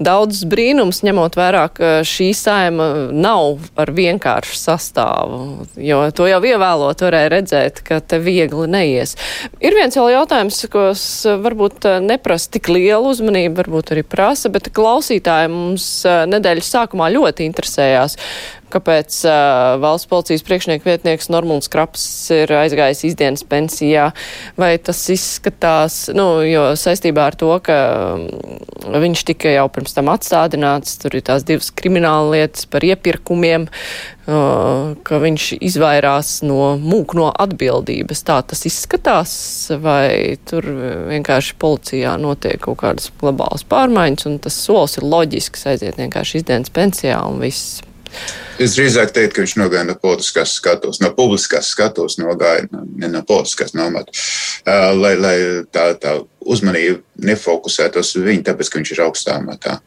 daudz 0.00 0.40
brīnums, 0.48 1.02
ņemot 1.04 1.36
vērā, 1.38 1.66
ka 1.74 1.90
šī 2.08 2.30
saima 2.36 2.88
nav 3.12 3.68
ar 3.78 3.92
vienkāršu 3.94 4.56
sastāvu, 4.56 5.68
jo 5.76 6.00
to 6.16 6.28
jau 6.30 6.40
ievēlot 6.40 7.04
varēja 7.04 7.32
redzēt, 7.36 7.82
ka 7.86 8.00
te 8.00 8.20
viegli 8.22 8.68
neies. 8.72 9.16
Ir 9.60 9.76
viens 9.76 10.00
vēl 10.00 10.14
jautājums, 10.16 10.64
kas 10.72 11.04
varbūt 11.44 11.90
neprasa 12.08 12.54
tik 12.56 12.72
lielu 12.72 13.12
uzmanību, 13.12 13.58
varbūt 13.60 13.94
arī 13.94 14.06
prasa, 14.06 14.52
bet 14.52 14.72
klausītāji 14.74 15.52
mums 15.52 15.90
nedēļas 16.06 16.72
sākumā 16.78 17.12
ļoti 17.14 17.46
interesējās 17.48 18.16
kāpēc 18.72 19.20
uh, 19.28 19.78
valsts 19.82 20.08
policijas 20.10 20.44
priekšnieka 20.46 20.86
vietnieks 20.86 21.30
Normons 21.32 21.70
Kraps 21.72 22.04
ir 22.34 22.52
aizgājis 22.60 23.04
izdienas 23.10 23.44
pensijā. 23.48 24.10
Vai 24.60 24.74
tas 24.82 25.00
izskatās, 25.12 26.06
nu, 26.16 26.28
jo 26.48 26.70
saistībā 26.78 27.28
ar 27.30 27.38
to, 27.38 27.50
ka 27.64 27.78
viņš 28.88 29.24
tika 29.32 29.52
jau 29.52 29.66
pirms 29.72 29.96
tam 29.96 30.12
atstādināts, 30.12 30.98
tur 31.02 31.18
ir 31.18 31.26
tās 31.26 31.46
divas 31.48 31.72
krimināla 31.74 32.32
lietas 32.36 32.68
par 32.70 32.86
iepirkumiem, 32.86 33.68
uh, 33.68 34.18
ka 34.28 35.20
viņš 35.22 35.48
izvairās 35.64 36.38
no 36.46 36.76
mūk 36.80 37.14
no 37.18 37.28
atbildības. 37.32 38.22
Tā 38.28 38.40
tas 38.50 38.64
izskatās, 38.68 39.32
vai 39.82 40.36
tur 40.48 40.66
vienkārši 41.08 41.56
policijā 41.60 42.16
notiek 42.20 42.60
kaut 42.64 42.80
kādas 42.82 43.12
globālas 43.20 43.64
pārmaiņas, 43.68 44.28
un 44.28 44.40
tas 44.44 44.58
solis 44.68 44.98
ir 45.00 45.08
loģisks 45.08 45.68
aiziet 45.72 46.00
vienkārši 46.00 46.42
izdienas 46.42 46.74
pensijā 46.74 47.20
un 47.28 47.40
viss. 47.42 47.80
Es 48.58 48.74
drīzāk 48.74 49.12
teiktu, 49.14 49.36
ka 49.36 49.44
viņš 49.44 49.54
nogāja 49.60 49.86
no 49.86 49.94
politiskās 50.02 50.56
skatuves, 50.58 50.98
no 51.02 51.12
publiskās 51.14 51.70
skatuves, 51.74 52.16
nogāja 52.18 52.66
ne 52.72 53.10
no 53.12 53.22
politiskās 53.26 53.74
nomāta. 53.78 54.14
Uh, 54.66 54.90
lai, 54.98 55.14
lai 55.20 55.36
tā, 55.70 55.92
tā 56.02 56.16
uzmanība 56.48 57.02
nefokusētos 57.28 58.14
uz 58.16 58.24
viņu, 58.24 58.44
tāpēc, 58.46 58.70
ka 58.70 58.80
viņš 58.80 58.92
ir 58.94 59.02
augstā 59.04 59.36
matā. 59.42 59.78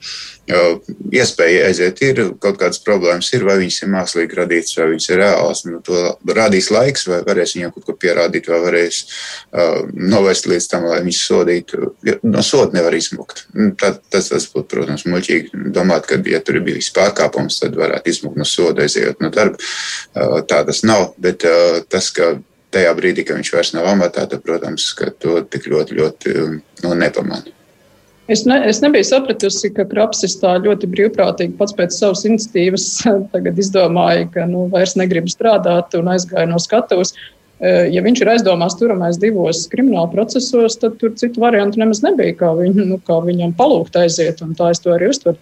Iespēja 1.15 1.67
aiziet, 1.69 2.01
ir 2.03 2.19
kaut 2.43 2.57
kādas 2.59 2.81
problēmas, 2.83 3.29
ir, 3.35 3.45
vai 3.47 3.55
viņas 3.61 3.77
ir 3.85 3.91
mākslīgi 3.93 4.37
radītas, 4.39 4.75
vai 4.79 4.87
viņas 4.91 5.07
ir 5.11 5.21
reālas. 5.21 5.63
Nu, 5.67 5.79
to 5.85 6.01
radīs 6.35 6.67
laiks, 6.73 7.05
vai 7.07 7.21
varēs 7.27 7.55
viņam 7.55 7.73
kaut 7.75 7.87
ko 7.87 7.95
pierādīt, 8.01 8.49
vai 8.51 8.59
varēs 8.65 8.99
uh, 9.05 9.87
novest 9.95 10.49
līdz 10.51 10.69
tam, 10.73 10.89
lai 10.91 10.99
viņus 11.05 11.23
sodītu. 11.29 11.91
No 12.27 12.43
soda 12.45 12.75
nevar 12.77 12.97
izmukt. 12.97 13.45
Nu, 13.55 13.71
tad, 13.79 14.01
tas, 14.11 14.31
tas 14.33 14.49
būtu, 14.51 14.67
protams, 14.75 15.07
muļķīgi 15.07 15.71
domāt, 15.71 16.09
ka, 16.09 16.19
ja 16.27 16.43
tur 16.43 16.59
ir 16.59 16.67
bijis 16.67 16.91
pārkāpums, 16.95 17.61
tad 17.63 17.79
varētu 17.79 18.11
izmukt 18.11 18.41
no 18.41 18.47
soda, 18.47 18.83
aizejot 18.83 19.23
no 19.23 19.31
darba. 19.33 19.61
Uh, 20.11 20.41
tā 20.43 20.65
tas 20.67 20.83
nav, 20.87 21.13
bet 21.21 21.47
uh, 21.47 21.79
tas, 21.87 22.11
ka 22.15 22.35
tajā 22.73 22.91
brīdī, 22.97 23.25
kad 23.27 23.39
viņš 23.39 23.53
vairs 23.55 23.73
nav 23.75 23.89
amatā, 23.93 24.27
tad, 24.29 24.43
protams, 24.45 24.91
to 25.23 25.41
tik 25.51 25.67
ļoti, 25.71 25.97
ļoti 25.99 26.35
nu, 26.85 26.93
nepamanā. 26.95 27.57
Es, 28.31 28.45
ne, 28.47 28.61
es 28.69 28.79
nebiju 28.79 29.03
sapratusi, 29.03 29.73
ka 29.75 29.83
Krapsis 29.89 30.37
tā 30.39 30.53
ļoti 30.63 30.87
brīvprātīgi 30.91 31.57
pats 31.59 31.75
pēc 31.75 31.97
savas 31.97 32.23
iniciatīvas 32.29 32.87
izdomāja, 33.65 34.29
ka 34.31 34.47
nu, 34.47 34.67
vairs 34.71 34.95
negrib 34.99 35.27
strādāt 35.31 35.97
un 35.99 36.11
aizgāja 36.13 36.47
no 36.47 36.61
skatuves. 36.61 37.15
Eh, 37.61 37.91
ja 37.93 38.01
viņš 38.01 38.23
ir 38.23 38.31
aizdomās 38.31 38.77
turamais 38.79 39.19
divos 39.21 39.65
krimināla 39.69 40.07
procesos, 40.13 40.79
tad 40.81 40.95
tur 41.01 41.11
citu 41.19 41.43
variantu 41.43 41.81
nemaz 41.81 41.99
nebija, 42.05 42.33
kā, 42.39 42.53
viņ, 42.57 42.79
nu, 42.89 42.97
kā 43.05 43.19
viņam 43.25 43.51
palūgt 43.57 43.99
aiziet. 43.99 44.39
Tā 44.57 44.71
es 44.73 44.81
to 44.81 44.95
arī 44.95 45.11
uztveru. 45.11 45.37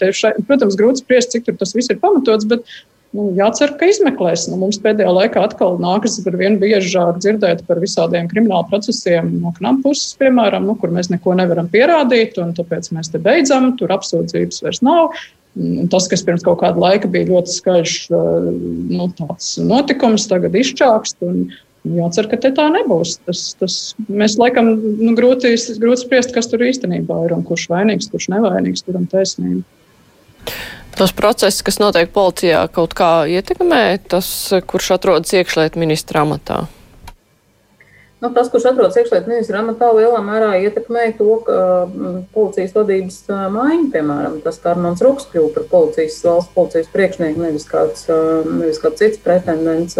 Protams, 0.49 0.79
grūti 0.79 1.03
spriest, 1.03 1.35
cik 1.35 1.53
tas 1.61 1.75
viss 1.77 1.93
ir 1.93 2.01
pamatots, 2.01 2.49
bet 2.49 2.65
Nu, 3.09 3.31
jācer, 3.33 3.71
ka 3.79 3.87
izmeklēs. 3.89 4.43
Nu, 4.51 4.59
mums 4.61 4.77
pēdējā 4.83 5.09
laikā 5.09 5.41
atkal 5.41 5.79
nākas 5.81 6.19
ar 6.29 6.35
vien 6.37 6.59
biežāk 6.61 7.17
dzirdēt 7.23 7.63
par 7.65 7.81
visādiem 7.81 8.27
kriminālu 8.29 8.67
procesiem 8.69 9.31
no 9.41 9.53
knapa 9.55 9.81
puses, 9.87 10.11
piemēram, 10.19 10.67
nu, 10.69 10.75
kur 10.77 10.93
mēs 10.93 11.09
neko 11.09 11.33
nevaram 11.39 11.71
pierādīt, 11.73 12.37
un 12.41 12.53
tāpēc 12.57 12.91
mēs 12.93 13.09
te 13.09 13.21
beidzam, 13.23 13.71
tur 13.79 13.95
apsūdzības 13.97 14.61
vairs 14.65 14.83
nav. 14.85 15.17
Tas, 15.89 16.05
kas 16.11 16.21
pirms 16.23 16.45
kaut 16.45 16.61
kāda 16.61 16.77
laika 16.77 17.09
bija 17.09 17.31
ļoti 17.31 17.55
skaļš 17.55 17.95
nu, 18.13 19.09
notikums, 19.71 20.29
tagad 20.29 20.59
izčākst. 20.61 21.17
Un, 21.25 21.49
Jācer, 21.89 22.27
ka 22.27 22.37
tā 22.43 22.65
nebūs. 22.73 23.15
Tas, 23.23 23.41
tas, 23.57 23.75
mēs 24.11 24.35
laikam 24.37 24.73
nu, 24.75 25.13
grūti, 25.17 25.53
grūti 25.79 26.03
spriest, 26.03 26.33
kas 26.35 26.51
tur 26.51 26.61
īstenībā 26.67 27.21
ir 27.25 27.33
un 27.33 27.45
kurš 27.47 27.69
vainīgs, 27.71 28.09
kurš 28.11 28.27
nevainīgs, 28.35 28.83
turam 28.85 29.07
taisnību. 29.09 29.63
Tos 30.99 31.13
procesus, 31.15 31.63
kas 31.63 31.77
notiek 31.79 32.09
policijā, 32.11 32.65
kaut 32.75 32.91
kā 32.97 33.23
ietekmē 33.31 34.01
tas, 34.11 34.27
kurš 34.67 34.97
atrodas 34.97 35.31
iekšlietu 35.31 35.79
ministra 35.79 36.25
amatā? 36.25 36.65
Nu, 38.19 38.33
tas, 38.35 38.49
kurš 38.51 38.65
atrodas 38.73 38.97
iekšlietu 38.99 39.31
ministra 39.31 39.61
amatā, 39.61 39.93
lielā 39.95 40.19
mērā 40.19 40.49
ietekmē 40.59 41.05
to, 41.15 41.37
ka 41.47 41.59
mm, 41.85 42.17
policijas 42.35 42.75
vadības 42.75 43.21
maiņa, 43.31 43.87
piemēram, 43.93 44.35
tas, 44.43 44.59
ka 44.59 44.73
Armāns 44.73 44.99
Ruks 45.05 45.29
kļuva 45.31 45.53
par 45.55 45.69
policijas, 45.71 46.19
valsts 46.27 46.51
policijas 46.57 46.91
priekšnieku, 46.91 47.45
nevis 47.47 47.69
kāds, 47.69 48.03
nevis 48.49 48.83
kāds 48.83 48.99
cits 48.99 49.23
pretendents. 49.23 49.95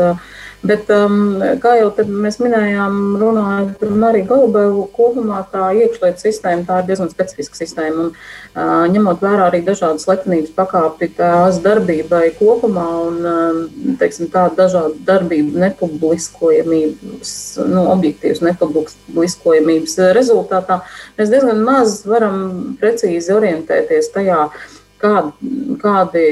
Bet, 0.60 0.90
um, 0.92 1.40
kā 1.64 1.78
jau 1.80 1.88
mēs 2.04 2.36
minējām, 2.44 2.96
runājot 3.22 3.84
arī 4.10 4.26
Galbeļu 4.28 4.82
kopumā, 4.92 5.38
tā 5.54 5.70
iekšlietu 5.86 6.20
sistēma 6.20 6.66
tā 6.68 6.82
ir 6.82 6.90
diezgan 6.90 7.12
specifiska 7.14 7.56
sistēma. 7.62 8.04
Un, 8.04 8.10
uh, 8.12 8.84
ņemot 8.92 9.24
vērā 9.24 9.46
arī 9.48 9.62
dažādas 9.64 10.04
slepenības 10.04 10.52
pakāpi 10.58 11.14
tās 11.16 11.62
darbībai 11.64 12.26
kopumā 12.36 12.88
un 13.06 13.30
um, 13.32 13.62
teiksim, 14.02 14.28
tādu 14.34 14.60
dažādu 14.60 15.00
darbību 15.08 15.64
nepubliskojamības, 15.64 17.32
nu, 17.64 17.86
objektīvas 17.94 18.44
nepubliskojamības 18.50 19.96
rezultātā, 20.20 20.82
mēs 21.16 21.32
diezgan 21.32 21.64
maz 21.64 22.02
varam 22.10 22.76
precīzi 22.84 23.32
orientēties 23.38 24.12
tajā, 24.12 24.50
uh, 24.50 24.79
kādi, 25.00 25.50
kādi 25.80 26.24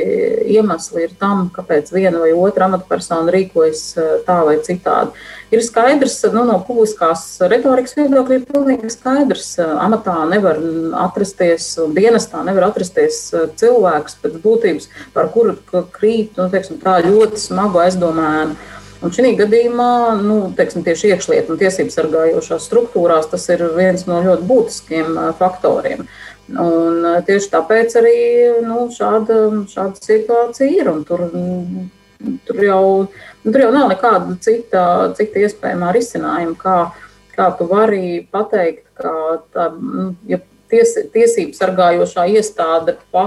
iemesli 0.54 1.06
ir 1.06 1.16
tam, 1.20 1.48
kāpēc 1.54 1.92
viena 1.96 2.20
vai 2.22 2.34
otra 2.36 2.68
amatpersona 2.68 3.34
rīkojas 3.34 3.84
eh, 3.98 4.14
tā 4.28 4.38
vai 4.48 4.58
citādi. 4.66 5.16
Ir 5.54 5.64
skaidrs, 5.64 6.20
nu, 6.34 6.44
no 6.48 6.58
publiskās 6.68 7.24
retorikas 7.48 7.96
viedokļa, 7.98 8.40
ir 8.40 8.48
pilnīgi 8.50 8.92
skaidrs, 8.92 9.54
ka 9.60 9.68
eh, 9.68 9.76
amatā 9.88 10.18
nevar 10.30 10.60
atrasties, 11.06 11.74
dienestā 11.96 12.44
nevar 12.48 12.70
atrasties 12.72 13.22
eh, 13.34 13.48
cilvēks 13.60 14.20
pēc 14.24 14.40
būtības, 14.44 14.90
par 15.16 15.32
kuru 15.36 15.58
krīt 15.96 16.40
nu, 16.40 16.50
teiksim, 16.54 16.82
ļoti 16.82 17.48
smagu 17.48 17.86
aizdomēnu. 17.86 18.58
Un 18.98 19.12
šī 19.14 19.36
gadījumā 19.38 20.18
nu, 20.24 20.40
teiksim, 20.58 20.82
tieši 20.82 21.12
iekšlietu 21.14 21.54
un 21.54 21.60
tiesību 21.60 21.94
sargājošās 21.94 22.64
struktūrās 22.66 23.28
tas 23.30 23.44
ir 23.54 23.62
viens 23.76 24.08
no 24.10 24.24
ļoti 24.26 24.48
būtiskiem 24.50 25.20
faktoriem. 25.38 26.02
Uh, 26.02 26.27
Un 26.48 27.04
tieši 27.28 27.50
tāpēc 27.52 27.96
arī 28.00 28.18
nu, 28.64 28.86
šāda, 28.94 29.40
šāda 29.68 30.00
situācija 30.00 30.70
ir. 30.72 30.92
Tur, 31.08 31.26
tur, 32.48 32.62
jau, 32.64 32.84
nu, 33.44 33.52
tur 33.52 33.66
jau 33.66 33.72
nav 33.76 33.90
nekāda 33.92 34.38
cita, 34.44 34.84
cita 35.18 35.44
iespējamā 35.44 35.92
risinājuma, 35.96 36.56
kā, 36.62 36.78
kā 37.36 37.50
tu 37.60 37.68
vari 37.68 38.22
pateikt, 38.32 38.86
ka 38.98 39.12
tā, 39.52 39.68
nu, 39.76 40.14
ja 40.32 40.40
ties, 40.72 40.96
tiesību 41.14 41.56
sargājošā 41.58 42.28
iestāde 42.38 42.98
pa, 43.12 43.26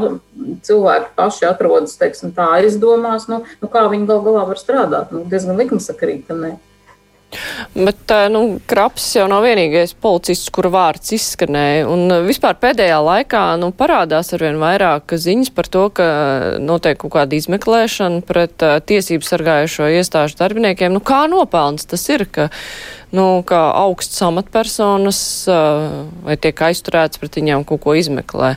cilvēki 0.67 1.13
paši 1.19 1.49
atrodas 1.51 2.01
teiksim, 2.01 2.33
tā 2.37 2.49
aizdomās, 2.59 3.29
nu, 3.31 3.43
nu, 3.61 3.71
kā 3.73 3.85
viņi 3.93 4.09
gal 4.09 4.25
galā 4.25 4.47
var 4.49 4.61
strādāt. 4.61 5.15
Nu, 5.15 5.27
diezgan 5.29 5.61
likumsakarīgi, 5.61 6.25
ka 6.29 6.41
ne. 6.41 6.55
Bet 7.75 8.11
nu, 8.33 8.59
Kraps 8.67 9.05
jau 9.15 9.27
nav 9.31 9.45
vienīgais 9.47 9.93
policists, 10.03 10.51
kura 10.55 10.71
vārds 10.75 11.13
izskanēja. 11.15 11.87
Un 11.91 12.11
vispār 12.27 12.57
pēdējā 12.59 12.99
laikā 13.07 13.43
nu, 13.61 13.71
parādās 13.77 14.33
arvien 14.35 14.59
vairāk 14.61 15.15
ziņas 15.15 15.53
par 15.55 15.71
to, 15.71 15.87
ka 15.95 16.09
notiek 16.63 16.99
kaut 17.01 17.15
kāda 17.15 17.39
izmeklēšana 17.39 18.25
pret 18.27 18.67
uh, 18.67 18.79
tiesību 18.83 19.27
sargājušo 19.27 19.91
iestāžu 20.01 20.41
darbiniekiem. 20.43 20.93
Nu, 20.97 21.03
kā 21.05 21.23
nopelns 21.31 21.87
tas 21.91 22.07
ir, 22.11 22.27
ka, 22.27 22.51
nu, 23.15 23.29
ka 23.47 23.69
augsts 23.85 24.19
amatpersonas 24.27 25.23
uh, 25.51 26.01
vai 26.27 26.39
tiek 26.41 26.67
aizturēts 26.71 27.23
pret 27.23 27.39
viņām 27.39 27.69
kaut 27.69 27.87
ko 27.87 27.95
izmeklē? 27.99 28.57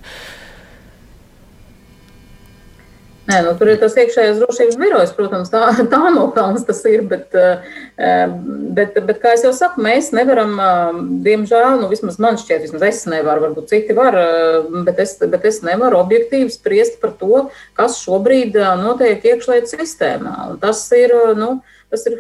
Nē, 3.24 3.38
nu, 3.46 3.54
tur 3.56 3.70
ir 3.72 3.78
tas 3.80 3.94
iekšējais 3.96 4.40
drošības 4.42 4.76
birojs, 4.82 5.12
protams, 5.16 5.48
tā, 5.52 5.70
tā 5.94 6.02
nopelns 6.12 6.66
tas 6.68 6.82
ir, 6.92 7.06
bet, 7.08 7.32
eh, 7.40 8.34
bet, 8.76 8.98
bet, 9.08 9.22
kā 9.22 9.38
jau 9.40 9.54
saku, 9.56 9.80
mēs 9.86 10.12
nevaram, 10.16 10.58
eh, 10.60 10.98
diemžēl, 11.30 11.78
nu, 11.80 11.88
vismaz 11.92 12.20
man 12.24 12.36
šķiet, 12.42 12.66
vismaz 12.66 12.84
es 12.90 13.06
nevaru, 13.08 13.46
varbūt 13.46 13.72
citi 13.72 13.96
var, 13.96 14.18
eh, 14.20 14.68
bet 14.84 15.00
es, 15.06 15.16
bet 15.24 15.48
es 15.48 15.62
nevaru 15.64 16.02
objektīvi 16.02 16.52
spriest 16.52 17.00
par 17.00 17.16
to, 17.22 17.46
kas 17.80 18.02
šobrīd 18.04 18.60
notiek 18.84 19.24
iekšlietu 19.24 19.72
sistēmā. 19.72 20.36
Un 20.52 20.60
tas 20.60 20.84
ir, 20.92 21.16
nu, 21.40 21.62
Tas 21.94 22.08
ir, 22.10 22.16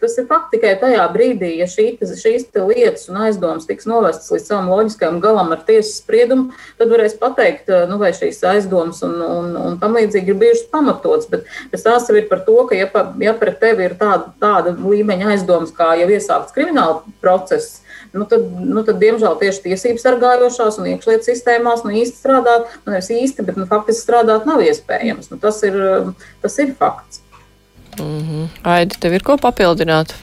tas 0.00 0.14
ir 0.16 0.24
fakts 0.30 0.54
tikai 0.54 0.70
tajā 0.80 1.02
brīdī, 1.12 1.50
ja 1.58 1.66
šī, 1.68 1.90
šīs 2.00 2.46
lietas 2.56 3.10
un 3.12 3.18
aizdomas 3.26 3.66
tiks 3.68 3.84
novestas 3.84 4.32
līdz 4.32 4.46
savam 4.48 4.70
loģiskajam 4.72 5.18
galam 5.20 5.52
ar 5.52 5.60
tiesas 5.66 5.98
spriedumu, 6.00 6.54
tad 6.80 6.88
varēs 6.88 7.18
pateikt, 7.20 7.68
nu, 7.90 7.98
vai 8.00 8.14
šīs 8.16 8.40
aizdomas 8.48 9.02
un, 9.04 9.18
un, 9.20 9.52
un 9.60 9.76
tam 9.82 9.98
līdzīgi 9.98 10.32
ir 10.32 10.40
bijušas 10.40 10.70
pamatotas. 10.72 11.28
Bet, 11.28 11.44
bet 11.68 11.84
tās 11.84 12.08
jau 12.08 12.16
ir 12.16 12.30
par 12.32 12.40
to, 12.48 12.56
ka, 12.70 12.80
ja, 12.80 12.88
pa, 12.88 13.04
ja 13.20 13.36
pret 13.36 13.60
tevi 13.60 13.90
ir 13.90 13.98
tāda, 14.00 14.32
tāda 14.40 14.72
līmeņa 14.80 15.34
aizdomas, 15.34 15.76
kā 15.76 15.92
jau 16.00 16.08
iesākts 16.08 16.56
krimināla 16.56 17.02
process, 17.20 17.82
nu 18.16 18.24
tad, 18.30 18.48
nu 18.56 18.88
tad, 18.88 19.04
diemžēl, 19.04 19.36
tieši 19.44 19.66
tiesības 19.68 20.08
sargājošās 20.08 20.80
un 20.80 20.94
iekšlietu 20.94 21.28
sistēmās 21.28 21.84
nu, 21.84 21.92
īsti 22.00 22.24
strādāt, 22.24 22.72
nu, 22.86 22.96
nevis 22.96 23.12
īsti, 23.20 23.44
bet 23.44 23.60
nu, 23.60 23.68
faktiski 23.68 24.08
strādāt 24.08 24.48
nav 24.48 24.64
iespējams. 24.64 25.28
Nu, 25.28 25.44
tas, 25.44 25.60
ir, 25.68 25.76
tas 26.40 26.56
ir 26.64 26.72
fakts. 26.80 27.26
Mm 28.00 28.26
-hmm. 28.26 28.48
Aidi, 28.74 29.00
tev 29.00 29.14
ir 29.14 29.22
ko 29.22 29.36
papildināt? 29.36 30.14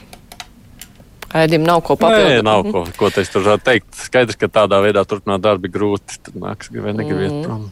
Aidim 1.28 1.64
nav 1.64 1.82
ko 1.84 1.92
papildināt. 2.00 2.40
Nē, 2.40 2.44
nav 2.46 2.62
ko, 2.72 2.86
ko 2.96 3.08
es 3.20 3.28
tur 3.28 3.42
varētu 3.44 3.64
teikt. 3.66 3.88
Skaidrs, 4.06 4.36
ka 4.40 4.48
tādā 4.48 4.78
veidā 4.80 5.02
turpināt 5.04 5.42
darbu 5.44 5.68
ir 5.68 5.74
grūti. 5.74 6.16
Tad 6.24 6.38
nāks 6.40 6.70
gribēt 6.72 6.96
negribiet 6.96 7.34
mm. 7.34 7.42
prom. 7.44 7.66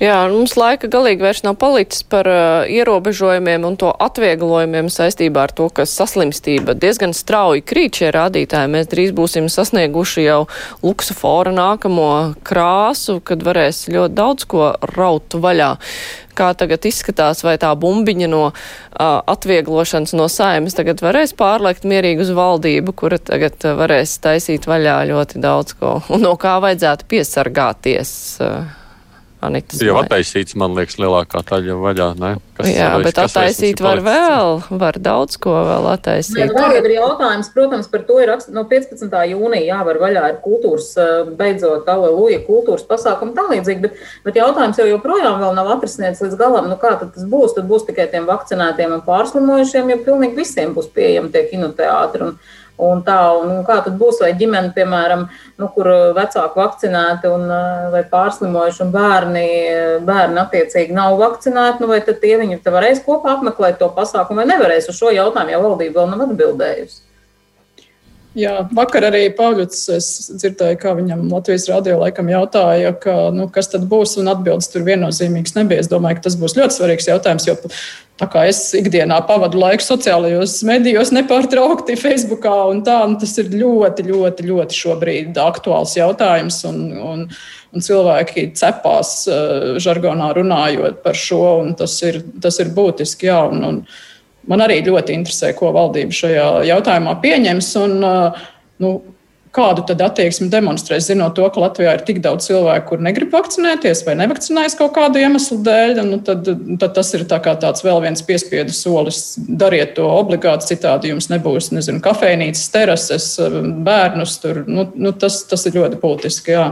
Jā, 0.00 0.20
mums 0.30 0.54
laika 0.56 0.86
galīgi 0.88 1.26
vairs 1.26 1.42
nav 1.42 1.58
palicis 1.60 2.04
par 2.06 2.30
uh, 2.30 2.70
ierobežojumiem 2.70 3.66
un 3.66 3.74
to 3.82 3.90
atvieglojumiem 3.90 4.92
saistībā 4.94 5.48
ar 5.48 5.54
to, 5.58 5.66
ka 5.74 5.88
saslimstība 5.90 6.76
diezgan 6.78 7.10
strauji 7.16 7.66
krīt 7.66 7.98
šie 7.98 8.14
rādītāji. 8.14 8.70
Mēs 8.78 8.88
drīz 8.94 9.10
būsim 9.16 9.50
sasnieguši 9.50 10.28
jau 10.28 10.40
luksofora 10.86 11.50
nākamo 11.56 12.10
krāsu, 12.46 13.18
kad 13.18 13.42
varēs 13.42 13.88
ļoti 13.90 14.20
daudz 14.22 14.46
ko 14.54 14.70
raut 14.94 15.34
vaļā 15.34 15.74
kā 16.36 16.50
tagad 16.58 16.86
izskatās, 16.88 17.44
vai 17.46 17.56
tā 17.60 17.70
bumbiņa 17.78 18.30
no 18.30 18.42
uh, 18.48 18.54
atvieglošanas 19.30 20.16
no 20.18 20.28
saimes 20.32 20.76
tagad 20.78 21.02
varēs 21.04 21.36
pārlekt 21.38 21.86
mierīgi 21.88 22.26
uz 22.26 22.34
valdību, 22.36 22.96
kura 22.96 23.20
tagad 23.22 23.58
varēs 23.78 24.18
taisīt 24.24 24.68
vaļā 24.70 24.98
ļoti 25.12 25.42
daudz 25.42 25.78
ko, 25.80 25.98
un 26.14 26.26
no 26.26 26.36
kā 26.40 26.58
vajadzētu 26.64 27.08
piesargāties. 27.10 28.12
Uh, 28.44 28.79
Anitas 29.40 29.80
jau 29.80 29.94
attaisīts, 29.96 30.52
man 30.60 30.74
liekas, 30.76 30.98
lielākā 31.00 31.40
daļa 31.48 31.76
vaļā. 31.80 32.08
Ne? 32.20 32.30
Kas, 32.58 32.68
Jā, 32.68 32.90
vai, 32.92 33.06
bet 33.06 33.20
attaisīt 33.22 33.80
var 33.80 34.02
vēl, 34.04 34.58
var 34.82 34.98
daudz 35.00 35.38
ko 35.40 35.54
vēl 35.64 35.88
attaisīt. 35.94 36.36
Jā, 36.42 36.48
vēl 36.52 36.76
ir 36.82 36.94
jautājums, 36.98 37.48
protams, 37.54 37.88
par 37.88 38.04
to 38.08 38.18
ir 38.20 38.34
no 38.52 38.66
15. 38.68 39.16
jūnija 39.32 39.64
jāvar 39.70 40.00
vaļā 40.02 40.26
ir 40.34 40.38
kultūras, 40.44 40.92
beidzot, 41.40 41.88
aleluja, 41.88 42.42
kultūras 42.44 42.84
pasākumu 42.90 43.32
tā 43.38 43.46
līdzīgi, 43.54 43.86
bet, 43.86 43.98
bet 44.28 44.40
jautājums 44.42 44.82
jau 44.82 44.90
joprojām 44.90 45.40
vēl 45.40 45.56
nav 45.56 45.72
atrisināts 45.78 46.20
līdz 46.20 46.36
galam. 46.40 46.68
Nu, 46.68 46.76
kā 46.80 46.98
tad 47.00 47.14
tas 47.16 47.24
būs? 47.24 47.56
Tad 47.56 47.70
būs 47.70 47.88
tikai 47.88 48.10
tiem 48.12 48.28
vakcinētiem 48.28 48.98
un 48.98 49.04
pārslimojušiem, 49.08 49.94
jo 49.94 50.02
pilnīgi 50.04 50.36
visiem 50.36 50.76
būs 50.76 50.92
pieejami 50.92 51.32
tie 51.32 51.48
kinoteātri. 51.48 52.28
Un, 52.28 52.58
Un 52.80 53.02
tā, 53.04 53.18
un 53.36 53.60
kā 53.66 53.80
tad 53.84 53.98
būs, 54.00 54.22
vai 54.24 54.30
ģimene, 54.40 54.72
piemēram, 54.76 55.26
nu, 55.60 55.68
kur 55.74 55.90
vecāki 56.16 56.60
vakcinēti 56.60 57.28
un, 57.28 57.44
vai 57.92 58.00
pārslimojuši 58.08 58.82
un 58.86 58.94
bērni, 58.94 59.44
bērni 60.08 60.40
attiecīgi 60.44 60.96
nav 60.96 61.18
vakcinēti, 61.20 61.84
nu, 61.84 61.90
vai 61.92 62.00
tad 62.06 62.22
tie 62.24 62.38
viņi 62.40 62.62
varēs 62.64 63.04
kopā 63.04 63.36
apmeklēt 63.36 63.78
to 63.82 63.90
pasākumu 63.96 64.42
vai 64.42 64.48
nevarēs? 64.54 64.88
Uz 64.88 64.98
šo 64.98 65.12
jautājumu 65.12 65.56
jau 65.56 65.62
valdība 65.68 66.00
vēl 66.00 66.12
nav 66.14 66.26
atbildējusi. 66.30 67.06
Jā, 68.38 68.60
vakar 68.70 69.08
arī 69.08 69.24
Pāvils, 69.34 69.80
es 69.90 70.06
dzirdēju, 70.30 70.76
kā 70.78 70.92
viņam 70.94 71.24
Latvijas 71.32 71.64
radio 71.66 71.96
laikam 71.98 72.28
jautāja, 72.30 72.92
ka, 73.02 73.14
nu, 73.34 73.48
kas 73.50 73.72
tad 73.72 73.88
būs, 73.90 74.14
un 74.22 74.30
atbildes 74.30 74.70
tur 74.70 74.84
viennozīmīgs 74.86 75.56
nebija. 75.56 75.82
Es 75.82 75.90
domāju, 75.90 76.20
ka 76.20 76.28
tas 76.28 76.36
būs 76.38 76.54
ļoti 76.54 76.76
svarīgs 76.76 77.10
jautājums, 77.10 77.48
jo 77.48 77.56
tā 78.20 78.28
kā 78.30 78.44
es 78.50 78.60
ikdienā 78.76 79.22
pavadu 79.28 79.60
laiku 79.62 79.84
sociālajos 79.86 80.58
medijos 80.68 81.12
nepārtraukti 81.16 81.96
Facebookā 82.00 82.52
un 82.70 82.84
tā, 82.86 82.98
un 83.08 83.16
tas 83.20 83.32
ir 83.40 83.48
ļoti, 83.54 84.04
ļoti, 84.10 84.46
ļoti 84.50 84.78
šobrīd 84.82 85.40
aktuāls 85.40 85.96
jautājums, 85.96 86.60
un, 86.68 86.84
un, 87.00 87.24
un 87.72 87.88
cilvēki 87.88 88.50
cepās 88.60 89.16
uh, 89.32 89.80
žargonā 89.80 90.30
runājot 90.36 91.02
par 91.04 91.18
šo, 91.18 91.42
un 91.64 91.74
tas 91.80 91.96
ir, 92.06 92.20
tas 92.44 92.60
ir 92.62 92.72
būtiski, 92.76 93.32
jā, 93.32 93.42
un, 93.50 93.66
un, 93.72 93.82
Man 94.50 94.62
arī 94.64 94.80
ļoti 94.86 95.14
interesē, 95.14 95.52
ko 95.54 95.68
valdība 95.76 96.16
šajā 96.16 96.44
jautājumā 96.70 97.12
pieņems. 97.22 97.66
Un, 97.84 97.98
nu, 98.80 98.92
kādu 99.54 99.82
tad 99.86 100.02
attieksmi 100.04 100.46
demonstrēs, 100.50 101.08
zinot 101.10 101.34
to, 101.34 101.46
ka 101.50 101.62
Latvijā 101.64 101.96
ir 101.96 102.04
tik 102.06 102.20
daudz 102.22 102.46
cilvēku, 102.46 102.86
kur 102.92 103.02
negrib 103.02 103.32
vakcinēties 103.34 104.04
vai 104.06 104.14
nevakcinējas 104.20 104.76
kaut 104.78 104.94
kādu 104.94 105.22
iemeslu 105.22 105.58
dēļ, 105.66 106.00
nu 106.06 106.20
tad, 106.26 106.46
tad 106.80 106.94
tas 106.96 107.10
ir 107.18 107.26
tā 107.30 107.40
tāds 107.42 107.84
vēl 107.86 108.02
viens 108.04 108.22
piespiedu 108.26 108.74
solis. 108.76 109.34
Dariet 109.36 109.96
to 109.98 110.06
obligāti, 110.06 110.70
citādi 110.70 111.10
jums 111.10 111.30
nebūs, 111.32 111.72
nezinu, 111.74 112.02
kafejnīcas, 112.04 112.66
terases, 112.74 113.30
bērnus 113.86 114.38
tur. 114.42 114.62
Nu, 114.70 114.86
nu, 114.94 115.12
tas, 115.12 115.42
tas 115.50 115.66
ir 115.66 115.80
ļoti 115.80 115.98
būtiski, 116.02 116.54
jā. 116.54 116.66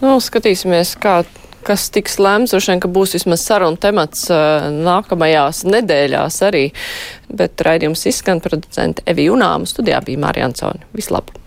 Nu, 0.00 0.18
skatīsimies, 0.20 0.94
kā 1.00 1.22
kas 1.66 1.88
tiks 1.94 2.18
lēmts, 2.22 2.54
droši 2.54 2.74
vien, 2.74 2.82
ka 2.82 2.90
būs 2.92 3.16
vismaz 3.18 3.44
saruna 3.46 3.80
temats 3.80 4.26
uh, 4.32 4.68
nākamajās 4.74 5.64
nedēļās 5.68 6.40
arī. 6.48 6.64
Bet 7.30 7.62
raidījums 7.66 8.06
izskan 8.10 8.42
producenta 8.44 9.06
Evi 9.10 9.30
Unāma 9.32 9.68
studijā 9.70 10.02
bija 10.06 10.24
Mārija 10.26 10.50
Ansoni. 10.50 10.88
Vislabāk! 10.96 11.39